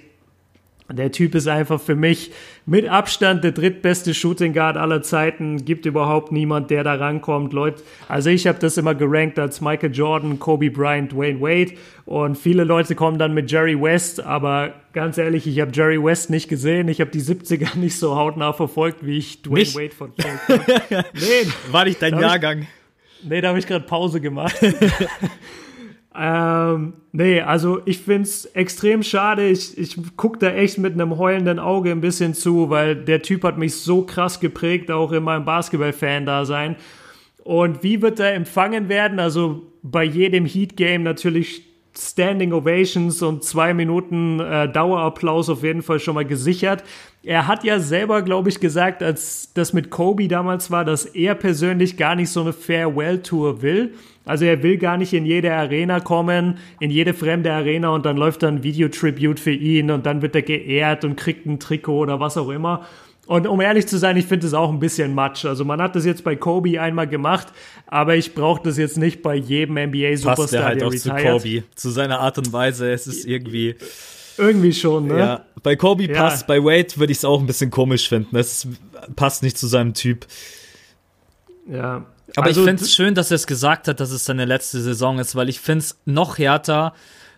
[0.93, 2.31] Der Typ ist einfach für mich
[2.65, 5.63] mit Abstand der drittbeste Shooting Guard aller Zeiten.
[5.65, 7.53] Gibt überhaupt niemand, der da rankommt.
[7.53, 11.73] Leute, also ich habe das immer gerankt als Michael Jordan, Kobe Bryant, Dwayne Wade.
[12.05, 14.21] Und viele Leute kommen dann mit Jerry West.
[14.21, 16.87] Aber ganz ehrlich, ich habe Jerry West nicht gesehen.
[16.87, 19.75] Ich habe die 70er nicht so hautnah verfolgt, wie ich Dwayne nicht?
[19.75, 21.05] Wade verfolgt habe.
[21.13, 22.61] nee, War nicht dein Jahrgang.
[22.61, 22.67] Ich,
[23.23, 24.55] Nee, da habe ich gerade Pause gemacht.
[26.15, 29.47] ähm, nee, also ich finde es extrem schade.
[29.47, 33.43] Ich, ich gucke da echt mit einem heulenden Auge ein bisschen zu, weil der Typ
[33.43, 36.75] hat mich so krass geprägt, auch in meinem Basketball-Fan-Dasein.
[37.43, 39.19] Und wie wird er empfangen werden?
[39.19, 45.99] Also bei jedem Heat-Game natürlich Standing Ovations und zwei Minuten äh, Dauerapplaus auf jeden Fall
[45.99, 46.83] schon mal gesichert.
[47.23, 51.35] Er hat ja selber, glaube ich, gesagt, als das mit Kobe damals war, dass er
[51.35, 53.93] persönlich gar nicht so eine Farewell-Tour will.
[54.25, 58.17] Also er will gar nicht in jede Arena kommen, in jede fremde Arena und dann
[58.17, 62.19] läuft dann Videotribute für ihn und dann wird er geehrt und kriegt ein Trikot oder
[62.19, 62.85] was auch immer.
[63.27, 65.45] Und um ehrlich zu sein, ich finde es auch ein bisschen matsch.
[65.45, 67.47] Also man hat das jetzt bei Kobe einmal gemacht,
[67.87, 71.19] aber ich brauche das jetzt nicht bei jedem NBA-Superstar, Passt der halt der auch retired.
[71.19, 72.91] zu Kobe, zu seiner Art und Weise.
[72.91, 73.75] Es ist irgendwie
[74.37, 75.19] irgendwie schon, ne?
[75.19, 76.13] Ja, bei Kobe ja.
[76.13, 78.35] passt, bei Wade würde ich es auch ein bisschen komisch finden.
[78.35, 78.67] Es
[79.15, 80.25] passt nicht zu seinem Typ.
[81.69, 82.05] Ja.
[82.35, 84.79] Aber also, ich finde es schön, dass er es gesagt hat, dass es seine letzte
[84.81, 86.93] Saison ist, weil ich finde es noch härter,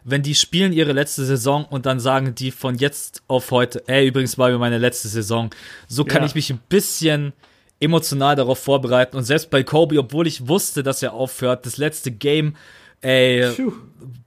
[0.05, 4.07] wenn die spielen ihre letzte Saison und dann sagen die von jetzt auf heute, ey,
[4.07, 5.49] übrigens war mir meine letzte Saison.
[5.87, 6.27] So kann ja.
[6.27, 7.33] ich mich ein bisschen
[7.79, 9.17] emotional darauf vorbereiten.
[9.17, 12.55] Und selbst bei Kobe, obwohl ich wusste, dass er aufhört, das letzte Game,
[13.01, 13.73] ey, Puh.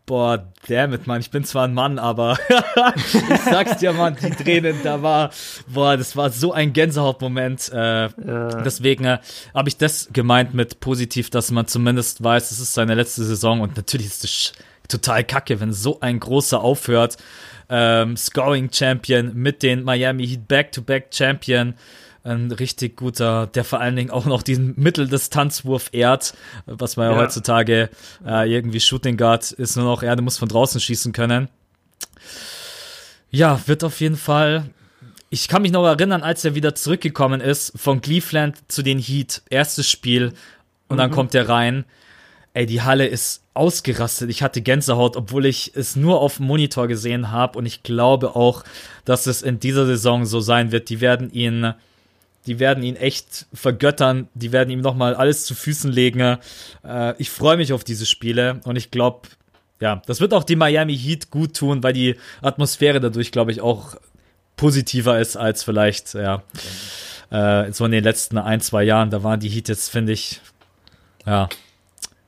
[0.04, 2.38] boah, damit, Mann, ich bin zwar ein Mann, aber
[3.32, 5.30] ich sag's dir, Mann, die Tränen, da war,
[5.66, 7.70] boah, das war so ein Gänsehautmoment.
[7.72, 8.08] Äh, ja.
[8.62, 9.18] Deswegen äh,
[9.54, 13.60] habe ich das gemeint mit positiv, dass man zumindest weiß, es ist seine letzte Saison
[13.60, 14.52] und natürlich ist das
[14.88, 17.16] total kacke, wenn so ein großer aufhört.
[17.68, 21.74] Ähm, Scoring Champion mit den Miami Heat Back-to-Back Champion.
[22.22, 26.34] Ein richtig guter, der vor allen Dingen auch noch diesen Mitteldistanzwurf ehrt,
[26.66, 27.88] was man ja, ja heutzutage
[28.26, 31.48] äh, irgendwie Shooting Guard ist nur noch, er muss von draußen schießen können.
[33.30, 34.70] Ja, wird auf jeden Fall.
[35.30, 39.42] Ich kann mich noch erinnern, als er wieder zurückgekommen ist von Cleveland zu den Heat,
[39.50, 40.32] erstes Spiel,
[40.88, 40.98] und mhm.
[40.98, 41.84] dann kommt er rein
[42.56, 44.30] ey, die Halle ist ausgerastet.
[44.30, 47.58] Ich hatte Gänsehaut, obwohl ich es nur auf dem Monitor gesehen habe.
[47.58, 48.64] Und ich glaube auch,
[49.04, 50.88] dass es in dieser Saison so sein wird.
[50.88, 51.74] Die werden ihn,
[52.46, 54.28] die werden ihn echt vergöttern.
[54.32, 56.38] Die werden ihm nochmal alles zu Füßen legen.
[56.82, 59.28] Äh, ich freue mich auf diese Spiele und ich glaube,
[59.78, 63.60] ja, das wird auch die Miami Heat gut tun, weil die Atmosphäre dadurch, glaube ich,
[63.60, 63.96] auch
[64.56, 66.42] positiver ist als vielleicht, ja,
[67.28, 69.10] äh, so in den letzten ein, zwei Jahren.
[69.10, 70.40] Da waren die Heat jetzt, finde ich,
[71.26, 71.50] ja,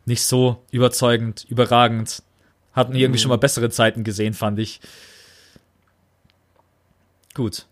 [0.08, 2.22] nicht so überzeugend, überragend.
[2.72, 3.22] Hatten irgendwie mhm.
[3.22, 4.80] schon mal bessere Zeiten gesehen, fand ich.
[7.34, 7.66] Gut.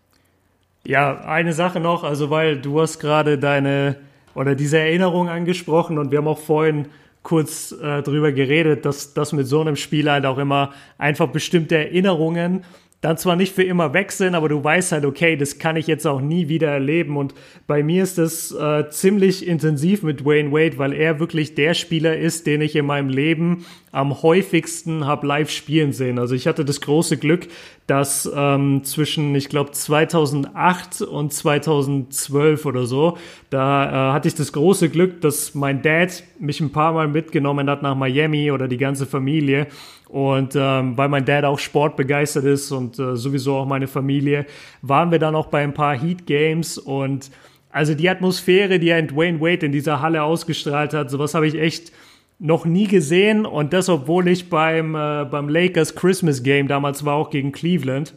[0.85, 3.97] Ja, eine Sache noch, also weil du hast gerade deine
[4.33, 6.87] oder diese Erinnerung angesprochen und wir haben auch vorhin
[7.23, 11.75] kurz äh, drüber geredet, dass das mit so einem Spiel halt auch immer einfach bestimmte
[11.75, 12.63] Erinnerungen
[13.01, 15.85] dann zwar nicht für immer weg sind, aber du weißt halt, okay, das kann ich
[15.85, 17.15] jetzt auch nie wieder erleben.
[17.15, 17.35] Und
[17.67, 22.17] bei mir ist das äh, ziemlich intensiv mit Wayne Wade, weil er wirklich der Spieler
[22.17, 26.19] ist, den ich in meinem Leben am häufigsten habe live spielen sehen.
[26.19, 27.47] Also ich hatte das große Glück,
[27.87, 33.17] dass ähm, zwischen, ich glaube, 2008 und 2012 oder so,
[33.49, 37.69] da äh, hatte ich das große Glück, dass mein Dad mich ein paar Mal mitgenommen
[37.69, 39.67] hat nach Miami oder die ganze Familie.
[40.09, 44.45] Und ähm, weil mein Dad auch sportbegeistert ist und äh, sowieso auch meine Familie,
[44.81, 47.29] waren wir dann auch bei ein paar Heat Games und
[47.69, 51.55] also die Atmosphäre, die ein Dwayne Wade in dieser Halle ausgestrahlt hat, sowas habe ich
[51.55, 51.91] echt
[52.39, 57.15] noch nie gesehen und das, obwohl ich beim, äh, beim Lakers Christmas Game damals war,
[57.15, 58.13] auch gegen Cleveland.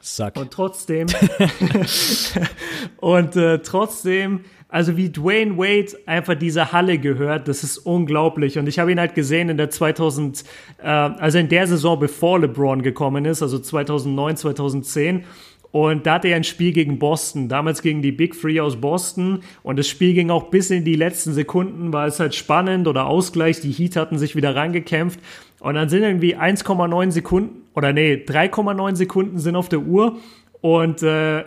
[0.00, 0.36] Suck.
[0.36, 1.06] Und trotzdem,
[2.98, 4.40] und äh, trotzdem
[4.72, 8.58] also wie Dwayne Wade einfach diese Halle gehört, das ist unglaublich.
[8.58, 10.44] Und ich habe ihn halt gesehen in der 2000,
[10.78, 15.24] äh, also in der Saison, bevor LeBron gekommen ist, also 2009, 2010.
[15.72, 19.40] Und da hatte er ein Spiel gegen Boston, damals gegen die Big Three aus Boston.
[19.62, 23.06] Und das Spiel ging auch bis in die letzten Sekunden, war es halt spannend oder
[23.06, 23.60] Ausgleich.
[23.60, 25.18] Die Heat hatten sich wieder reingekämpft.
[25.60, 30.18] Und dann sind irgendwie 1,9 Sekunden, oder nee, 3,9 Sekunden sind auf der Uhr.
[30.60, 31.44] Und äh,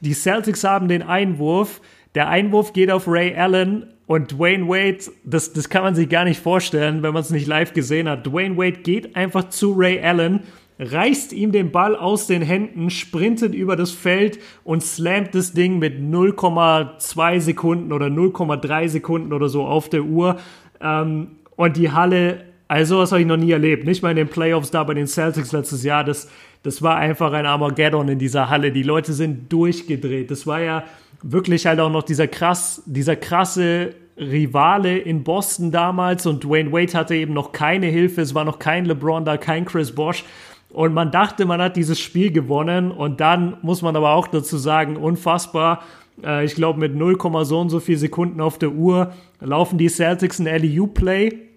[0.00, 1.80] die Celtics haben den Einwurf
[2.14, 6.24] der Einwurf geht auf Ray Allen und Dwayne Wade, das, das kann man sich gar
[6.24, 8.26] nicht vorstellen, wenn man es nicht live gesehen hat.
[8.26, 10.40] Dwayne Wade geht einfach zu Ray Allen,
[10.80, 15.78] reißt ihm den Ball aus den Händen, sprintet über das Feld und slammt das Ding
[15.78, 20.38] mit 0,2 Sekunden oder 0,3 Sekunden oder so auf der Uhr.
[20.80, 23.84] Ähm, und die Halle, also was habe ich noch nie erlebt.
[23.84, 26.02] Nicht mal in den Playoffs da bei den Celtics letztes Jahr.
[26.02, 26.30] Das,
[26.62, 28.72] das war einfach ein Armageddon in dieser Halle.
[28.72, 30.30] Die Leute sind durchgedreht.
[30.30, 30.84] Das war ja
[31.22, 36.92] wirklich halt auch noch dieser krass, dieser krasse Rivale in Boston damals und Dwayne Wade
[36.92, 40.24] hatte eben noch keine Hilfe, es war noch kein LeBron da, kein Chris Bosch
[40.72, 42.90] und man dachte, man hat dieses Spiel gewonnen.
[42.90, 45.82] Und dann muss man aber auch dazu sagen, unfassbar,
[46.24, 49.88] äh, ich glaube mit 0, so und so viel Sekunden auf der Uhr laufen die
[49.88, 51.50] Celtics ein LEU-Play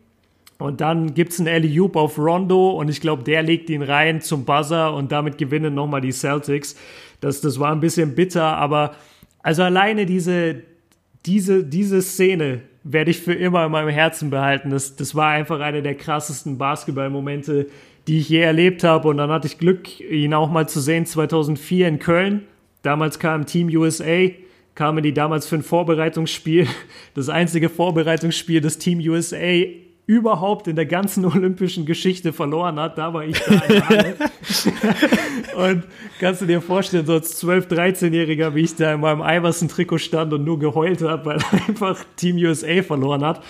[0.64, 2.72] und dann gibt's einen alley auf Rondo.
[2.72, 4.94] Und ich glaube, der legt ihn rein zum Buzzer.
[4.94, 6.78] Und damit gewinnen nochmal die Celtics.
[7.20, 8.96] Das, das war ein bisschen bitter, aber
[9.42, 10.62] also alleine diese,
[11.26, 14.70] diese, diese Szene werde ich für immer in meinem Herzen behalten.
[14.70, 17.68] Das, das war einfach eine der krassesten Basketballmomente,
[18.08, 19.08] die ich je erlebt habe.
[19.08, 22.44] Und dann hatte ich Glück, ihn auch mal zu sehen 2004 in Köln.
[22.82, 24.30] Damals kam Team USA,
[24.76, 26.68] kamen die damals für ein Vorbereitungsspiel,
[27.14, 29.64] das einzige Vorbereitungsspiel des Team USA
[30.06, 32.98] überhaupt in der ganzen olympischen Geschichte verloren hat.
[32.98, 33.62] Da war ich da.
[35.56, 35.84] und
[36.20, 40.34] kannst du dir vorstellen, so als 12-, 13-Jähriger, wie ich da in meinem Iverson-Trikot stand
[40.34, 43.42] und nur geheult habe, weil einfach Team USA verloren hat.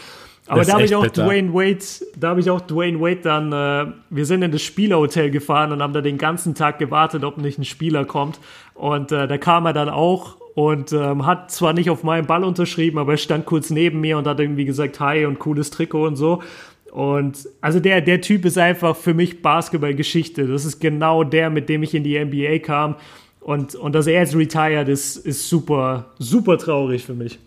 [0.47, 1.25] Aber da habe ich auch bitter.
[1.25, 1.79] Dwayne Wade,
[2.17, 5.81] da habe ich auch Dwayne Wade dann, äh, wir sind in das Spielerhotel gefahren und
[5.81, 8.39] haben da den ganzen Tag gewartet, ob nicht ein Spieler kommt.
[8.73, 12.43] Und äh, da kam er dann auch und ähm, hat zwar nicht auf meinen Ball
[12.43, 16.05] unterschrieben, aber er stand kurz neben mir und hat irgendwie gesagt, hi und cooles Trikot
[16.05, 16.43] und so.
[16.91, 20.45] Und also der, der Typ ist einfach für mich Basketballgeschichte.
[20.45, 22.95] Das ist genau der, mit dem ich in die NBA kam.
[23.39, 27.39] Und, und dass er jetzt retired ist, ist super, super traurig für mich.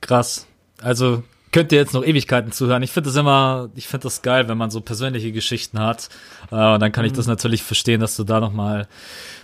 [0.00, 0.46] Krass.
[0.80, 1.24] Also
[1.56, 2.82] könnt ihr jetzt noch Ewigkeiten zuhören.
[2.82, 6.10] Ich finde das immer, ich finde das geil, wenn man so persönliche Geschichten hat.
[6.50, 7.32] Äh, und dann kann ich das mhm.
[7.32, 8.86] natürlich verstehen, dass du da nochmal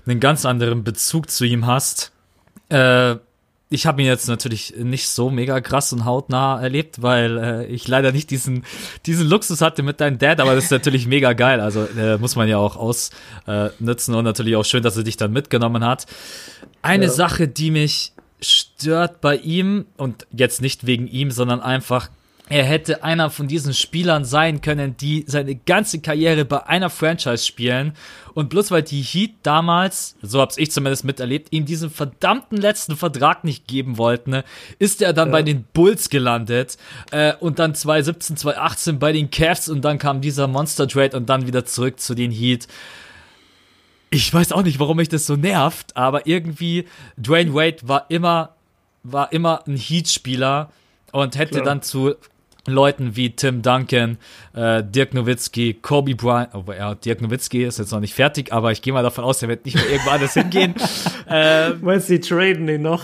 [0.06, 2.12] einen ganz anderen Bezug zu ihm hast.
[2.68, 3.16] Äh,
[3.70, 7.88] ich habe ihn jetzt natürlich nicht so mega krass und hautnah erlebt, weil äh, ich
[7.88, 8.66] leider nicht diesen
[9.06, 11.62] diesen Luxus hatte mit deinem Dad, aber das ist natürlich mega geil.
[11.62, 15.32] Also äh, muss man ja auch ausnutzen und natürlich auch schön, dass er dich dann
[15.32, 16.04] mitgenommen hat.
[16.82, 17.10] Eine ja.
[17.10, 18.12] Sache, die mich
[18.42, 22.10] stört bei ihm und jetzt nicht wegen ihm, sondern einfach
[22.52, 27.46] er hätte einer von diesen Spielern sein können, die seine ganze Karriere bei einer Franchise
[27.46, 27.94] spielen.
[28.34, 32.96] Und bloß weil die Heat damals, so hab's ich zumindest miterlebt, ihm diesen verdammten letzten
[32.96, 34.42] Vertrag nicht geben wollten,
[34.78, 35.32] ist er dann ja.
[35.32, 36.76] bei den Bulls gelandet
[37.10, 41.30] äh, und dann 2017, 2018 bei den Cavs und dann kam dieser Monster Trade und
[41.30, 42.68] dann wieder zurück zu den Heat.
[44.14, 46.84] Ich weiß auch nicht, warum mich das so nervt, aber irgendwie
[47.16, 48.50] Dwayne Wade war immer
[49.02, 50.70] war immer ein Heat-Spieler
[51.12, 51.64] und hätte Klar.
[51.64, 52.14] dann zu
[52.66, 54.18] Leuten wie Tim Duncan,
[54.54, 58.70] äh, Dirk Nowitzki, Kobe Bryant, oh, ja, Dirk Nowitzki ist jetzt noch nicht fertig, aber
[58.70, 60.74] ich gehe mal davon aus, er wird nicht mehr irgendwo anders hingehen.
[61.28, 63.02] ähm, Meinst du, die traden den noch?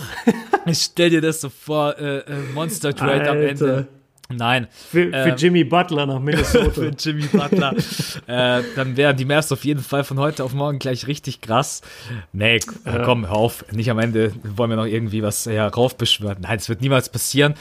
[0.67, 2.23] ich stell dir das so vor, äh, äh
[2.53, 3.87] Monster Trade am Ende.
[4.31, 4.67] Nein.
[4.71, 6.69] Für, für ähm, Jimmy Butler nach Minnesota.
[6.71, 7.73] für Jimmy Butler.
[8.27, 11.81] äh, dann wären die Mavs auf jeden Fall von heute auf morgen gleich richtig krass.
[12.31, 12.59] Nee,
[13.05, 13.65] komm, hör auf.
[13.71, 16.41] Nicht am Ende wollen wir noch irgendwie was ja, raufbeschwören.
[16.41, 17.55] Nein, das wird niemals passieren.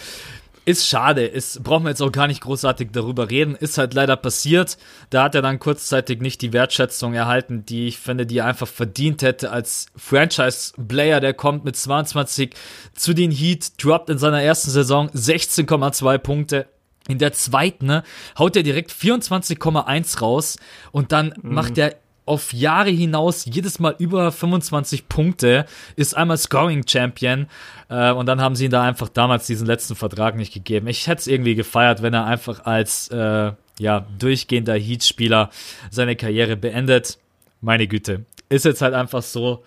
[0.68, 4.16] Ist schade, ist, brauchen wir jetzt auch gar nicht großartig darüber reden, ist halt leider
[4.16, 4.76] passiert.
[5.08, 8.68] Da hat er dann kurzzeitig nicht die Wertschätzung erhalten, die ich finde, die er einfach
[8.68, 12.54] verdient hätte als Franchise-Player, der kommt mit 22
[12.94, 16.66] zu den Heat, droppt in seiner ersten Saison 16,2 Punkte.
[17.08, 18.02] In der zweiten ne,
[18.38, 20.58] haut er direkt 24,1 raus
[20.92, 21.54] und dann mhm.
[21.54, 21.96] macht er
[22.28, 27.46] auf Jahre hinaus jedes Mal über 25 Punkte, ist einmal Scoring Champion
[27.88, 30.86] äh, und dann haben sie ihn da einfach damals diesen letzten Vertrag nicht gegeben.
[30.86, 35.50] Ich hätte es irgendwie gefeiert, wenn er einfach als äh, ja, durchgehender Heat-Spieler
[35.90, 37.18] seine Karriere beendet.
[37.60, 38.24] Meine Güte.
[38.48, 39.64] Ist jetzt halt einfach so.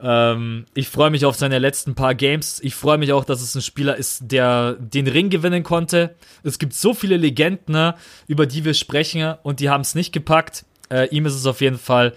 [0.00, 2.60] Ähm, ich freue mich auf seine letzten paar Games.
[2.62, 6.14] Ich freue mich auch, dass es ein Spieler ist, der den Ring gewinnen konnte.
[6.42, 7.94] Es gibt so viele Legenden, ne,
[8.26, 10.64] über die wir sprechen und die haben es nicht gepackt.
[10.90, 12.12] Äh, ihm ist es auf jeden Fall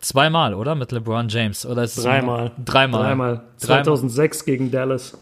[0.00, 0.74] zweimal, oder?
[0.74, 1.66] Mit LeBron James.
[1.66, 2.52] Oder ist dreimal.
[2.64, 3.02] Dreimal.
[3.02, 3.40] Dreimal.
[3.56, 4.44] 2006 dreimal.
[4.46, 5.18] gegen Dallas.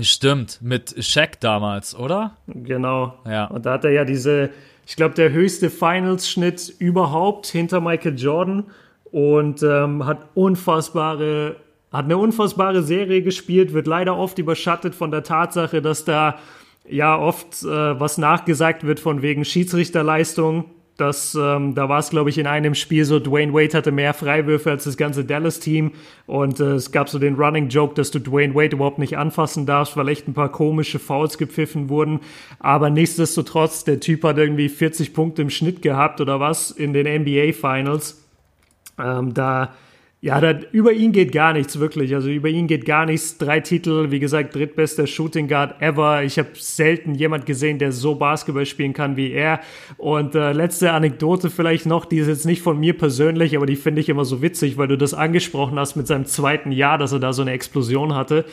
[0.00, 2.36] Stimmt, mit Shaq damals, oder?
[2.46, 3.14] Genau.
[3.26, 3.46] Ja.
[3.46, 4.50] Und da hat er ja diese,
[4.86, 8.64] ich glaube, der höchste Finals-Schnitt überhaupt hinter Michael Jordan
[9.10, 11.56] und ähm, hat unfassbare,
[11.92, 16.38] hat eine unfassbare Serie gespielt, wird leider oft überschattet von der Tatsache, dass da
[16.88, 17.66] ja oft äh,
[18.00, 20.66] was nachgesagt wird von wegen Schiedsrichterleistung
[20.98, 24.12] das, ähm, da war es, glaube ich, in einem Spiel so, Dwayne Wade hatte mehr
[24.14, 25.92] Freiwürfe als das ganze Dallas-Team
[26.26, 29.64] und äh, es gab so den Running Joke, dass du Dwayne Wade überhaupt nicht anfassen
[29.64, 32.18] darfst, weil echt ein paar komische Fouls gepfiffen wurden.
[32.58, 37.06] Aber nichtsdestotrotz, der Typ hat irgendwie 40 Punkte im Schnitt gehabt oder was in den
[37.22, 38.26] NBA Finals.
[38.98, 39.74] Ähm, da
[40.20, 42.12] ja, da, über ihn geht gar nichts, wirklich.
[42.12, 43.38] Also über ihn geht gar nichts.
[43.38, 46.24] Drei Titel, wie gesagt, drittbester Shooting Guard ever.
[46.24, 49.60] Ich habe selten jemand gesehen, der so Basketball spielen kann wie er.
[49.96, 53.76] Und äh, letzte Anekdote vielleicht noch, die ist jetzt nicht von mir persönlich, aber die
[53.76, 57.12] finde ich immer so witzig, weil du das angesprochen hast mit seinem zweiten Jahr, dass
[57.12, 58.44] er da so eine Explosion hatte.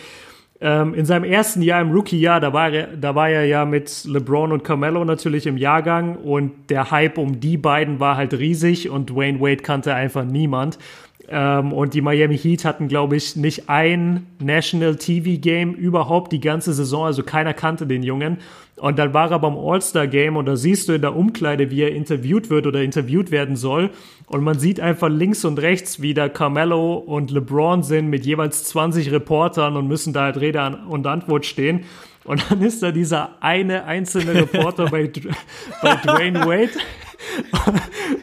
[0.61, 4.05] Ähm, in seinem ersten Jahr im Rookie-Jahr, da war, er, da war er ja mit
[4.05, 8.89] LeBron und Carmelo natürlich im Jahrgang und der Hype um die beiden war halt riesig
[8.89, 10.79] und Dwayne Wade kannte einfach niemand.
[11.27, 16.39] Ähm, und die Miami Heat hatten, glaube ich, nicht ein National TV Game überhaupt die
[16.39, 17.05] ganze Saison.
[17.05, 18.37] Also keiner kannte den Jungen.
[18.77, 21.81] Und dann war er beim All-Star Game und da siehst du in der Umkleide, wie
[21.81, 23.89] er interviewt wird oder interviewt werden soll.
[24.27, 28.65] Und man sieht einfach links und rechts, wie da Carmelo und LeBron sind mit jeweils
[28.65, 31.85] 20 Reportern und müssen da halt Rede und Antwort stehen.
[32.25, 35.09] Und dann ist da dieser eine einzelne Reporter bei,
[35.81, 36.71] bei Dwayne Wade.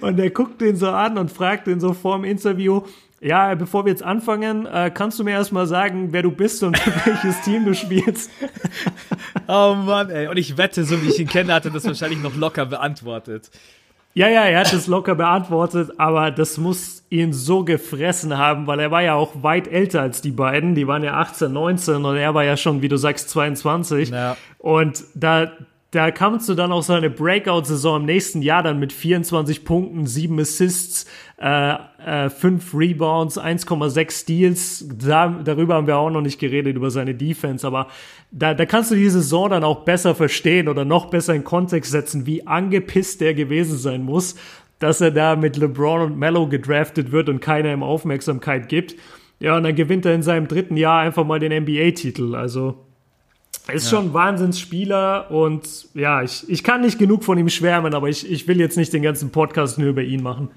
[0.01, 2.83] Und er guckt den so an und fragt ihn so vor dem Interview,
[3.23, 6.77] ja, bevor wir jetzt anfangen, äh, kannst du mir erstmal sagen, wer du bist und
[7.07, 8.31] welches Team du spielst?
[9.49, 10.29] Oh Mann, ey.
[10.29, 13.51] Und ich wette, so wie ich ihn kenne, hat er das wahrscheinlich noch locker beantwortet.
[14.15, 18.79] Ja, ja, er hat es locker beantwortet, aber das muss ihn so gefressen haben, weil
[18.79, 20.75] er war ja auch weit älter als die beiden.
[20.75, 24.11] Die waren ja 18, 19 und er war ja schon, wie du sagst, 22.
[24.11, 24.37] Ja.
[24.59, 25.51] Und da,
[25.93, 30.07] da kamst du dann auch so eine Breakout-Saison im nächsten Jahr dann mit 24 Punkten,
[30.07, 31.07] 7 Assists,
[31.39, 31.75] äh,
[32.05, 34.87] äh, 5 Rebounds, 1,6 Steals.
[34.89, 37.89] Da, darüber haben wir auch noch nicht geredet, über seine Defense, aber
[38.31, 41.91] da, da kannst du die Saison dann auch besser verstehen oder noch besser in Kontext
[41.91, 44.37] setzen, wie angepisst der gewesen sein muss,
[44.79, 48.97] dass er da mit LeBron und Mello gedraftet wird und keiner ihm Aufmerksamkeit gibt.
[49.41, 52.35] Ja, und dann gewinnt er in seinem dritten Jahr einfach mal den NBA-Titel.
[52.35, 52.79] Also
[53.73, 53.91] ist ja.
[53.91, 58.29] schon ein Wahnsinnsspieler und ja, ich, ich kann nicht genug von ihm schwärmen, aber ich,
[58.29, 60.51] ich will jetzt nicht den ganzen Podcast nur über ihn machen.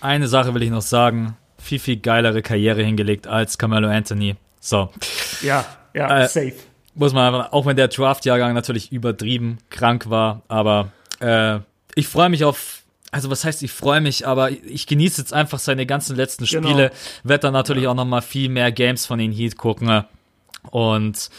[0.00, 1.36] Eine Sache will ich noch sagen.
[1.58, 4.36] Viel, viel geilere Karriere hingelegt als Carmelo Anthony.
[4.60, 4.90] So.
[5.42, 5.64] Ja,
[5.94, 6.54] ja, äh, safe.
[6.94, 11.58] Muss man einfach, auch wenn der Draft-Jahrgang natürlich übertrieben krank war, aber äh,
[11.94, 12.82] ich freue mich auf
[13.12, 16.68] also was heißt, ich freue mich, aber ich genieße jetzt einfach seine ganzen letzten genau.
[16.68, 17.00] Spiele, genau.
[17.22, 17.90] werde dann natürlich ja.
[17.90, 20.04] auch noch mal viel mehr Games von den Heat gucken
[20.70, 21.30] und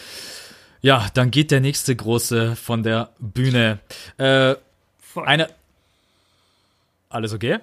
[0.81, 3.79] Ja, dann geht der nächste große von der Bühne.
[4.17, 4.55] Äh,
[5.15, 5.49] eine.
[7.09, 7.59] Alles okay?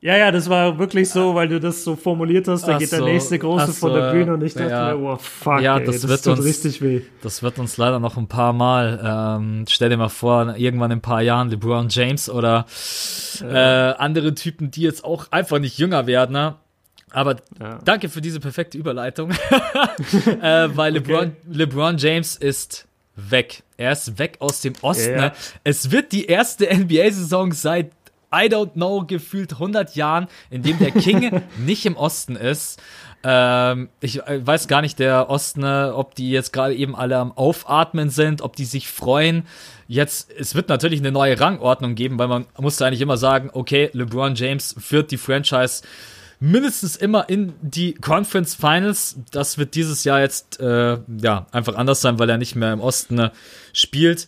[0.00, 2.92] Ja, ja, das war wirklich so, weil du das so formuliert hast, da ach geht
[2.92, 6.04] der nächste große von der Bühne und ich dachte ja, mir, oh fuck, ja, das,
[6.04, 7.02] ey, das tut uns, richtig weh.
[7.20, 9.00] Das wird uns leider noch ein paar Mal,
[9.40, 12.66] ähm, stell dir mal vor, irgendwann in ein paar Jahren LeBron James oder
[13.40, 13.90] ja.
[13.90, 16.54] äh, andere Typen, die jetzt auch einfach nicht jünger werden, ne?
[17.10, 17.78] Aber ja.
[17.84, 19.30] danke für diese perfekte Überleitung,
[20.42, 21.12] äh, weil okay.
[21.12, 22.86] LeBron, LeBron James ist
[23.16, 23.62] weg.
[23.76, 25.12] Er ist weg aus dem Osten.
[25.12, 25.20] Ja.
[25.20, 25.32] Ne?
[25.64, 27.92] Es wird die erste NBA-Saison seit
[28.32, 32.80] I don't know, gefühlt 100 Jahren, in dem der King nicht im Osten ist.
[33.24, 37.32] Ähm, ich äh, weiß gar nicht, der Osten, ob die jetzt gerade eben alle am
[37.32, 39.46] Aufatmen sind, ob die sich freuen.
[39.88, 43.90] Jetzt, es wird natürlich eine neue Rangordnung geben, weil man musste eigentlich immer sagen, okay,
[43.94, 45.82] LeBron James führt die Franchise
[46.40, 49.16] mindestens immer in die Conference Finals.
[49.30, 52.80] Das wird dieses Jahr jetzt äh, ja einfach anders sein, weil er nicht mehr im
[52.80, 53.30] Osten äh,
[53.72, 54.26] spielt.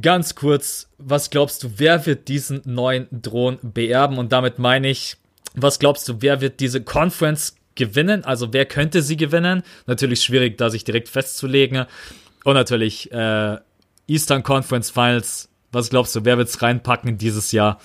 [0.00, 4.16] Ganz kurz, was glaubst du, wer wird diesen neuen Thron beerben?
[4.16, 5.16] Und damit meine ich,
[5.54, 8.24] was glaubst du, wer wird diese Conference gewinnen?
[8.24, 9.62] Also wer könnte sie gewinnen?
[9.86, 11.84] Natürlich schwierig, da sich direkt festzulegen.
[12.44, 13.58] Und natürlich äh,
[14.06, 15.50] Eastern Conference Finals.
[15.70, 17.78] Was glaubst du, wer wird es reinpacken dieses Jahr?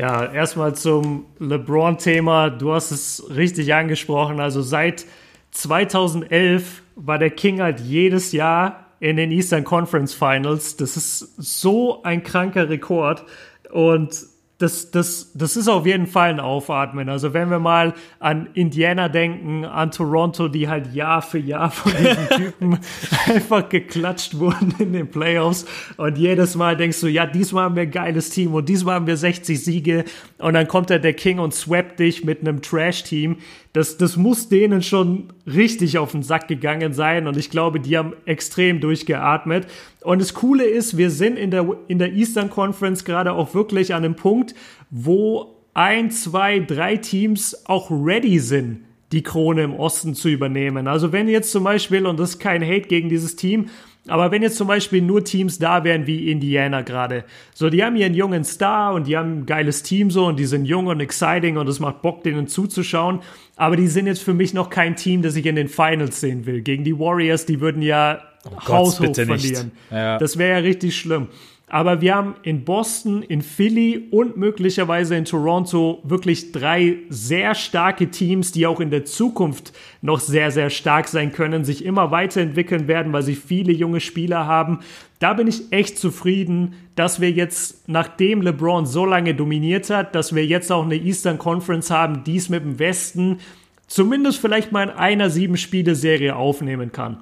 [0.00, 2.48] Ja, erstmal zum LeBron-Thema.
[2.48, 4.40] Du hast es richtig angesprochen.
[4.40, 5.04] Also seit
[5.50, 10.78] 2011 war der King halt jedes Jahr in den Eastern Conference Finals.
[10.78, 13.26] Das ist so ein kranker Rekord.
[13.70, 14.24] Und
[14.60, 17.08] das, das, das ist auf jeden Fall ein Aufatmen.
[17.08, 21.92] Also wenn wir mal an Indiana denken, an Toronto, die halt Jahr für Jahr von
[21.92, 22.78] diesen Typen
[23.26, 25.64] einfach geklatscht wurden in den Playoffs
[25.96, 29.06] und jedes Mal denkst du, ja, diesmal haben wir ein geiles Team und diesmal haben
[29.06, 30.04] wir 60 Siege
[30.36, 33.38] und dann kommt da der King und swappt dich mit einem Trash-Team.
[33.72, 37.96] Das, das muss denen schon richtig auf den Sack gegangen sein und ich glaube, die
[37.96, 39.68] haben extrem durchgeatmet.
[40.02, 43.94] Und das Coole ist, wir sind in der, in der Eastern Conference gerade auch wirklich
[43.94, 44.54] an einem Punkt,
[44.90, 48.80] wo ein, zwei, drei Teams auch ready sind,
[49.12, 50.88] die Krone im Osten zu übernehmen.
[50.88, 53.68] Also wenn jetzt zum Beispiel, und das ist kein Hate gegen dieses Team,
[54.08, 57.96] aber wenn jetzt zum Beispiel nur Teams da wären wie Indiana gerade, so die haben
[57.96, 60.86] hier einen jungen Star und die haben ein geiles Team so und die sind jung
[60.86, 63.20] und exciting und es macht Bock, denen zuzuschauen.
[63.56, 66.46] Aber die sind jetzt für mich noch kein Team, das ich in den Finals sehen
[66.46, 66.62] will.
[66.62, 69.72] Gegen die Warriors, die würden ja oh haushoch verlieren.
[69.90, 70.18] Ja.
[70.18, 71.28] Das wäre ja richtig schlimm.
[71.72, 78.10] Aber wir haben in Boston, in Philly und möglicherweise in Toronto wirklich drei sehr starke
[78.10, 79.72] Teams, die auch in der Zukunft
[80.02, 84.46] noch sehr, sehr stark sein können, sich immer weiterentwickeln werden, weil sie viele junge Spieler
[84.46, 84.80] haben.
[85.20, 90.34] Da bin ich echt zufrieden, dass wir jetzt, nachdem LeBron so lange dominiert hat, dass
[90.34, 93.38] wir jetzt auch eine Eastern Conference haben, die es mit dem Westen
[93.86, 97.18] zumindest vielleicht mal in einer Sieben-Spiele-Serie aufnehmen kann.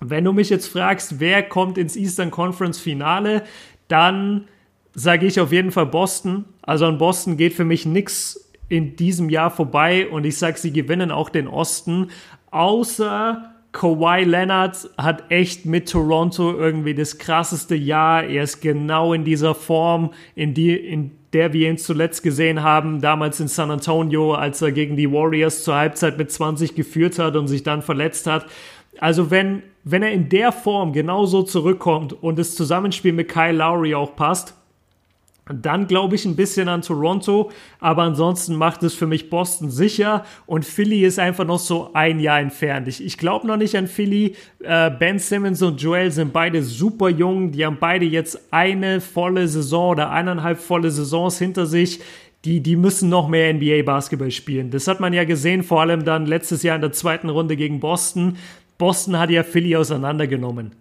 [0.00, 3.42] Wenn du mich jetzt fragst, wer kommt ins Eastern Conference Finale,
[3.88, 4.44] dann
[4.94, 6.44] sage ich auf jeden Fall Boston.
[6.62, 10.72] Also an Boston geht für mich nichts in diesem Jahr vorbei und ich sage, sie
[10.72, 12.08] gewinnen auch den Osten,
[12.50, 18.24] außer Kawhi Leonard hat echt mit Toronto irgendwie das krasseste Jahr.
[18.24, 23.00] Er ist genau in dieser Form, in, die, in der wir ihn zuletzt gesehen haben,
[23.00, 27.36] damals in San Antonio, als er gegen die Warriors zur Halbzeit mit 20 geführt hat
[27.36, 28.46] und sich dann verletzt hat.
[28.98, 33.94] Also wenn, wenn er in der Form genauso zurückkommt und das Zusammenspiel mit Kyle Lowry
[33.94, 34.54] auch passt,
[35.50, 37.50] dann glaube ich ein bisschen an Toronto,
[37.80, 42.20] aber ansonsten macht es für mich Boston sicher und Philly ist einfach noch so ein
[42.20, 42.86] Jahr entfernt.
[42.86, 44.34] Ich, ich glaube noch nicht an Philly.
[44.62, 47.50] Äh, ben Simmons und Joel sind beide super jung.
[47.52, 52.00] Die haben beide jetzt eine volle Saison oder eineinhalb volle Saisons hinter sich.
[52.44, 54.70] Die, die müssen noch mehr NBA-Basketball spielen.
[54.70, 57.80] Das hat man ja gesehen, vor allem dann letztes Jahr in der zweiten Runde gegen
[57.80, 58.36] Boston.
[58.78, 60.72] Boston hat ja Philly auseinandergenommen.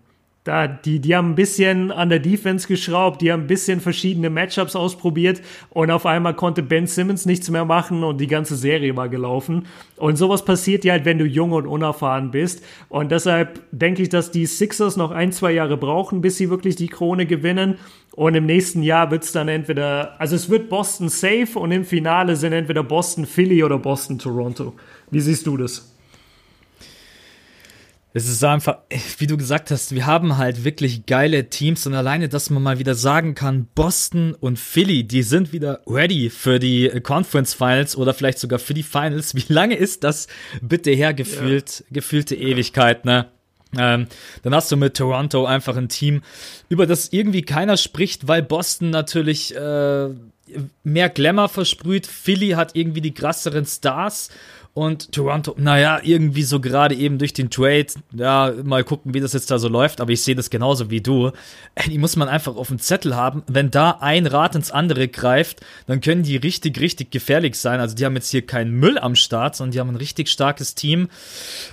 [0.48, 4.30] Da, die, die haben ein bisschen an der Defense geschraubt, die haben ein bisschen verschiedene
[4.30, 5.41] Matchups ausprobiert
[5.72, 9.65] und auf einmal konnte Ben Simmons nichts mehr machen und die ganze Serie war gelaufen.
[9.98, 12.64] Und sowas passiert ja halt, wenn du jung und unerfahren bist.
[12.88, 16.78] Und deshalb denke ich, dass die Sixers noch ein, zwei Jahre brauchen, bis sie wirklich
[16.78, 17.78] die Krone gewinnen.
[18.15, 21.84] Und im nächsten Jahr wird es dann entweder, also es wird Boston safe und im
[21.84, 24.76] Finale sind entweder Boston Philly oder Boston Toronto.
[25.11, 25.97] Wie siehst du das?
[28.18, 28.80] Es ist einfach,
[29.19, 32.80] wie du gesagt hast, wir haben halt wirklich geile Teams und alleine, dass man mal
[32.80, 38.15] wieder sagen kann, Boston und Philly, die sind wieder ready für die Conference Finals oder
[38.15, 39.35] vielleicht sogar für die Finals.
[39.35, 40.26] Wie lange ist das
[40.64, 41.85] bitte her gefühlt, ja.
[41.91, 43.27] gefühlte Ewigkeit, ne?
[43.77, 44.07] Ähm,
[44.41, 46.23] dann hast du mit Toronto einfach ein Team,
[46.69, 50.10] über das irgendwie keiner spricht, weil Boston natürlich äh,
[50.84, 52.07] mehr Glamour versprüht.
[52.07, 54.30] Philly hat irgendwie die krasseren Stars
[54.78, 59.34] Und Toronto, naja, irgendwie so gerade eben durch den Trade, ja, mal gucken, wie das
[59.34, 61.32] jetzt da so läuft, aber ich sehe das genauso wie du.
[61.88, 63.41] Die muss man einfach auf dem Zettel haben.
[63.48, 67.80] Wenn da ein Rad ins andere greift, dann können die richtig, richtig gefährlich sein.
[67.80, 70.76] Also die haben jetzt hier keinen Müll am Start, sondern die haben ein richtig starkes
[70.76, 71.10] Team.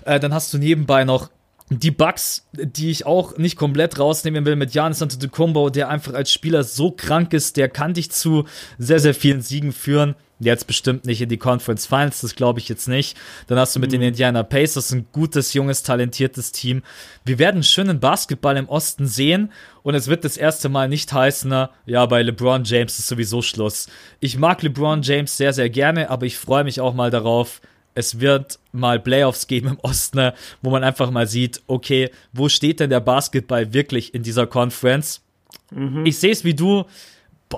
[0.06, 1.28] Äh, dann hast du nebenbei noch
[1.68, 6.32] die Bugs, die ich auch nicht komplett rausnehmen will mit Janis Antetokounmpo, der einfach als
[6.32, 8.46] Spieler so krank ist, der kann dich zu
[8.78, 10.14] sehr, sehr vielen Siegen führen.
[10.40, 13.16] Jetzt bestimmt nicht in die Conference Finals, das glaube ich jetzt nicht.
[13.46, 13.94] Dann hast du mit mhm.
[13.94, 16.82] den Indiana Pacers ein gutes, junges, talentiertes Team.
[17.24, 19.52] Wir werden schönen Basketball im Osten sehen
[19.82, 23.88] und es wird das erste Mal nicht heißen, ja, bei LeBron James ist sowieso Schluss.
[24.18, 27.60] Ich mag LeBron James sehr, sehr gerne, aber ich freue mich auch mal darauf,
[27.94, 30.32] es wird mal Playoffs geben im Osten,
[30.62, 35.22] wo man einfach mal sieht, okay, wo steht denn der Basketball wirklich in dieser Conference?
[35.70, 36.04] Mhm.
[36.04, 36.84] Ich sehe es wie du.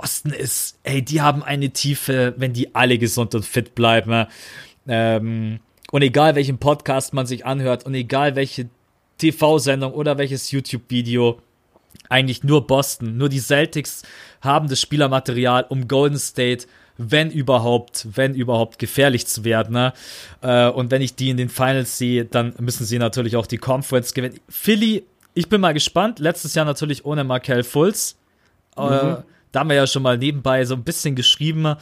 [0.00, 4.26] Boston ist, ey, die haben eine Tiefe, wenn die alle gesund und fit bleiben.
[4.86, 5.60] Ähm,
[5.90, 8.68] und egal welchen Podcast man sich anhört und egal welche
[9.16, 11.40] TV-Sendung oder welches YouTube-Video,
[12.10, 14.02] eigentlich nur Boston, nur die Celtics
[14.42, 16.66] haben das Spielermaterial, um Golden State,
[16.98, 19.72] wenn überhaupt, wenn überhaupt gefährlich zu werden.
[19.72, 19.94] Ne?
[20.42, 23.58] Äh, und wenn ich die in den Finals sehe, dann müssen sie natürlich auch die
[23.58, 24.40] Conference gewinnen.
[24.50, 26.18] Philly, ich bin mal gespannt.
[26.18, 28.16] Letztes Jahr natürlich ohne Markel Fultz.
[28.76, 28.90] Äh, mhm.
[28.90, 29.22] Äh,
[29.56, 31.76] da haben wir ja schon mal nebenbei so ein bisschen geschrieben.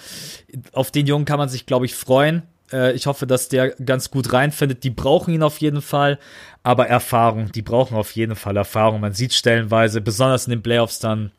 [0.72, 2.44] Auf den Jungen kann man sich, glaube ich, freuen.
[2.72, 4.84] Äh, ich hoffe, dass der ganz gut reinfindet.
[4.84, 6.20] Die brauchen ihn auf jeden Fall.
[6.62, 9.01] Aber Erfahrung, die brauchen auf jeden Fall Erfahrung.
[9.01, 11.32] Man sieht stellenweise, besonders in den Playoffs dann,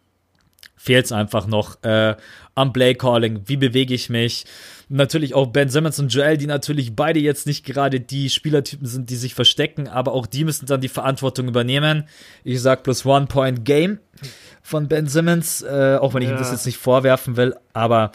[0.76, 2.18] fehlt es einfach noch äh,
[2.56, 3.42] am Play-Calling.
[3.46, 4.46] Wie bewege ich mich?
[4.88, 9.10] Natürlich auch Ben Simmons und Joel, die natürlich beide jetzt nicht gerade die Spielertypen sind,
[9.10, 12.08] die sich verstecken, aber auch die müssen dann die Verantwortung übernehmen.
[12.44, 14.00] Ich sag plus One-Point-Game
[14.62, 16.36] von Ben Simmons, äh, auch wenn ich ja.
[16.36, 18.12] ihm das jetzt nicht vorwerfen will, aber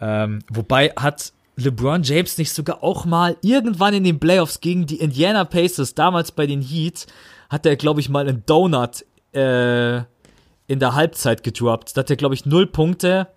[0.00, 4.96] ähm, wobei hat LeBron James nicht sogar auch mal irgendwann in den Playoffs gegen die
[4.96, 7.06] Indiana Pacers, damals bei den Heat,
[7.48, 9.98] hat er, glaube ich, mal einen Donut äh,
[10.66, 11.96] in der Halbzeit gedroppt.
[11.96, 13.28] Da hat er, glaube ich, null Punkte.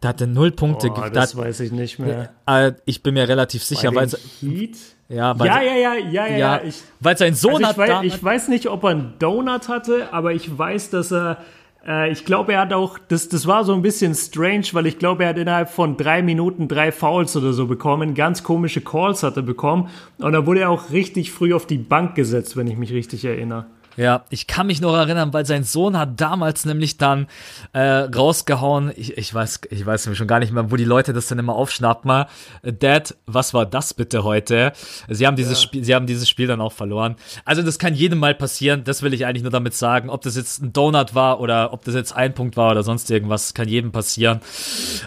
[0.00, 0.90] Da hat er null Punkte.
[0.90, 2.30] Oh, das da, weiß ich nicht mehr.
[2.46, 4.08] Äh, ich bin mir relativ sicher, weil
[4.40, 4.76] Heat?
[5.08, 6.60] Ja, weil, ja, ja, ja, ja, ja, ja.
[6.64, 7.78] Ich, weil sein Sohn also hat.
[7.78, 11.38] Weiß, ich weiß nicht, ob er einen Donut hatte, aber ich weiß, dass er.
[11.86, 12.98] Äh, ich glaube, er hat auch.
[13.08, 16.22] Das, das war so ein bisschen strange, weil ich glaube, er hat innerhalb von drei
[16.22, 18.14] Minuten drei Fouls oder so bekommen.
[18.14, 19.88] Ganz komische Calls hat er bekommen.
[20.18, 23.24] Und da wurde er auch richtig früh auf die Bank gesetzt, wenn ich mich richtig
[23.24, 23.66] erinnere.
[23.96, 27.26] Ja, ich kann mich noch erinnern, weil sein Sohn hat damals nämlich dann
[27.72, 31.28] äh, rausgehauen, ich, ich weiß, ich weiß schon gar nicht mehr, wo die Leute das
[31.28, 32.06] dann immer aufschnappen.
[32.06, 32.28] Mal,
[32.62, 34.72] Dad, was war das bitte heute?
[35.08, 35.66] Sie haben dieses ja.
[35.66, 37.16] Spiel, sie haben dieses Spiel dann auch verloren.
[37.44, 38.84] Also das kann jedem mal passieren.
[38.84, 41.84] Das will ich eigentlich nur damit sagen, ob das jetzt ein Donut war oder ob
[41.84, 44.40] das jetzt ein Punkt war oder sonst irgendwas, kann jedem passieren.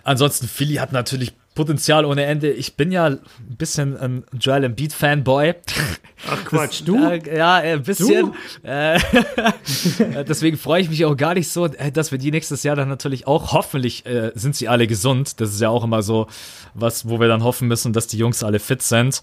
[0.03, 2.53] Ansonsten Philly hat natürlich Potenzial ohne Ende.
[2.53, 5.55] Ich bin ja ein bisschen ein Joel Embiid Fanboy.
[6.29, 6.95] Ach Quatsch, du?
[6.95, 8.33] Äh, ja, ein bisschen.
[8.63, 8.97] Äh,
[10.23, 12.87] deswegen freue ich mich auch gar nicht so, äh, dass wir die nächstes Jahr dann
[12.87, 15.41] natürlich auch, hoffentlich äh, sind sie alle gesund.
[15.41, 16.27] Das ist ja auch immer so
[16.75, 19.21] was, wo wir dann hoffen müssen, dass die Jungs alle fit sind.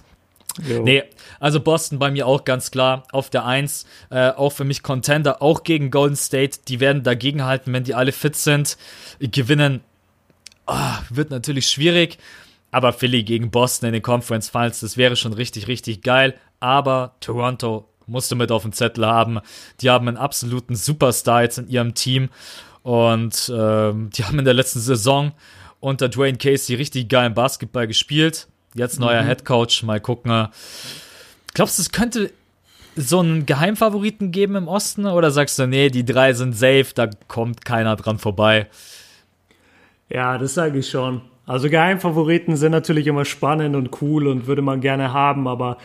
[0.69, 0.83] Jo.
[0.83, 1.05] Nee,
[1.41, 3.87] also Boston bei mir auch ganz klar auf der Eins.
[4.11, 6.59] Äh, auch für mich Contender, auch gegen Golden State.
[6.69, 8.77] Die werden dagegen halten, wenn die alle fit sind.
[9.21, 9.81] Gewinnen
[10.67, 12.19] oh, wird natürlich schwierig.
[12.71, 16.35] Aber Philly gegen Boston in den Conference Finals, das wäre schon richtig, richtig geil.
[16.61, 19.41] Aber Toronto musst du mit auf dem Zettel haben.
[19.81, 22.29] Die haben einen absoluten Superstar jetzt in ihrem Team.
[22.83, 25.33] Und ähm, die haben in der letzten Saison
[25.81, 28.49] unter Dwayne Casey richtig geilen Basketball gespielt.
[28.75, 29.27] Jetzt neuer mhm.
[29.27, 29.83] Head Coach.
[29.83, 30.49] Mal gucken.
[31.55, 32.31] Glaubst du, es könnte
[32.95, 35.07] so einen Geheimfavoriten geben im Osten?
[35.07, 38.69] Oder sagst du, nee, die drei sind safe, da kommt keiner dran vorbei?
[40.09, 41.21] Ja, das sage ich schon.
[41.47, 45.79] Also Geheimfavoriten sind natürlich immer spannend und cool und würde man gerne haben, aber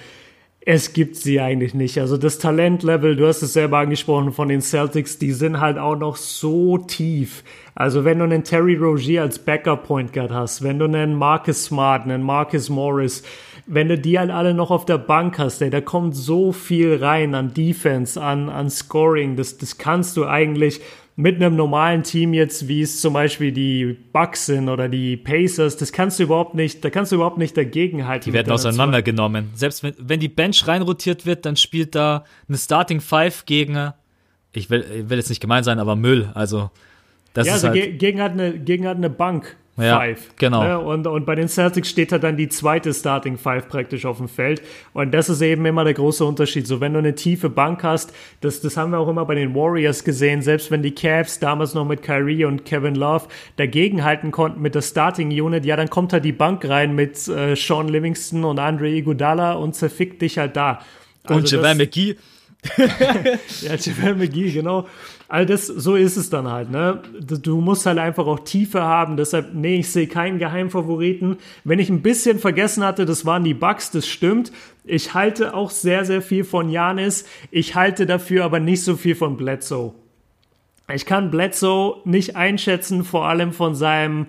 [0.64, 2.00] es gibt sie eigentlich nicht.
[2.00, 5.96] Also das Talentlevel, du hast es selber angesprochen von den Celtics, die sind halt auch
[5.96, 7.44] noch so tief.
[7.74, 11.66] Also wenn du einen Terry Rogier als Backup Point Guard hast, wenn du einen Marcus
[11.66, 13.24] Smart, einen Marcus Morris,
[13.66, 16.96] wenn du die halt alle noch auf der Bank hast, ey, da kommt so viel
[16.96, 20.82] rein an Defense, an, an Scoring, das, das kannst du eigentlich
[21.16, 25.78] mit einem normalen Team jetzt, wie es zum Beispiel die Bucks sind oder die Pacers,
[25.78, 28.26] das kannst du überhaupt nicht, da kannst du überhaupt nicht dagegenhalten.
[28.32, 29.50] Die werden auseinandergenommen.
[29.54, 33.94] Selbst wenn, wenn die Bench reinrotiert wird, dann spielt da eine Starting Five gegen,
[34.54, 36.32] ich will, ich will jetzt nicht gemein sein, aber Müll.
[36.34, 36.72] Also,
[37.34, 40.30] das ja, ist also halt, gegen, halt eine, gegen halt eine Bank ja, Five.
[40.38, 40.64] genau.
[40.64, 40.80] Ne?
[40.80, 44.28] Und, und bei den Celtics steht da dann die zweite Starting Five praktisch auf dem
[44.28, 44.62] Feld.
[44.94, 46.68] Und das ist eben immer der große Unterschied.
[46.68, 49.56] So, wenn du eine tiefe Bank hast, das, das haben wir auch immer bei den
[49.56, 53.28] Warriors gesehen, selbst wenn die Cavs damals noch mit Kyrie und Kevin Love
[53.58, 57.56] dagegenhalten konnten mit der Starting Unit, ja, dann kommt halt die Bank rein mit äh,
[57.56, 60.80] Sean Livingston und Andre Iguodala und zerfickt dich halt da.
[61.24, 62.16] Also und JaVale McGee.
[63.62, 64.88] ja, JaVale McGee, genau.
[65.28, 67.02] All das, so ist es dann halt, ne?
[67.20, 71.38] Du musst halt einfach auch Tiefe haben, deshalb, nee, ich sehe keinen Geheimfavoriten.
[71.64, 74.52] Wenn ich ein bisschen vergessen hatte, das waren die Bugs, das stimmt.
[74.84, 77.26] Ich halte auch sehr, sehr viel von Janis.
[77.50, 79.94] Ich halte dafür aber nicht so viel von Bledsoe.
[80.94, 84.28] Ich kann Bledsoe nicht einschätzen, vor allem von seinem,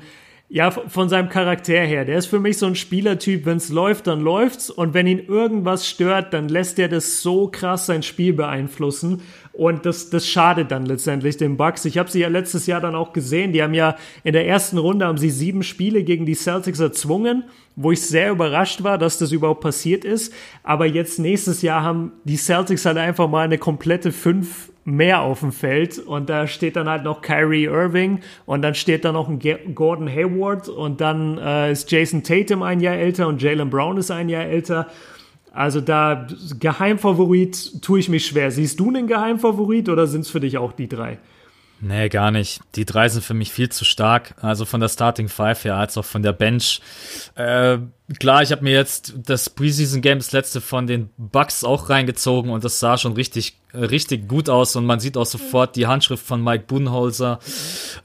[0.55, 2.05] ja, von seinem Charakter her.
[2.05, 4.69] Der ist für mich so ein Spielertyp, wenn es läuft, dann läuft's.
[4.69, 9.23] Und wenn ihn irgendwas stört, dann lässt er das so krass sein Spiel beeinflussen.
[9.55, 11.87] Und das, das schadet dann letztendlich den Bucks.
[11.87, 13.55] Ich habe sie ja letztes Jahr dann auch gesehen.
[13.55, 17.45] Die haben ja in der ersten Runde haben sie sieben Spiele gegen die Celtics erzwungen,
[17.75, 20.35] wo ich sehr überrascht war, dass das überhaupt passiert ist.
[20.65, 25.41] Aber jetzt nächstes Jahr haben die Celtics halt einfach mal eine komplette fünf mehr auf
[25.41, 29.29] dem Feld und da steht dann halt noch Kyrie Irving und dann steht da noch
[29.29, 29.39] ein
[29.75, 34.11] Gordon Hayward und dann äh, ist Jason Tatum ein Jahr älter und Jalen Brown ist
[34.11, 34.89] ein Jahr älter.
[35.53, 36.27] Also da
[36.59, 38.51] Geheimfavorit tue ich mich schwer.
[38.51, 41.19] Siehst du einen Geheimfavorit oder sind es für dich auch die drei?
[41.85, 42.61] Nee, gar nicht.
[42.77, 44.37] Die drei sind für mich viel zu stark.
[44.41, 46.81] Also von der Starting Five her als auch von der Bench.
[47.35, 47.79] Äh,
[48.21, 52.53] klar, ich habe mir jetzt das Preseason Game, das letzte von den Bucks auch reingezogen
[52.53, 56.25] und das sah schon richtig, richtig gut aus und man sieht auch sofort die Handschrift
[56.25, 57.41] von Mike Budenholzer.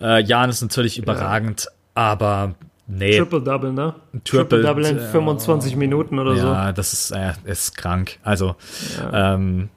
[0.01, 2.55] Äh, Jan ist natürlich überragend, aber
[2.89, 3.17] Nee.
[3.17, 3.95] Triple-Double, ne?
[4.23, 6.47] Triple-Double in 25 äh, Minuten oder ja, so.
[6.47, 8.17] Ja, das ist, äh, ist krank.
[8.23, 8.55] Also,
[8.97, 9.35] ja.
[9.35, 9.69] Ähm,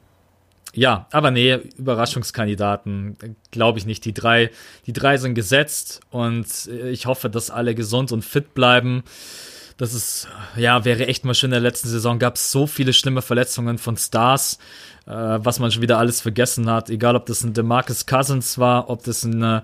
[0.73, 3.17] ja, aber nee, Überraschungskandidaten
[3.51, 4.05] glaube ich nicht.
[4.05, 4.51] Die drei,
[4.87, 9.03] die drei sind gesetzt und ich hoffe, dass alle gesund und fit bleiben.
[9.81, 11.49] Das ist, ja, wäre echt mal schön.
[11.49, 14.59] In der letzten Saison gab es so viele schlimme Verletzungen von Stars,
[15.07, 16.91] äh, was man schon wieder alles vergessen hat.
[16.91, 19.63] Egal, ob das ein DeMarcus Cousins war, ob das ein äh,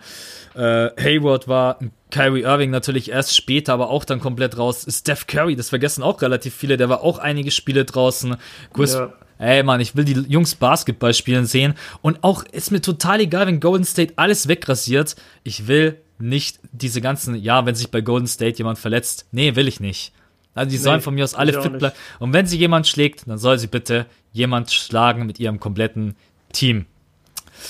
[0.55, 4.87] Hayward war, ein Kyrie Irving natürlich erst später, aber auch dann komplett raus.
[4.89, 8.37] Steph Curry, das vergessen auch relativ viele, der war auch einige Spiele draußen.
[8.73, 9.13] Chris, ja.
[9.39, 11.75] Ey Mann, ich will die Jungs Basketball spielen sehen.
[12.03, 15.17] Und auch ist mir total egal, wenn Golden State alles wegrasiert.
[15.43, 19.27] Ich will nicht diese ganzen, ja, wenn sich bei Golden State jemand verletzt.
[19.33, 20.13] Nee, will ich nicht.
[20.55, 21.95] Also die nee, sollen von mir aus alle fit bleiben.
[22.19, 26.17] Und wenn sie jemand schlägt, dann soll sie bitte jemand schlagen mit ihrem kompletten
[26.53, 26.87] Team.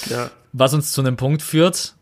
[0.09, 0.31] Ja.
[0.53, 1.97] Was uns zu einem Punkt führt,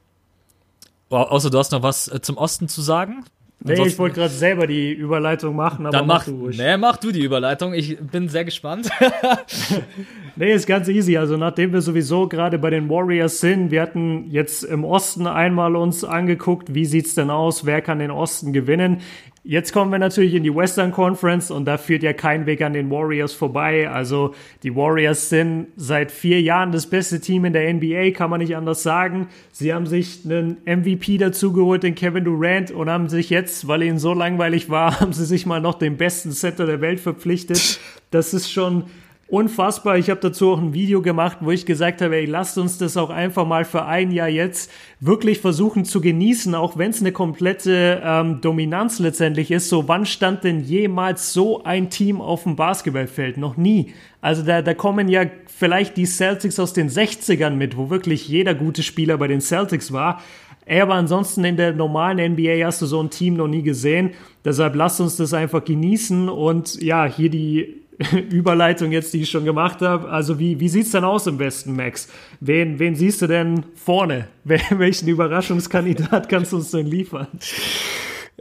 [1.09, 3.25] außer du hast noch was äh, zum Osten zu sagen?
[3.61, 6.59] Nee, ich wollte gerade selber die Überleitung machen, aber dann mach, mach du ruhig.
[6.59, 7.73] Nee, mach du die Überleitung.
[7.73, 8.91] Ich bin sehr gespannt.
[10.37, 11.17] nee, ist ganz easy.
[11.17, 15.77] Also nachdem wir sowieso gerade bei den Warriors sind, wir hatten jetzt im Osten einmal
[15.77, 19.01] uns angeguckt, wie sieht's denn aus, wer kann den Osten gewinnen.
[19.47, 22.73] Jetzt kommen wir natürlich in die Western Conference und da führt ja kein Weg an
[22.73, 23.91] den Warriors vorbei.
[23.91, 28.41] Also die Warriors sind seit vier Jahren das beste Team in der NBA, kann man
[28.41, 29.29] nicht anders sagen.
[29.53, 33.99] Sie haben sich einen MVP dazugeholt, den Kevin Durant, und haben sich jetzt, weil ihnen
[33.99, 37.81] so langweilig war, haben sie sich mal noch den besten Center der Welt verpflichtet.
[38.11, 38.85] Das ist schon
[39.35, 39.99] unfassbar.
[39.99, 42.97] Ich habe dazu auch ein Video gemacht, wo ich gesagt habe, ey, lasst uns das
[42.97, 44.71] auch einfach mal für ein Jahr jetzt
[45.01, 49.69] wirklich versuchen zu genießen, auch wenn es eine komplette ähm, Dominanz letztendlich ist.
[49.69, 53.37] So, wann stand denn jemals so ein Team auf dem Basketballfeld?
[53.37, 53.93] Noch nie.
[54.21, 58.55] Also da, da kommen ja vielleicht die Celtics aus den 60ern mit, wo wirklich jeder
[58.55, 60.23] gute Spieler bei den Celtics war.
[60.67, 64.13] Ey, aber ansonsten in der normalen NBA hast du so ein Team noch nie gesehen.
[64.45, 67.84] Deshalb lasst uns das einfach genießen und ja, hier die
[68.31, 70.09] Überleitung jetzt, die ich schon gemacht habe.
[70.11, 72.09] Also wie, wie sieht es denn aus im Westen, Max?
[72.41, 74.29] Wen, wen siehst du denn vorne?
[74.45, 77.29] Welchen Überraschungskandidat kannst du uns denn liefern?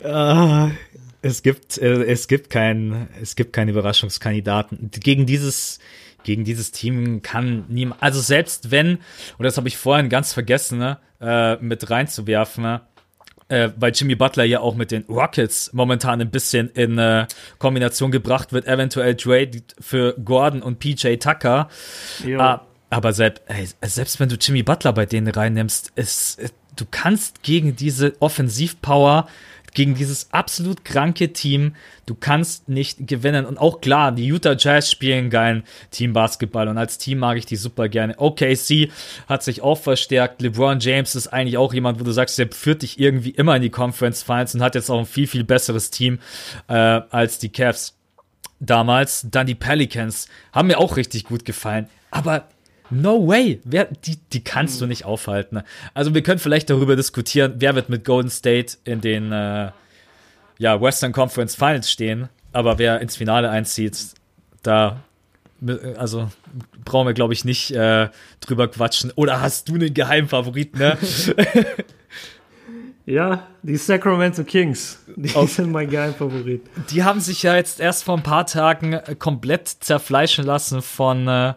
[0.04, 0.70] Uh,
[1.22, 4.90] es gibt, äh, es gibt keinen, es gibt keinen Überraschungskandidaten.
[4.92, 5.80] Gegen dieses,
[6.24, 8.98] gegen dieses Team kann niemand, also selbst wenn,
[9.38, 12.82] und das habe ich vorhin ganz vergessen, ne, äh, mit reinzuwerfen, ne,
[13.54, 17.28] äh, weil Jimmy Butler ja auch mit den Rockets momentan ein bisschen in äh,
[17.60, 21.70] Kombination gebracht wird, eventuell Trade für Gordon und PJ Tucker.
[22.40, 22.58] Äh,
[22.90, 27.76] aber selbst, ey, selbst wenn du Jimmy Butler bei denen reinnimmst, ist, du kannst gegen
[27.76, 29.28] diese Offensivpower
[29.74, 31.76] gegen dieses absolut kranke Team.
[32.06, 33.46] Du kannst nicht gewinnen.
[33.46, 37.56] Und auch klar, die Utah Jazz spielen geilen Teambasketball und als Team mag ich die
[37.56, 38.16] super gerne.
[38.18, 38.92] OKC
[39.28, 40.42] hat sich auch verstärkt.
[40.42, 43.62] LeBron James ist eigentlich auch jemand, wo du sagst, der führt dich irgendwie immer in
[43.62, 46.20] die Conference Finals und hat jetzt auch ein viel, viel besseres Team
[46.68, 47.96] äh, als die Cavs
[48.60, 49.28] damals.
[49.30, 51.90] Dann die Pelicans haben mir auch richtig gut gefallen.
[52.12, 52.48] Aber
[53.02, 53.60] No way.
[53.64, 55.62] Wer, die, die kannst du nicht aufhalten.
[55.94, 59.72] Also wir können vielleicht darüber diskutieren, wer wird mit Golden State in den, äh,
[60.58, 62.30] ja, Western Conference Finals stehen.
[62.52, 63.98] Aber wer ins Finale einzieht,
[64.62, 65.02] da
[65.98, 66.30] also
[66.84, 68.10] brauchen wir, glaube ich, nicht äh,
[68.42, 69.12] drüber quatschen.
[69.16, 70.98] Oder hast du einen Geheimfavorit, ne?
[73.06, 75.00] ja, die Sacramento Kings.
[75.16, 75.46] Die oh.
[75.46, 76.64] sind mein Geheimfavorit.
[76.90, 81.28] Die haben sich ja jetzt erst vor ein paar Tagen komplett zerfleischen lassen von.
[81.28, 81.54] Äh,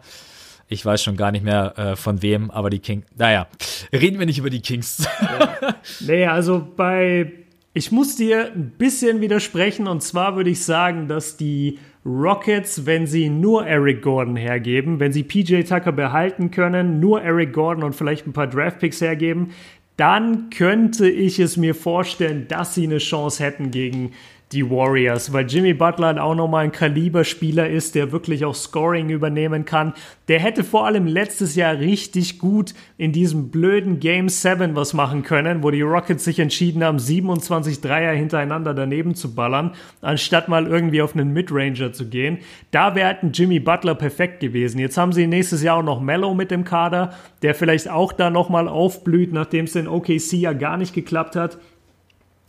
[0.69, 3.07] ich weiß schon gar nicht mehr äh, von wem, aber die Kings.
[3.17, 3.47] Naja,
[3.93, 5.09] reden wir nicht über die Kings.
[5.21, 5.75] Ja.
[6.01, 7.33] Nee, also bei.
[7.73, 13.07] Ich muss dir ein bisschen widersprechen und zwar würde ich sagen, dass die Rockets, wenn
[13.07, 17.95] sie nur Eric Gordon hergeben, wenn sie PJ Tucker behalten können, nur Eric Gordon und
[17.95, 19.51] vielleicht ein paar Draftpicks hergeben,
[19.97, 24.13] dann könnte ich es mir vorstellen, dass sie eine Chance hätten gegen
[24.53, 29.65] die Warriors, weil Jimmy Butler auch nochmal ein Kaliberspieler ist, der wirklich auch Scoring übernehmen
[29.65, 29.93] kann.
[30.29, 35.25] Der hätte vor allem letztes Jahr richtig gut in diesem blöden Game 7 was machen
[35.25, 40.69] können, wo die Rockets sich entschieden haben, 27 Dreier hintereinander daneben zu ballern, anstatt mal
[40.69, 42.39] irgendwie auf einen Midranger zu gehen.
[42.71, 44.79] Da wäre halt ein Jimmy Butler perfekt gewesen.
[44.79, 48.31] Jetzt haben sie nächstes Jahr auch noch Mello mit dem Kader, der vielleicht auch da
[48.31, 51.59] nochmal aufblüht, nachdem es in OKC ja gar nicht geklappt hat.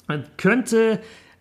[0.07, 0.99] Man könnte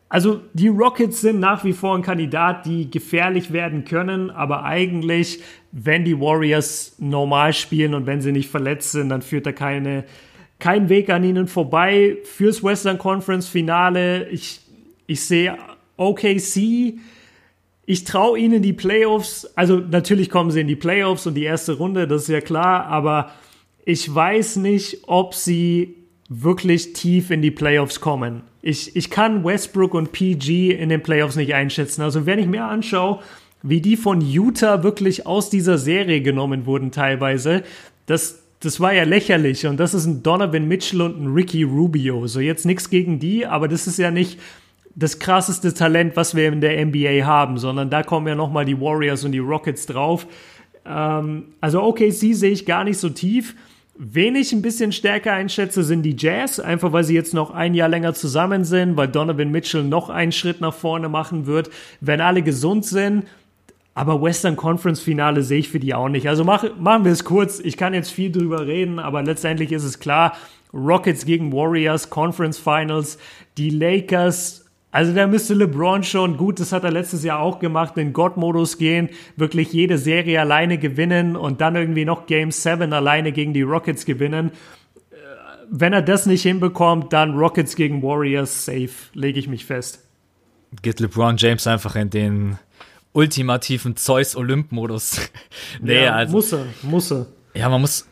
[0.09, 5.41] also die Rockets sind nach wie vor ein Kandidat, die gefährlich werden können, aber eigentlich,
[5.73, 10.05] wenn die Warriors normal spielen und wenn sie nicht verletzt sind, dann führt da keine,
[10.61, 12.19] kein Weg an ihnen vorbei.
[12.23, 14.61] Fürs Western Conference Finale, ich,
[15.09, 15.59] ich sehe
[15.97, 16.99] OKC,
[17.85, 21.73] ich traue ihnen die Playoffs, also natürlich kommen sie in die Playoffs und die erste
[21.73, 23.33] Runde, das ist ja klar, aber
[23.85, 28.43] ich weiß nicht, ob sie wirklich tief in die Playoffs kommen.
[28.63, 32.03] Ich, ich kann Westbrook und PG in den Playoffs nicht einschätzen.
[32.03, 33.21] Also wenn ich mir anschaue,
[33.63, 37.63] wie die von Utah wirklich aus dieser Serie genommen wurden teilweise,
[38.07, 39.67] das, das war ja lächerlich.
[39.67, 42.27] Und das ist ein Donovan Mitchell und ein Ricky Rubio.
[42.27, 44.39] So jetzt nichts gegen die, aber das ist ja nicht
[44.97, 48.81] das krasseste Talent, was wir in der NBA haben, sondern da kommen ja nochmal die
[48.81, 50.27] Warriors und die Rockets drauf.
[50.87, 53.55] Ähm, also OKC sehe ich gar nicht so tief.
[53.99, 57.73] Wen ich ein bisschen stärker einschätze, sind die Jazz, einfach weil sie jetzt noch ein
[57.73, 61.71] Jahr länger zusammen sind, weil Donovan Mitchell noch einen Schritt nach vorne machen wird,
[62.01, 63.25] wenn alle gesund sind.
[63.95, 66.29] Aber Western Conference Finale sehe ich für die auch nicht.
[66.29, 67.59] Also mach, machen wir es kurz.
[67.61, 70.37] Ich kann jetzt viel drüber reden, aber letztendlich ist es klar.
[70.75, 73.17] Rockets gegen Warriors, Conference Finals,
[73.57, 74.66] die Lakers
[74.97, 78.79] also da müsste LeBron schon, gut, das hat er letztes Jahr auch gemacht, in God-Modus
[78.79, 83.61] gehen, wirklich jede Serie alleine gewinnen und dann irgendwie noch Game 7 alleine gegen die
[83.61, 84.53] Rockets gewinnen.
[85.11, 85.15] Äh,
[85.69, 90.01] wenn er das nicht hinbekommt, dann Rockets gegen Warriors safe, lege ich mich fest.
[90.81, 92.59] Geht LeBron James einfach in den
[93.13, 95.21] ultimativen Zeus-Olymp-Modus.
[95.83, 96.33] nee, ja, also.
[96.33, 97.27] Muss er, muss er.
[97.53, 98.09] Ja, man muss,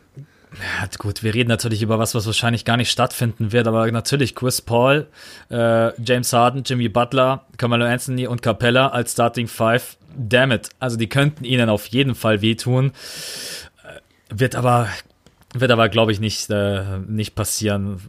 [0.59, 4.35] ja, gut, wir reden natürlich über was, was wahrscheinlich gar nicht stattfinden wird, aber natürlich
[4.35, 5.07] Chris Paul,
[5.49, 9.97] äh, James Harden, Jimmy Butler, Carmelo Anthony und Capella als Starting Five.
[10.15, 10.69] Damn it.
[10.79, 12.91] Also die könnten ihnen auf jeden Fall wehtun.
[13.83, 13.99] Äh,
[14.29, 14.87] wird aber,
[15.53, 18.01] wird aber, glaube ich, nicht, äh, nicht passieren.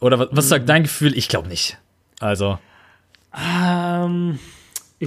[0.00, 1.16] Oder was, was sagt dein Gefühl?
[1.16, 1.78] Ich glaube nicht.
[2.20, 2.58] Also.
[3.34, 4.38] Ähm,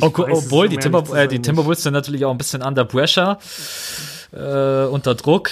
[0.02, 3.38] oh, obwohl die, Timber, äh, die Timberwolves sind natürlich auch ein bisschen under pressure,
[4.34, 5.49] äh, unter Druck.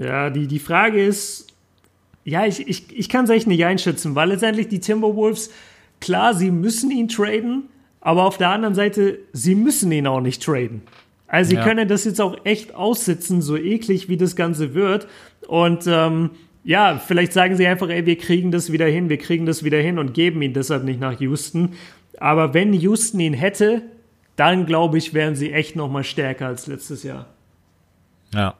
[0.00, 1.46] Ja, die, die Frage ist,
[2.24, 5.50] ja, ich, ich, ich kann es echt nicht einschätzen, weil letztendlich die Timberwolves,
[6.00, 7.68] klar, sie müssen ihn traden,
[8.00, 10.82] aber auf der anderen Seite, sie müssen ihn auch nicht traden.
[11.28, 11.64] Also sie ja.
[11.64, 15.06] können das jetzt auch echt aussitzen, so eklig wie das Ganze wird.
[15.46, 16.30] Und ähm,
[16.64, 19.78] ja, vielleicht sagen sie einfach, ey, wir kriegen das wieder hin, wir kriegen das wieder
[19.78, 21.74] hin und geben ihn deshalb nicht nach Houston.
[22.18, 23.82] Aber wenn Houston ihn hätte,
[24.34, 27.26] dann glaube ich, wären sie echt noch mal stärker als letztes Jahr.
[28.34, 28.56] Ja,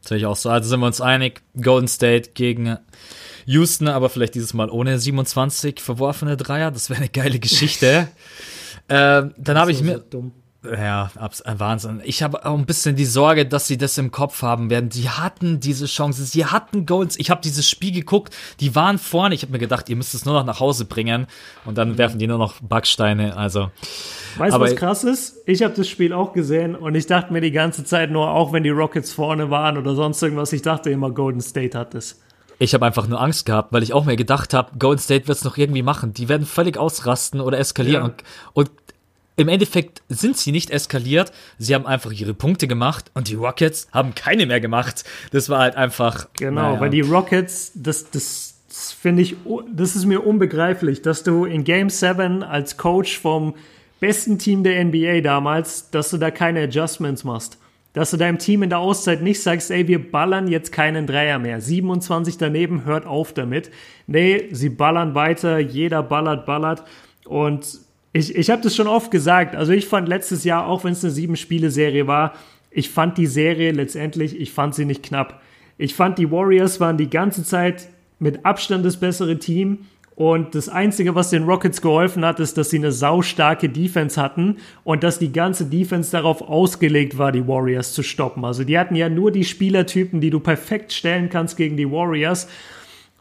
[0.00, 0.50] Sehe ich auch so.
[0.50, 2.78] Also sind wir uns einig, Golden State gegen
[3.46, 6.70] Houston, aber vielleicht dieses Mal ohne 27 verworfene Dreier.
[6.70, 8.08] Das wäre eine geile Geschichte.
[8.88, 10.04] äh, dann habe ich mir.
[10.10, 10.30] So
[10.62, 12.02] ja, äh, Wahnsinn.
[12.04, 14.90] Ich habe auch ein bisschen die Sorge, dass sie das im Kopf haben werden.
[14.90, 17.18] Die hatten diese Chance, sie hatten Goals.
[17.18, 19.34] Ich habe dieses Spiel geguckt, die waren vorne.
[19.34, 21.26] Ich habe mir gedacht, ihr müsst es nur noch nach Hause bringen
[21.64, 23.36] und dann werfen die nur noch Backsteine.
[23.36, 23.70] Also,
[24.36, 25.36] weißt du, was krass ist?
[25.46, 28.52] Ich habe das Spiel auch gesehen und ich dachte mir die ganze Zeit nur, auch
[28.52, 32.20] wenn die Rockets vorne waren oder sonst irgendwas, ich dachte immer, Golden State hat es.
[32.62, 35.38] Ich habe einfach nur Angst gehabt, weil ich auch mir gedacht habe, Golden State wird
[35.38, 36.12] es noch irgendwie machen.
[36.12, 38.02] Die werden völlig ausrasten oder eskalieren.
[38.02, 38.12] Ja.
[38.52, 38.70] Und, und
[39.40, 41.32] im Endeffekt sind sie nicht eskaliert.
[41.58, 45.04] Sie haben einfach ihre Punkte gemacht und die Rockets haben keine mehr gemacht.
[45.32, 46.28] Das war halt einfach.
[46.38, 46.80] Genau, naja.
[46.80, 49.36] weil die Rockets, das, das, das finde ich,
[49.72, 53.54] das ist mir unbegreiflich, dass du in Game 7 als Coach vom
[53.98, 57.58] besten Team der NBA damals, dass du da keine Adjustments machst.
[57.92, 61.40] Dass du deinem Team in der Auszeit nicht sagst, ey, wir ballern jetzt keinen Dreier
[61.40, 61.60] mehr.
[61.60, 63.70] 27 daneben, hört auf damit.
[64.06, 66.84] Nee, sie ballern weiter, jeder ballert, ballert.
[67.24, 67.80] Und
[68.12, 69.54] Ich, ich habe das schon oft gesagt.
[69.54, 72.34] Also ich fand letztes Jahr, auch wenn es eine Sieben-Spiele-Serie war,
[72.70, 75.42] ich fand die Serie letztendlich, ich fand sie nicht knapp.
[75.76, 77.88] Ich fand, die Warriors waren die ganze Zeit
[78.18, 79.86] mit Abstand das bessere Team.
[80.14, 84.58] Und das Einzige, was den Rockets geholfen hat, ist, dass sie eine saustarke Defense hatten
[84.84, 88.44] und dass die ganze Defense darauf ausgelegt war, die Warriors zu stoppen.
[88.44, 92.48] Also die hatten ja nur die Spielertypen, die du perfekt stellen kannst gegen die Warriors.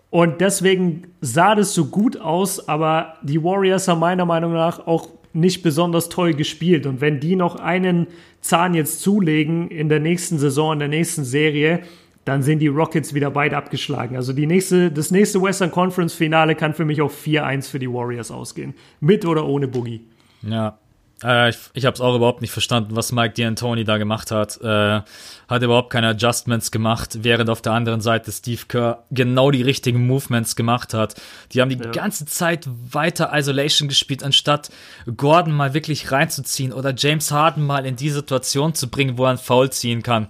[0.09, 5.09] Und deswegen sah das so gut aus, aber die Warriors haben meiner Meinung nach auch
[5.33, 6.87] nicht besonders toll gespielt.
[6.87, 8.07] Und wenn die noch einen
[8.41, 11.81] Zahn jetzt zulegen in der nächsten Saison, in der nächsten Serie,
[12.25, 14.15] dann sind die Rockets wieder weit abgeschlagen.
[14.15, 17.91] Also die nächste, das nächste Western Conference Finale kann für mich auch 4-1 für die
[17.91, 18.73] Warriors ausgehen.
[18.99, 20.07] Mit oder ohne Boogie.
[20.41, 20.77] Ja.
[21.23, 24.59] Äh, ich ich habe es auch überhaupt nicht verstanden, was Mike D'Antoni da gemacht hat.
[24.61, 25.01] Äh,
[25.47, 30.05] hat überhaupt keine Adjustments gemacht, während auf der anderen Seite Steve Kerr genau die richtigen
[30.05, 31.15] Movements gemacht hat.
[31.51, 31.91] Die haben die ja.
[31.91, 34.69] ganze Zeit weiter Isolation gespielt, anstatt
[35.17, 39.29] Gordon mal wirklich reinzuziehen oder James Harden mal in die Situation zu bringen, wo er
[39.29, 40.27] einen Foul ziehen kann.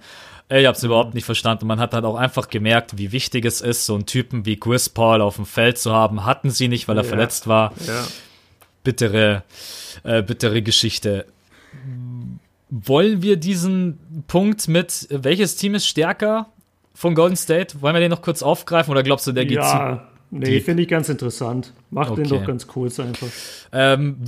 [0.52, 1.68] Ich habe es überhaupt nicht verstanden.
[1.68, 4.88] Man hat halt auch einfach gemerkt, wie wichtig es ist, so einen Typen wie Chris
[4.88, 6.24] Paul auf dem Feld zu haben.
[6.24, 7.08] Hatten sie nicht, weil er ja.
[7.08, 7.72] verletzt war.
[7.86, 8.04] Ja.
[8.82, 9.42] Bittere,
[10.04, 11.26] äh, bittere Geschichte.
[12.70, 16.46] Wollen wir diesen Punkt mit, welches Team ist stärker
[16.94, 17.80] von Golden State?
[17.82, 20.36] Wollen wir den noch kurz aufgreifen oder glaubst du, der geht ja, zu?
[20.36, 21.72] Nee, finde ich ganz interessant.
[21.90, 22.22] Macht okay.
[22.22, 23.28] den doch ganz cool einfach.
[23.72, 24.18] Ähm,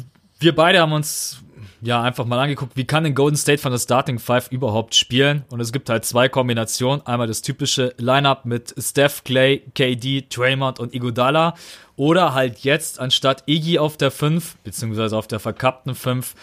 [0.41, 1.41] wir beide haben uns
[1.81, 5.45] ja einfach mal angeguckt, wie kann denn Golden State von der Starting Five überhaupt spielen?
[5.51, 7.07] Und es gibt halt zwei Kombinationen.
[7.07, 11.55] Einmal das typische Lineup mit Steph, Clay, KD, Draymond und Iguodala.
[11.97, 16.35] Oder halt jetzt anstatt Iggy auf der 5, beziehungsweise auf der verkappten 5,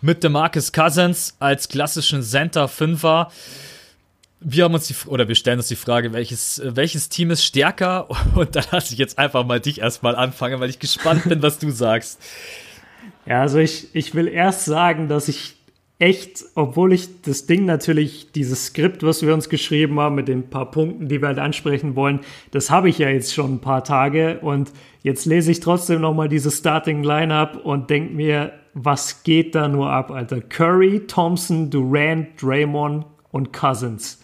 [0.00, 3.30] mit DeMarcus Cousins als klassischen Center Fünfer.
[4.40, 8.08] Wir haben uns die, oder wir stellen uns die Frage, welches, welches Team ist stärker?
[8.34, 11.58] Und da lasse ich jetzt einfach mal dich erstmal anfangen, weil ich gespannt bin, was
[11.58, 12.18] du sagst.
[13.26, 15.56] Ja, also ich, ich will erst sagen, dass ich
[16.00, 20.48] echt, obwohl ich das Ding natürlich, dieses Skript, was wir uns geschrieben haben mit den
[20.48, 22.20] paar Punkten, die wir halt ansprechen wollen,
[22.50, 24.72] das habe ich ja jetzt schon ein paar Tage und
[25.02, 29.90] jetzt lese ich trotzdem nochmal dieses Starting Lineup und denke mir, was geht da nur
[29.90, 30.40] ab, Alter?
[30.40, 34.22] Curry, Thompson, Durant, Draymond und Cousins.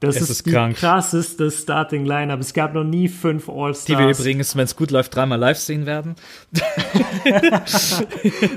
[0.00, 0.76] Das es ist, ist die krank.
[0.76, 2.38] krasseste Starting Lineup.
[2.38, 3.84] Es gab noch nie fünf All-Stars.
[3.86, 6.14] Die wir übrigens, wenn es gut läuft, dreimal live sehen werden.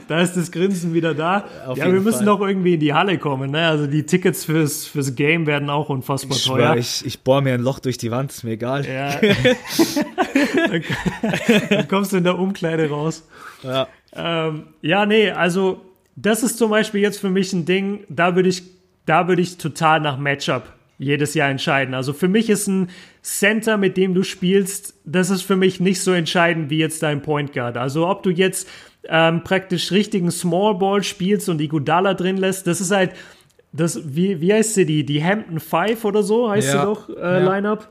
[0.07, 1.45] da ist das Grinsen wieder da.
[1.65, 2.25] Auf ja, wir müssen Fall.
[2.25, 3.49] doch irgendwie in die Halle kommen.
[3.49, 3.65] Ne?
[3.65, 6.75] Also die Tickets fürs, fürs Game werden auch unfassbar ich teuer.
[6.75, 8.85] ich, ich bohre mir ein Loch durch die Wand, ist mir egal.
[8.85, 9.09] Ja.
[10.69, 10.83] dann,
[11.69, 13.27] dann, kommst du in der Umkleide raus.
[13.63, 13.87] Ja.
[14.13, 15.81] Ähm, ja, nee, also
[16.15, 18.61] das ist zum Beispiel jetzt für mich ein Ding, da würde ich,
[19.07, 20.71] da würde ich total nach Matchup
[21.01, 21.95] jedes Jahr entscheiden.
[21.95, 22.89] Also für mich ist ein
[23.23, 27.21] Center, mit dem du spielst, das ist für mich nicht so entscheidend wie jetzt dein
[27.23, 27.75] Point Guard.
[27.75, 28.69] Also ob du jetzt
[29.09, 33.11] ähm, praktisch richtigen Small Ball spielst und die Gudala drin lässt, das ist halt,
[33.73, 36.79] das, wie, wie heißt sie, die, die Hampton Five oder so heißt ja.
[36.79, 37.55] sie doch, äh, ja.
[37.55, 37.89] Lineup.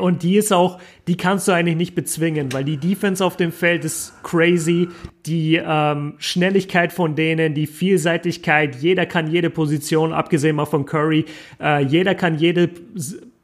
[0.00, 3.52] Und die ist auch, die kannst du eigentlich nicht bezwingen, weil die Defense auf dem
[3.52, 4.88] Feld ist crazy.
[5.26, 11.26] Die ähm, Schnelligkeit von denen, die Vielseitigkeit, jeder kann jede Position, abgesehen mal von Curry,
[11.60, 12.70] äh, jeder kann jede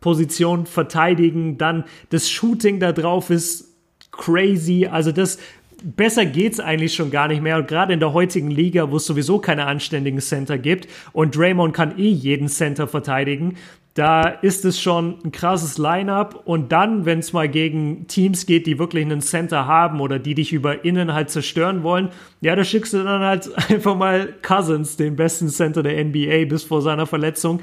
[0.01, 1.59] Position verteidigen.
[1.59, 3.77] Dann das Shooting da drauf ist
[4.11, 4.87] crazy.
[4.91, 5.39] Also das,
[5.83, 7.57] besser geht's eigentlich schon gar nicht mehr.
[7.57, 11.75] Und gerade in der heutigen Liga, wo es sowieso keine anständigen Center gibt und Draymond
[11.75, 13.57] kann eh jeden Center verteidigen,
[14.01, 18.67] da ist es schon ein krasses Line-up und dann, wenn es mal gegen Teams geht,
[18.67, 22.09] die wirklich einen Center haben oder die dich über innen halt zerstören wollen,
[22.41, 26.65] ja, da schickst du dann halt einfach mal Cousins, den besten Center der NBA bis
[26.65, 27.61] vor seiner Verletzung.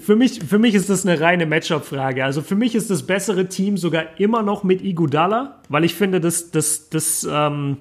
[0.00, 2.24] Für mich, für mich ist das eine reine Matchup-Frage.
[2.24, 6.22] Also für mich ist das bessere Team sogar immer noch mit Igudala, weil ich finde,
[6.22, 7.76] dass das, ähm,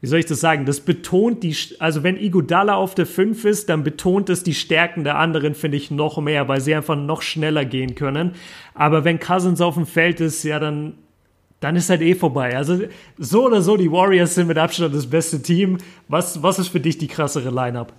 [0.00, 3.68] wie soll ich das sagen, das betont die, also wenn Iguodala auf der 5 ist,
[3.68, 7.20] dann betont es die Stärken der anderen, finde ich, noch mehr, weil sie einfach noch
[7.20, 8.32] schneller gehen können.
[8.74, 10.94] Aber wenn Cousins auf dem Feld ist, ja, dann,
[11.60, 12.56] dann ist halt eh vorbei.
[12.56, 12.80] Also
[13.18, 15.76] so oder so, die Warriors sind mit Abstand das beste Team.
[16.08, 17.92] Was, was ist für dich die krassere Lineup?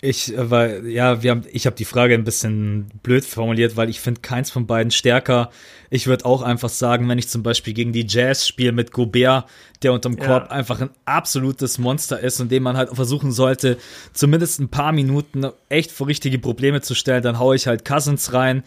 [0.00, 3.90] Ich äh, weil ja, wir haben, ich habe die Frage ein bisschen blöd formuliert, weil
[3.90, 5.50] ich finde keins von beiden stärker.
[5.90, 9.46] Ich würde auch einfach sagen, wenn ich zum Beispiel gegen die Jazz spiele mit Gobert,
[9.82, 10.50] der unterm Korb ja.
[10.50, 13.78] einfach ein absolutes Monster ist und dem man halt versuchen sollte,
[14.12, 18.32] zumindest ein paar Minuten echt vor richtige Probleme zu stellen, dann haue ich halt Cousins
[18.32, 18.64] rein.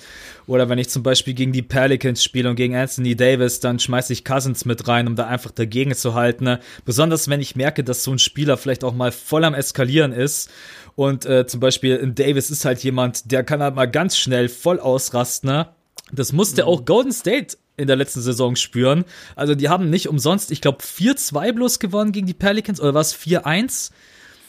[0.48, 4.14] Oder wenn ich zum Beispiel gegen die Pelicans spiele und gegen Anthony Davis, dann schmeiße
[4.14, 6.58] ich Cousins mit rein, um da einfach dagegen zu halten.
[6.86, 10.50] Besonders wenn ich merke, dass so ein Spieler vielleicht auch mal voll am Eskalieren ist
[10.96, 14.50] und äh, zum Beispiel in Davis ist halt jemand, der kann halt mal ganz schnell
[14.50, 15.50] voll ausrasten.
[15.50, 15.70] Ne?
[16.12, 16.68] Das musste mhm.
[16.68, 19.06] auch Golden State in der letzten Saison spüren.
[19.36, 23.16] Also die haben nicht umsonst, ich glaube, 4-2 bloß gewonnen gegen die Pelicans oder was
[23.16, 23.92] 4-1?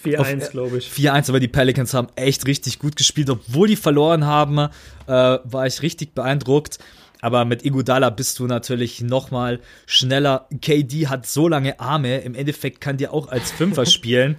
[0.04, 0.88] 4-1, glaube ich.
[0.88, 3.30] 4-1, aber die Pelicans haben echt richtig gut gespielt.
[3.30, 4.68] Obwohl die verloren haben, äh,
[5.06, 6.78] war ich richtig beeindruckt.
[7.20, 10.48] Aber mit Igudala bist du natürlich noch mal schneller.
[10.60, 12.18] KD hat so lange Arme.
[12.18, 14.36] Im Endeffekt kann dir auch als Fünfer spielen.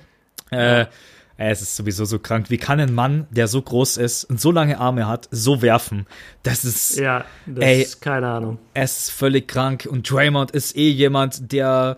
[0.51, 0.85] Äh,
[1.51, 2.49] es ist sowieso so krank.
[2.49, 6.05] Wie kann ein Mann, der so groß ist und so lange Arme hat, so werfen?
[6.43, 6.97] Das ist.
[6.97, 8.59] Ja, das ey, ist keine Ahnung.
[8.73, 9.87] Es ist völlig krank.
[9.89, 11.97] Und Draymond ist eh jemand, der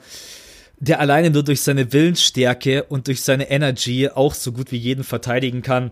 [0.79, 5.03] der alleine nur durch seine Willensstärke und durch seine Energy auch so gut wie jeden
[5.03, 5.91] verteidigen kann.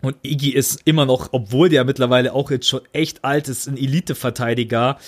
[0.00, 3.76] Und Iggy ist immer noch, obwohl der mittlerweile auch jetzt schon echt alt ist, ein
[3.76, 4.98] Elite-Verteidiger.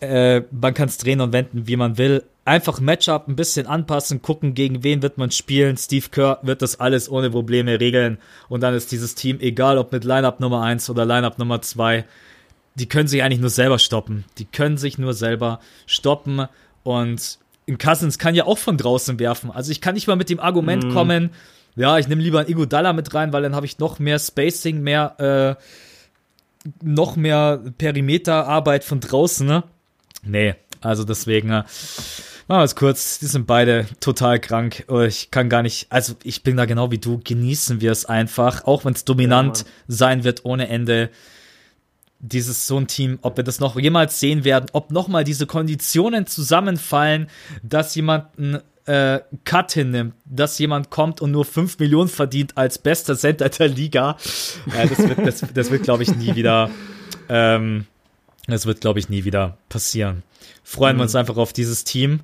[0.00, 2.24] Äh, man kann es drehen und wenden, wie man will.
[2.46, 5.76] Einfach Matchup ein bisschen anpassen, gucken, gegen wen wird man spielen.
[5.76, 8.18] Steve Kerr wird das alles ohne Probleme regeln.
[8.48, 12.04] Und dann ist dieses Team, egal ob mit Lineup Nummer 1 oder Lineup Nummer 2,
[12.76, 14.24] die können sich eigentlich nur selber stoppen.
[14.38, 16.46] Die können sich nur selber stoppen.
[16.84, 19.50] Und in Cousins kann ja auch von draußen werfen.
[19.50, 20.92] Also ich kann nicht mal mit dem Argument mm.
[20.92, 21.30] kommen,
[21.76, 24.80] ja, ich nehme lieber einen Iguodala mit rein, weil dann habe ich noch mehr Spacing,
[24.80, 29.62] mehr, äh, noch mehr Perimeterarbeit von draußen, ne?
[30.22, 31.64] Nee, also deswegen, äh,
[32.48, 34.84] machen wir es kurz, die sind beide total krank.
[34.88, 38.04] Oh, ich kann gar nicht, also ich bin da genau wie du, genießen wir es
[38.04, 41.10] einfach, auch wenn es dominant ja, sein wird ohne Ende
[42.18, 46.26] dieses so ein Team, ob wir das noch jemals sehen werden, ob nochmal diese Konditionen
[46.26, 47.28] zusammenfallen,
[47.62, 52.78] dass jemand einen äh, Cut hinnimmt, dass jemand kommt und nur 5 Millionen verdient als
[52.78, 54.16] bester Center der Liga.
[54.74, 56.70] Äh, das wird, das, das wird glaube ich, nie wieder,
[57.28, 57.86] ähm,
[58.46, 60.22] das wird, glaube ich, nie wieder passieren.
[60.62, 61.00] Freuen mhm.
[61.00, 62.20] wir uns einfach auf dieses Team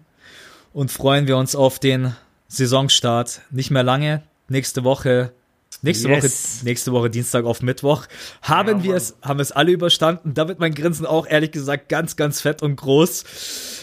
[0.72, 2.14] und freuen wir uns auf den
[2.48, 3.40] Saisonstart.
[3.50, 4.22] Nicht mehr lange.
[4.48, 5.32] Nächste Woche
[5.80, 6.58] Nächste yes.
[6.58, 8.06] Woche, nächste Woche Dienstag auf Mittwoch
[8.42, 10.34] haben ja, wir es, haben es alle überstanden.
[10.34, 13.24] Da wird mein Grinsen auch ehrlich gesagt ganz, ganz fett und groß.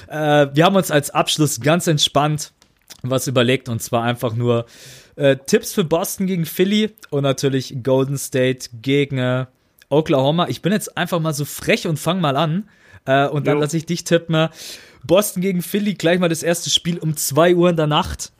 [0.08, 2.54] Äh, wir haben uns als Abschluss ganz entspannt
[3.02, 4.66] was überlegt und zwar einfach nur
[5.16, 9.46] äh, Tipps für Boston gegen Philly und natürlich Golden State gegen äh,
[9.90, 10.48] Oklahoma.
[10.48, 12.70] Ich bin jetzt einfach mal so frech und fang mal an
[13.06, 14.50] äh, und dann lasse ich dich tippen.
[15.04, 18.32] Boston gegen Philly, gleich mal das erste Spiel um 2 Uhr in der Nacht.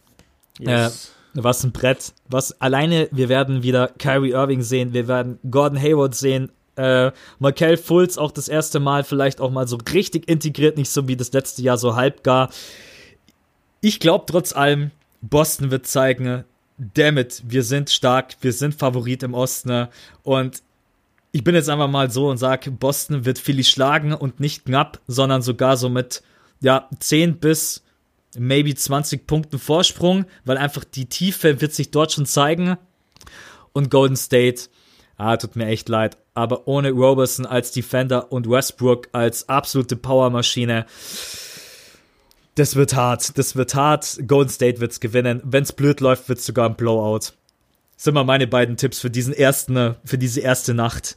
[0.60, 1.14] Yes.
[1.36, 2.14] Äh, was ein Brett.
[2.28, 7.78] Was alleine, wir werden wieder Kyrie Irving sehen, wir werden Gordon Hayward sehen, äh, Markel
[7.78, 11.32] Fultz auch das erste Mal vielleicht auch mal so richtig integriert, nicht so wie das
[11.34, 12.50] letzte Jahr so halb gar.
[13.82, 14.92] Ich glaube trotz allem,
[15.22, 16.46] Boston wird zeigen,
[16.78, 19.88] damit wir sind stark, wir sind Favorit im Osten
[20.24, 20.62] und
[21.32, 25.00] ich bin jetzt einfach mal so und sage, Boston wird Philly schlagen und nicht knapp,
[25.08, 26.24] sondern sogar so mit
[26.62, 27.84] ja, 10 bis
[28.38, 32.78] maybe 20 Punkten Vorsprung, weil einfach die Tiefe wird sich dort schon zeigen.
[33.74, 34.64] Und Golden State,
[35.18, 40.86] ah, tut mir echt leid, aber ohne Roberson als Defender und Westbrook als absolute Powermaschine,
[42.56, 44.20] das wird hart, das wird hart.
[44.28, 45.42] Golden State wird's gewinnen.
[45.46, 47.34] Wenn's blöd läuft, wird's sogar ein Blowout.
[47.96, 51.16] Das sind mal meine beiden Tipps für diesen ersten, für diese erste Nacht.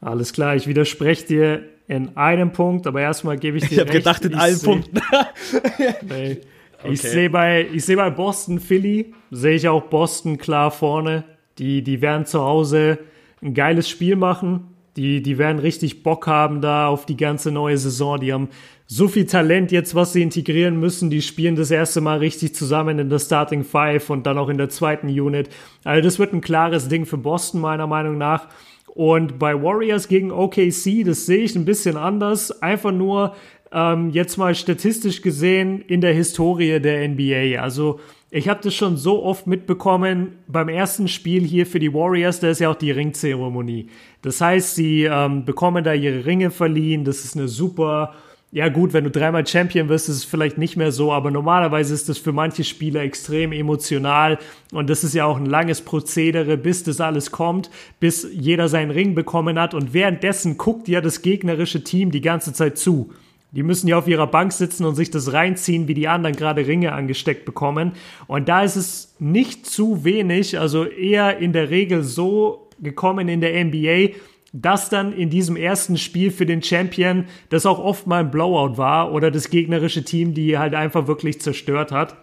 [0.00, 3.72] Alles klar, ich widerspreche dir in einem Punkt, aber erstmal gebe ich dir.
[3.72, 5.00] Ich habe gedacht in allen Punkten.
[6.08, 6.38] nee.
[6.78, 6.92] okay.
[6.92, 11.24] Ich sehe bei, ich sehe bei Boston Philly, sehe ich auch Boston klar vorne.
[11.58, 12.98] Die, die werden zu Hause
[13.42, 14.68] ein geiles Spiel machen.
[14.96, 18.20] Die, die werden richtig Bock haben da auf die ganze neue Saison.
[18.20, 18.50] Die haben
[18.86, 21.10] so viel Talent jetzt, was sie integrieren müssen.
[21.10, 24.58] Die spielen das erste Mal richtig zusammen in der Starting Five und dann auch in
[24.58, 25.48] der zweiten Unit.
[25.82, 28.46] Also das wird ein klares Ding für Boston meiner Meinung nach.
[28.94, 32.62] Und bei Warriors gegen OKC, das sehe ich ein bisschen anders.
[32.62, 33.34] Einfach nur
[33.72, 37.60] ähm, jetzt mal statistisch gesehen in der Historie der NBA.
[37.60, 38.00] Also
[38.30, 42.50] ich habe das schon so oft mitbekommen beim ersten Spiel hier für die Warriors, da
[42.50, 43.88] ist ja auch die Ringzeremonie.
[44.22, 47.04] Das heißt, sie ähm, bekommen da ihre Ringe verliehen.
[47.04, 48.14] Das ist eine super
[48.52, 51.94] ja gut, wenn du dreimal Champion wirst, ist es vielleicht nicht mehr so, aber normalerweise
[51.94, 54.38] ist das für manche Spieler extrem emotional
[54.72, 57.70] und das ist ja auch ein langes Prozedere, bis das alles kommt,
[58.00, 62.52] bis jeder seinen Ring bekommen hat und währenddessen guckt ja das gegnerische Team die ganze
[62.52, 63.12] Zeit zu.
[63.52, 66.66] Die müssen ja auf ihrer Bank sitzen und sich das reinziehen, wie die anderen gerade
[66.66, 67.92] Ringe angesteckt bekommen.
[68.28, 73.40] Und da ist es nicht zu wenig, also eher in der Regel so gekommen in
[73.40, 74.14] der NBA,
[74.52, 78.76] dass dann in diesem ersten Spiel für den Champion das auch oft mal ein Blowout
[78.76, 82.16] war oder das gegnerische Team, die halt einfach wirklich zerstört hat.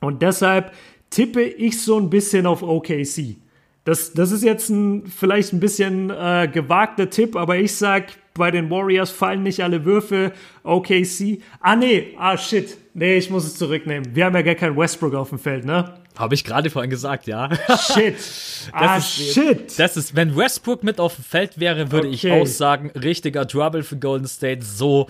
[0.00, 0.72] Und deshalb
[1.10, 3.36] tippe ich so ein bisschen auf OKC.
[3.84, 8.50] Das, das ist jetzt ein, vielleicht ein bisschen äh, gewagter Tipp, aber ich sag, bei
[8.50, 10.32] den Warriors fallen nicht alle Würfe.
[10.64, 11.40] OKC.
[11.60, 12.14] Ah, nee.
[12.18, 12.76] Ah, shit.
[12.94, 14.16] Nee, ich muss es zurücknehmen.
[14.16, 15.94] Wir haben ja gar keinen Westbrook auf dem Feld, ne?
[16.18, 17.48] Habe ich gerade vorhin gesagt, ja.
[17.94, 18.16] Shit.
[18.72, 19.78] ah, ist, shit.
[19.78, 22.40] Das ist, wenn Westbrook mit auf dem Feld wäre, würde ich Okay.
[22.42, 24.62] auch sagen, richtiger Trouble für Golden State.
[24.64, 25.06] So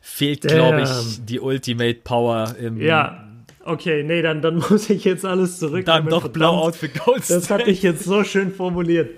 [0.00, 3.24] fehlt, glaube ich, die Ultimate Power im Ja.
[3.64, 6.04] Okay, nee, dann, dann muss ich jetzt alles zurücknehmen.
[6.04, 6.28] dann doch.
[6.28, 7.62] Blowout für Golden Das State.
[7.62, 9.10] hatte ich jetzt so schön formuliert.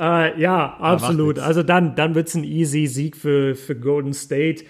[0.00, 1.38] Äh, ja, absolut.
[1.38, 4.64] Also dann, dann wird es ein easy Sieg für, für Golden State.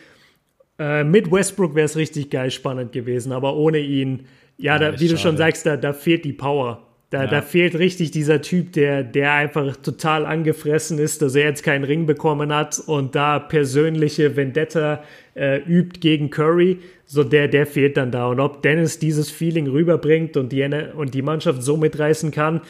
[0.78, 4.26] Äh, mit Westbrook wäre es richtig geil spannend gewesen, aber ohne ihn,
[4.56, 5.38] ja, da, echt wie du schon schade.
[5.38, 6.84] sagst, da, da fehlt die Power.
[7.10, 11.62] Da, da fehlt richtig dieser Typ, der, der einfach total angefressen ist, dass er jetzt
[11.62, 15.02] keinen Ring bekommen hat und da persönliche Vendetta
[15.34, 16.80] äh, übt gegen Curry.
[17.06, 18.26] So der, der fehlt dann da.
[18.26, 22.60] Und ob Dennis dieses Feeling rüberbringt und die, und die Mannschaft so mitreißen kann,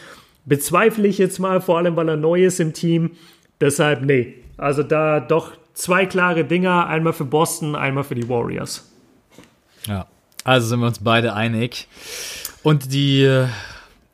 [0.49, 3.13] bezweifle ich jetzt mal, vor allem weil er neu ist im Team.
[3.61, 4.35] Deshalb, nee.
[4.57, 8.91] Also da doch zwei klare Dinger, einmal für Boston, einmal für die Warriors.
[9.87, 10.07] Ja,
[10.45, 11.89] also sind wir uns beide einig.
[12.63, 13.47] Und die, äh,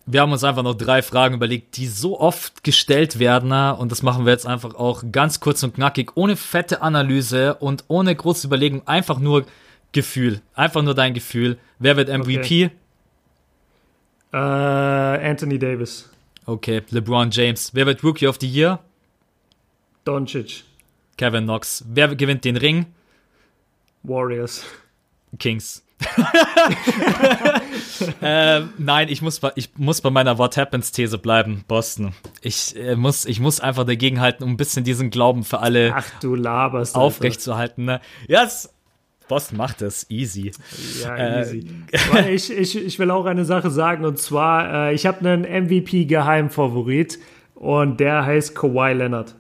[0.07, 3.53] wir haben uns einfach noch drei Fragen überlegt, die so oft gestellt werden.
[3.53, 7.85] Und das machen wir jetzt einfach auch ganz kurz und knackig, ohne fette Analyse und
[7.89, 9.47] ohne große Überlegung, einfach nur
[9.93, 10.41] Gefühl.
[10.55, 11.57] Einfach nur dein Gefühl.
[11.79, 12.71] Wer wird MVP?
[14.33, 16.11] Äh, Anthony Davis,
[16.47, 17.71] Okay, LeBron James.
[17.75, 18.81] Wer wird Rookie of the Year?
[20.05, 20.65] Doncic,
[21.17, 21.85] Kevin Knox.
[21.89, 22.87] Wer gewinnt den Ring?
[24.03, 24.65] Warriors.
[25.39, 25.83] Kings.
[28.23, 32.13] ähm, nein, ich muss, bei- ich muss bei meiner What Happens These bleiben, Boston.
[32.43, 35.95] Ich, äh, muss, ich muss einfach dagegen halten, um ein bisschen diesen Glauben für alle
[35.95, 36.95] Ach, du laberst.
[36.97, 37.85] aufrecht zu halten.
[37.87, 38.01] Ne?
[38.29, 38.74] Yes!
[39.29, 40.53] Boston macht es easy.
[41.03, 41.67] Ja, Äh, easy.
[42.11, 45.43] Aber ich, ich, ich will auch eine Sache sagen und zwar, äh, ich habe einen
[45.65, 47.19] MVP-Geheimfavorit
[47.55, 49.35] und der heißt Kawhi Leonard.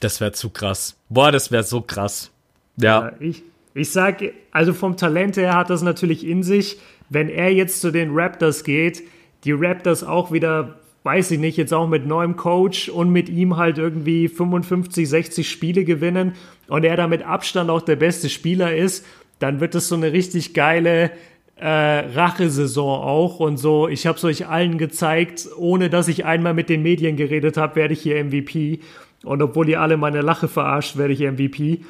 [0.00, 0.96] Das wäre zu krass.
[1.08, 2.30] Boah, das wäre so krass.
[2.76, 3.42] Ja, Ja, ich,
[3.74, 6.78] ich sag, also vom Talent her hat das natürlich in sich.
[7.10, 9.02] Wenn er jetzt zu den Raptors geht,
[9.44, 13.56] die Raptors auch wieder, weiß ich nicht, jetzt auch mit neuem Coach und mit ihm
[13.56, 16.32] halt irgendwie 55, 60 Spiele gewinnen
[16.66, 19.06] und er da mit Abstand auch der beste Spieler ist,
[19.38, 21.10] dann wird das so eine richtig geile
[21.56, 23.86] äh, Rachesaison auch und so.
[23.86, 27.76] Ich habe es euch allen gezeigt, ohne dass ich einmal mit den Medien geredet habe,
[27.76, 28.80] werde ich hier MVP.
[29.24, 31.82] Und obwohl ihr alle meine Lache verarscht, werde ich MVP.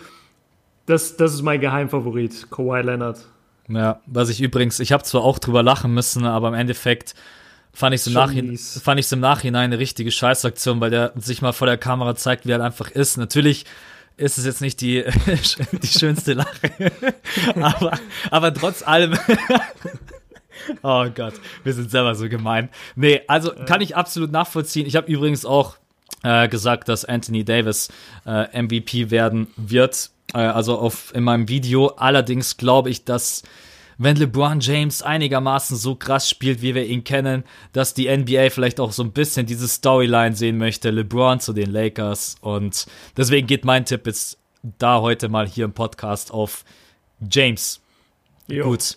[0.87, 3.27] Das, das ist mein Geheimfavorit, Kawhi Leonard.
[3.69, 4.01] ja.
[4.07, 7.15] Was ich übrigens, ich habe zwar auch drüber lachen müssen, aber im Endeffekt
[7.75, 8.81] fand ich es im, Schon Nachhinein, mies.
[8.83, 12.47] fand ich's im Nachhinein eine richtige Scheißaktion, weil der sich mal vor der Kamera zeigt,
[12.47, 13.17] wie er einfach ist.
[13.17, 13.67] Natürlich
[14.17, 15.05] ist es jetzt nicht die,
[15.83, 16.71] die schönste Lache,
[17.55, 17.99] aber,
[18.31, 19.19] aber trotz allem.
[20.83, 22.71] Oh Gott, wir sind selber so gemein.
[22.97, 24.87] Nee, also kann ich absolut nachvollziehen.
[24.87, 25.77] Ich habe übrigens auch
[26.23, 27.91] äh, gesagt, dass Anthony Davis
[28.25, 30.11] äh, MVP werden wird.
[30.33, 31.89] Äh, also auf in meinem Video.
[31.89, 33.43] Allerdings glaube ich, dass
[33.99, 38.81] wenn LeBron James einigermaßen so krass spielt, wie wir ihn kennen, dass die NBA vielleicht
[38.81, 40.91] auch so ein bisschen diese Storyline sehen möchte.
[40.91, 42.37] LeBron zu den Lakers.
[42.41, 44.39] Und deswegen geht mein Tipp jetzt
[44.79, 46.65] da heute mal hier im Podcast auf
[47.31, 47.81] James.
[48.49, 48.65] Jo.
[48.65, 48.97] Gut.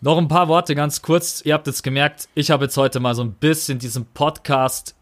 [0.00, 1.42] Noch ein paar Worte ganz kurz.
[1.44, 4.96] Ihr habt jetzt gemerkt, ich habe jetzt heute mal so ein bisschen diesen Podcast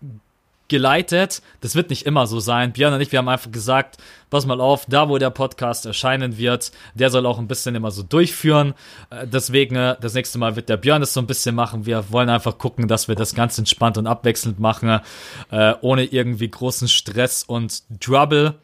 [0.71, 1.43] geleitet.
[1.61, 2.73] Das wird nicht immer so sein.
[2.73, 3.99] Björn und ich, wir haben einfach gesagt,
[4.31, 7.91] pass mal auf, da wo der Podcast erscheinen wird, der soll auch ein bisschen immer
[7.91, 8.73] so durchführen.
[9.11, 11.85] Äh, Deswegen, äh, das nächste Mal wird der Björn das so ein bisschen machen.
[11.85, 15.01] Wir wollen einfach gucken, dass wir das ganz entspannt und abwechselnd machen,
[15.51, 18.55] äh, ohne irgendwie großen Stress und Trouble.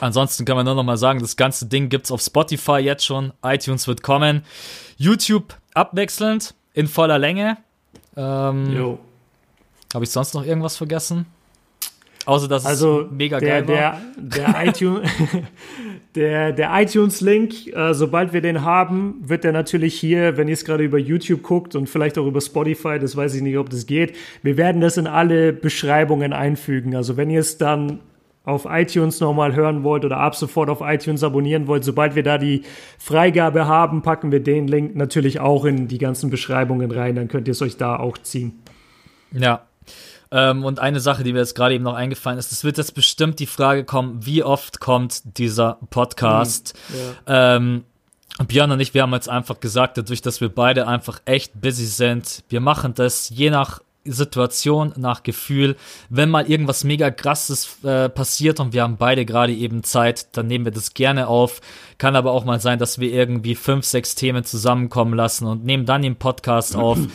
[0.00, 3.32] Ansonsten kann man nur noch mal sagen, das ganze Ding gibt's auf Spotify jetzt schon.
[3.42, 4.44] iTunes wird kommen.
[4.96, 7.56] YouTube abwechselnd in voller Länge.
[8.16, 8.98] Ähm, Jo.
[9.94, 11.26] Habe ich sonst noch irgendwas vergessen?
[12.26, 14.00] Außer dass Also es mega der, geil war.
[14.16, 15.10] der, der iTunes,
[16.14, 20.64] der, der iTunes-Link, äh, sobald wir den haben, wird der natürlich hier, wenn ihr es
[20.64, 23.86] gerade über YouTube guckt und vielleicht auch über Spotify, das weiß ich nicht, ob das
[23.86, 24.16] geht.
[24.42, 26.94] Wir werden das in alle Beschreibungen einfügen.
[26.94, 28.00] Also wenn ihr es dann
[28.44, 32.38] auf iTunes nochmal hören wollt oder ab sofort auf iTunes abonnieren wollt, sobald wir da
[32.38, 32.62] die
[32.98, 37.48] Freigabe haben, packen wir den Link natürlich auch in die ganzen Beschreibungen rein, dann könnt
[37.48, 38.60] ihr es euch da auch ziehen.
[39.32, 39.66] Ja.
[40.32, 42.94] Ähm, und eine Sache, die mir jetzt gerade eben noch eingefallen ist, es wird jetzt
[42.94, 46.78] bestimmt die Frage kommen, wie oft kommt dieser Podcast?
[47.26, 47.84] Ähm,
[48.46, 51.86] Björn und ich, wir haben jetzt einfach gesagt, dadurch, dass wir beide einfach echt busy
[51.86, 55.76] sind, wir machen das je nach Situation, nach Gefühl.
[56.08, 60.46] Wenn mal irgendwas mega krasses äh, passiert und wir haben beide gerade eben Zeit, dann
[60.46, 61.60] nehmen wir das gerne auf.
[61.98, 65.84] Kann aber auch mal sein, dass wir irgendwie fünf, sechs Themen zusammenkommen lassen und nehmen
[65.84, 66.98] dann den Podcast auf.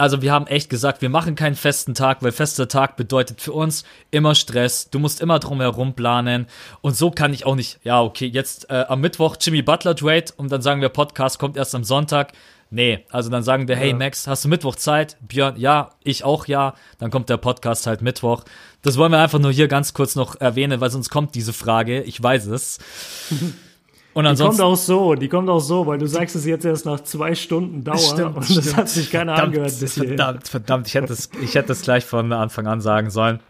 [0.00, 3.52] also wir haben echt gesagt, wir machen keinen festen Tag, weil fester Tag bedeutet für
[3.52, 4.90] uns immer Stress.
[4.90, 6.46] Du musst immer drum herum planen.
[6.80, 10.26] Und so kann ich auch nicht, ja, okay, jetzt äh, am Mittwoch Jimmy Butler Trade
[10.36, 12.32] und dann sagen wir, Podcast kommt erst am Sonntag.
[12.70, 15.16] Nee, also dann sagen wir, hey Max, hast du Mittwoch Zeit?
[15.20, 16.74] Björn, ja, ich auch ja.
[16.98, 18.44] Dann kommt der Podcast halt Mittwoch.
[18.82, 22.02] Das wollen wir einfach nur hier ganz kurz noch erwähnen, weil sonst kommt diese Frage.
[22.02, 22.78] Ich weiß es.
[24.12, 26.64] Und ansonsten, die kommt auch so, die kommt auch so, weil du sagst es jetzt
[26.64, 28.66] erst nach zwei Stunden Dauer stimmt, und stimmt.
[28.66, 29.80] das hat sich keiner verdammt, angehört.
[29.80, 33.40] Bis verdammt, verdammt, ich hätte das, ich hätte das gleich von Anfang an sagen sollen.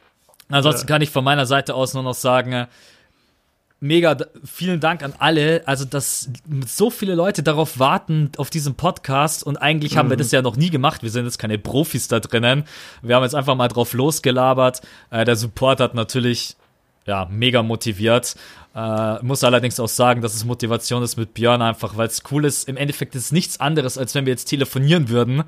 [0.49, 0.95] Ansonsten ja.
[0.95, 2.67] kann ich von meiner Seite aus nur noch sagen,
[3.81, 5.63] mega vielen Dank an alle.
[5.67, 6.29] Also, dass
[6.67, 9.43] so viele Leute darauf warten, auf diesen Podcast.
[9.43, 9.99] Und eigentlich mhm.
[9.99, 10.21] haben wir mhm.
[10.21, 11.03] das ja noch nie gemacht.
[11.03, 12.65] Wir sind jetzt keine Profis da drinnen.
[13.03, 14.83] Wir haben jetzt einfach mal drauf losgelabert.
[15.11, 16.57] Äh, der Support hat natürlich
[17.07, 18.37] ja, mega motiviert.
[18.75, 22.45] Äh, muss allerdings auch sagen, dass es Motivation ist mit Björn einfach, weil es cool
[22.45, 22.69] ist.
[22.69, 25.45] Im Endeffekt ist es nichts anderes, als wenn wir jetzt telefonieren würden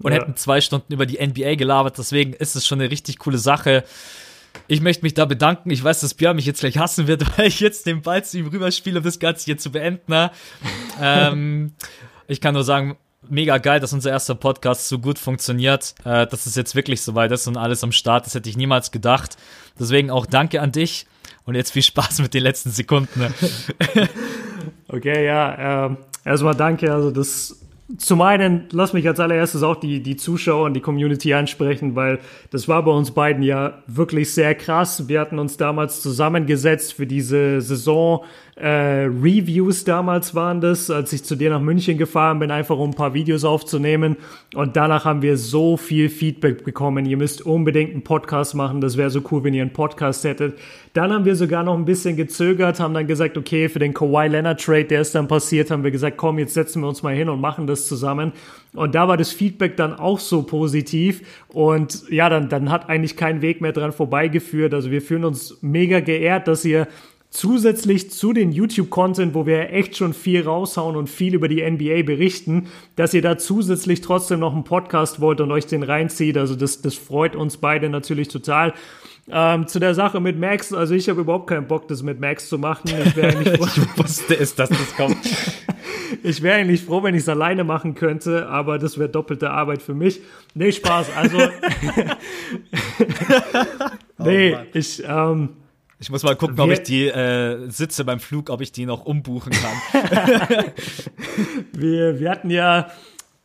[0.00, 0.18] und ja.
[0.18, 1.96] hätten zwei Stunden über die NBA gelabert.
[1.98, 3.84] Deswegen ist es schon eine richtig coole Sache.
[4.66, 5.70] Ich möchte mich da bedanken.
[5.70, 8.38] Ich weiß, dass Björn mich jetzt gleich hassen wird, weil ich jetzt den Ball zu
[8.38, 10.30] ihm rüberspiele, um das Ganze hier zu beenden.
[11.00, 11.72] ähm,
[12.26, 16.46] ich kann nur sagen, mega geil, dass unser erster Podcast so gut funktioniert, äh, dass
[16.46, 18.26] es jetzt wirklich so weit ist und alles am Start.
[18.26, 19.36] Das hätte ich niemals gedacht.
[19.78, 21.06] Deswegen auch danke an dich.
[21.48, 23.20] Und jetzt viel Spaß mit den letzten Sekunden.
[23.20, 23.32] Ne?
[24.88, 25.86] okay, ja.
[25.86, 25.96] Äh,
[26.26, 26.92] erstmal danke.
[26.92, 27.58] Also das
[27.96, 32.18] zum einen, lass mich als allererstes auch die, die Zuschauer und die Community ansprechen, weil
[32.50, 35.08] das war bei uns beiden ja wirklich sehr krass.
[35.08, 38.24] Wir hatten uns damals zusammengesetzt für diese Saison
[38.60, 42.90] äh, Reviews damals waren das, als ich zu dir nach München gefahren bin, einfach um
[42.90, 44.16] ein paar Videos aufzunehmen.
[44.54, 47.06] Und danach haben wir so viel Feedback bekommen.
[47.06, 48.80] Ihr müsst unbedingt einen Podcast machen.
[48.80, 50.58] Das wäre so cool, wenn ihr einen Podcast hättet.
[50.92, 54.26] Dann haben wir sogar noch ein bisschen gezögert, haben dann gesagt, okay, für den Kawhi
[54.26, 57.14] Leonard Trade, der ist dann passiert, haben wir gesagt, komm, jetzt setzen wir uns mal
[57.14, 58.32] hin und machen das zusammen.
[58.74, 61.22] Und da war das Feedback dann auch so positiv.
[61.48, 64.74] Und ja, dann, dann hat eigentlich kein Weg mehr dran vorbeigeführt.
[64.74, 66.88] Also wir fühlen uns mega geehrt, dass ihr
[67.30, 72.02] zusätzlich zu den YouTube-Content, wo wir echt schon viel raushauen und viel über die NBA
[72.02, 76.38] berichten, dass ihr da zusätzlich trotzdem noch einen Podcast wollt und euch den reinzieht.
[76.38, 78.72] Also das, das freut uns beide natürlich total.
[79.30, 82.48] Ähm, zu der Sache mit Max, also ich habe überhaupt keinen Bock, das mit Max
[82.48, 82.88] zu machen.
[82.88, 85.18] Ich, ich wusste es, dass das kommt.
[86.22, 89.82] ich wäre eigentlich froh, wenn ich es alleine machen könnte, aber das wäre doppelte Arbeit
[89.82, 90.20] für mich.
[90.54, 91.08] Nee, Spaß.
[91.14, 91.38] Also,
[94.18, 95.50] nee, oh ich, ähm,
[96.00, 98.86] ich muss mal gucken, wir, ob ich die äh, Sitze beim Flug, ob ich die
[98.86, 100.64] noch umbuchen kann.
[101.72, 102.88] wir, wir hatten ja,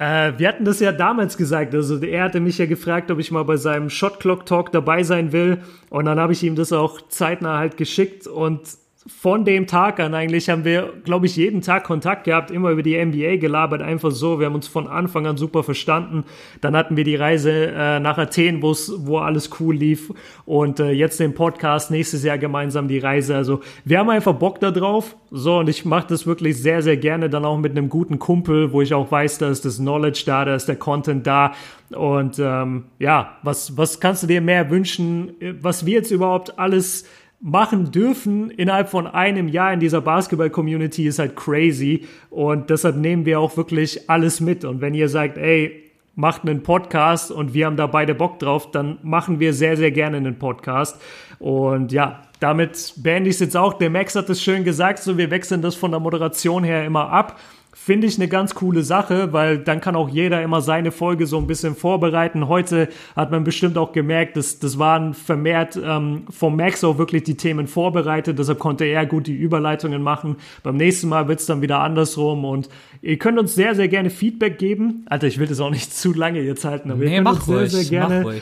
[0.03, 1.73] äh, wir hatten das ja damals gesagt.
[1.73, 5.03] Also er hatte mich ja gefragt, ob ich mal bei seinem Shot Clock Talk dabei
[5.03, 5.59] sein will.
[5.89, 8.61] Und dann habe ich ihm das auch zeitnah halt geschickt und
[9.05, 12.84] von dem Tag an eigentlich haben wir, glaube ich, jeden Tag Kontakt gehabt, immer über
[12.84, 14.39] die NBA gelabert, einfach so.
[14.39, 16.23] Wir haben uns von Anfang an super verstanden.
[16.61, 20.13] Dann hatten wir die Reise äh, nach Athen, wo alles cool lief.
[20.45, 23.35] Und äh, jetzt den Podcast, nächstes Jahr gemeinsam die Reise.
[23.35, 25.17] Also wir haben einfach Bock da drauf.
[25.31, 27.30] So, und ich mache das wirklich sehr, sehr gerne.
[27.30, 30.45] Dann auch mit einem guten Kumpel, wo ich auch weiß, da ist das Knowledge da,
[30.45, 31.53] da ist der Content da.
[31.89, 37.05] Und ähm, ja, was, was kannst du dir mehr wünschen, was wir jetzt überhaupt alles
[37.44, 42.07] machen dürfen innerhalb von einem Jahr in dieser Basketball-Community ist halt crazy.
[42.30, 44.64] Und deshalb nehmen wir auch wirklich alles mit.
[44.64, 45.84] Und wenn ihr sagt, ey,
[46.15, 49.91] macht einen Podcast und wir haben da beide Bock drauf, dann machen wir sehr, sehr
[49.91, 51.02] gerne einen Podcast.
[51.40, 53.74] Und ja, damit beende ich es jetzt auch.
[53.74, 57.10] Der Max hat es schön gesagt, so wir wechseln das von der Moderation her immer
[57.10, 57.41] ab.
[57.75, 61.39] Finde ich eine ganz coole Sache, weil dann kann auch jeder immer seine Folge so
[61.39, 62.47] ein bisschen vorbereiten.
[62.47, 67.23] Heute hat man bestimmt auch gemerkt, dass das waren vermehrt ähm, vom Max auch wirklich
[67.23, 68.37] die Themen vorbereitet.
[68.37, 70.35] Deshalb konnte er gut die Überleitungen machen.
[70.61, 72.45] Beim nächsten Mal wird's dann wieder andersrum.
[72.45, 72.69] Und
[73.01, 75.07] ihr könnt uns sehr, sehr gerne Feedback geben.
[75.09, 77.45] Alter, ich will das auch nicht zu lange jetzt halten, aber nee, ihr könnt uns
[77.47, 78.41] sehr, sehr gerne.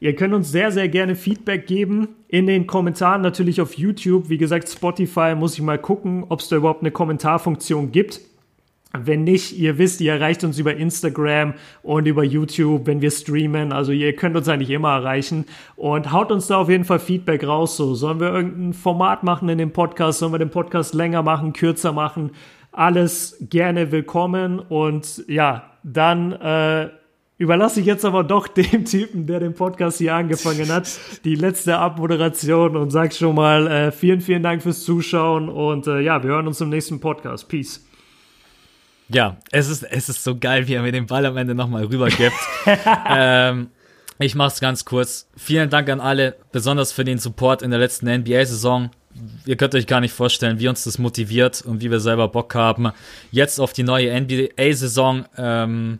[0.00, 4.30] Ihr könnt uns sehr, sehr gerne Feedback geben in den Kommentaren, natürlich auf YouTube.
[4.30, 8.20] Wie gesagt, Spotify muss ich mal gucken, ob es da überhaupt eine Kommentarfunktion gibt.
[8.98, 13.72] Wenn nicht, ihr wisst, ihr erreicht uns über Instagram und über YouTube, wenn wir streamen.
[13.72, 15.46] Also ihr könnt uns eigentlich immer erreichen.
[15.76, 17.76] Und haut uns da auf jeden Fall Feedback raus.
[17.76, 20.18] So, sollen wir irgendein Format machen in dem Podcast?
[20.18, 22.32] Sollen wir den Podcast länger machen, kürzer machen?
[22.70, 24.58] Alles gerne willkommen.
[24.58, 26.90] Und ja, dann äh,
[27.38, 31.78] überlasse ich jetzt aber doch dem Typen, der den Podcast hier angefangen hat, die letzte
[31.78, 35.48] Abmoderation und sag schon mal äh, vielen, vielen Dank fürs Zuschauen.
[35.48, 37.48] Und äh, ja, wir hören uns im nächsten Podcast.
[37.48, 37.86] Peace.
[39.12, 41.84] Ja, es ist, es ist so geil, wie er mir den Ball am Ende nochmal
[41.84, 42.36] rübergibt.
[43.08, 43.68] ähm,
[44.18, 45.28] ich mach's ganz kurz.
[45.36, 48.90] Vielen Dank an alle, besonders für den Support in der letzten NBA-Saison.
[49.44, 52.54] Ihr könnt euch gar nicht vorstellen, wie uns das motiviert und wie wir selber Bock
[52.54, 52.92] haben.
[53.30, 55.98] Jetzt auf die neue NBA-Saison, ähm,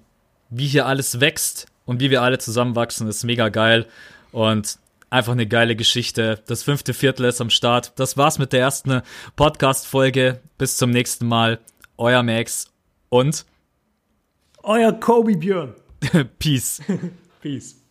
[0.48, 3.86] wie hier alles wächst und wie wir alle zusammenwachsen, ist mega geil.
[4.30, 4.78] Und
[5.10, 6.40] einfach eine geile Geschichte.
[6.46, 7.92] Das fünfte Viertel ist am Start.
[7.96, 9.02] Das war's mit der ersten
[9.36, 10.40] Podcast-Folge.
[10.56, 11.58] Bis zum nächsten Mal.
[11.98, 12.71] Euer Max
[13.12, 13.44] und
[14.62, 15.74] euer Kobe Björn.
[16.38, 16.80] Peace.
[17.42, 17.81] Peace.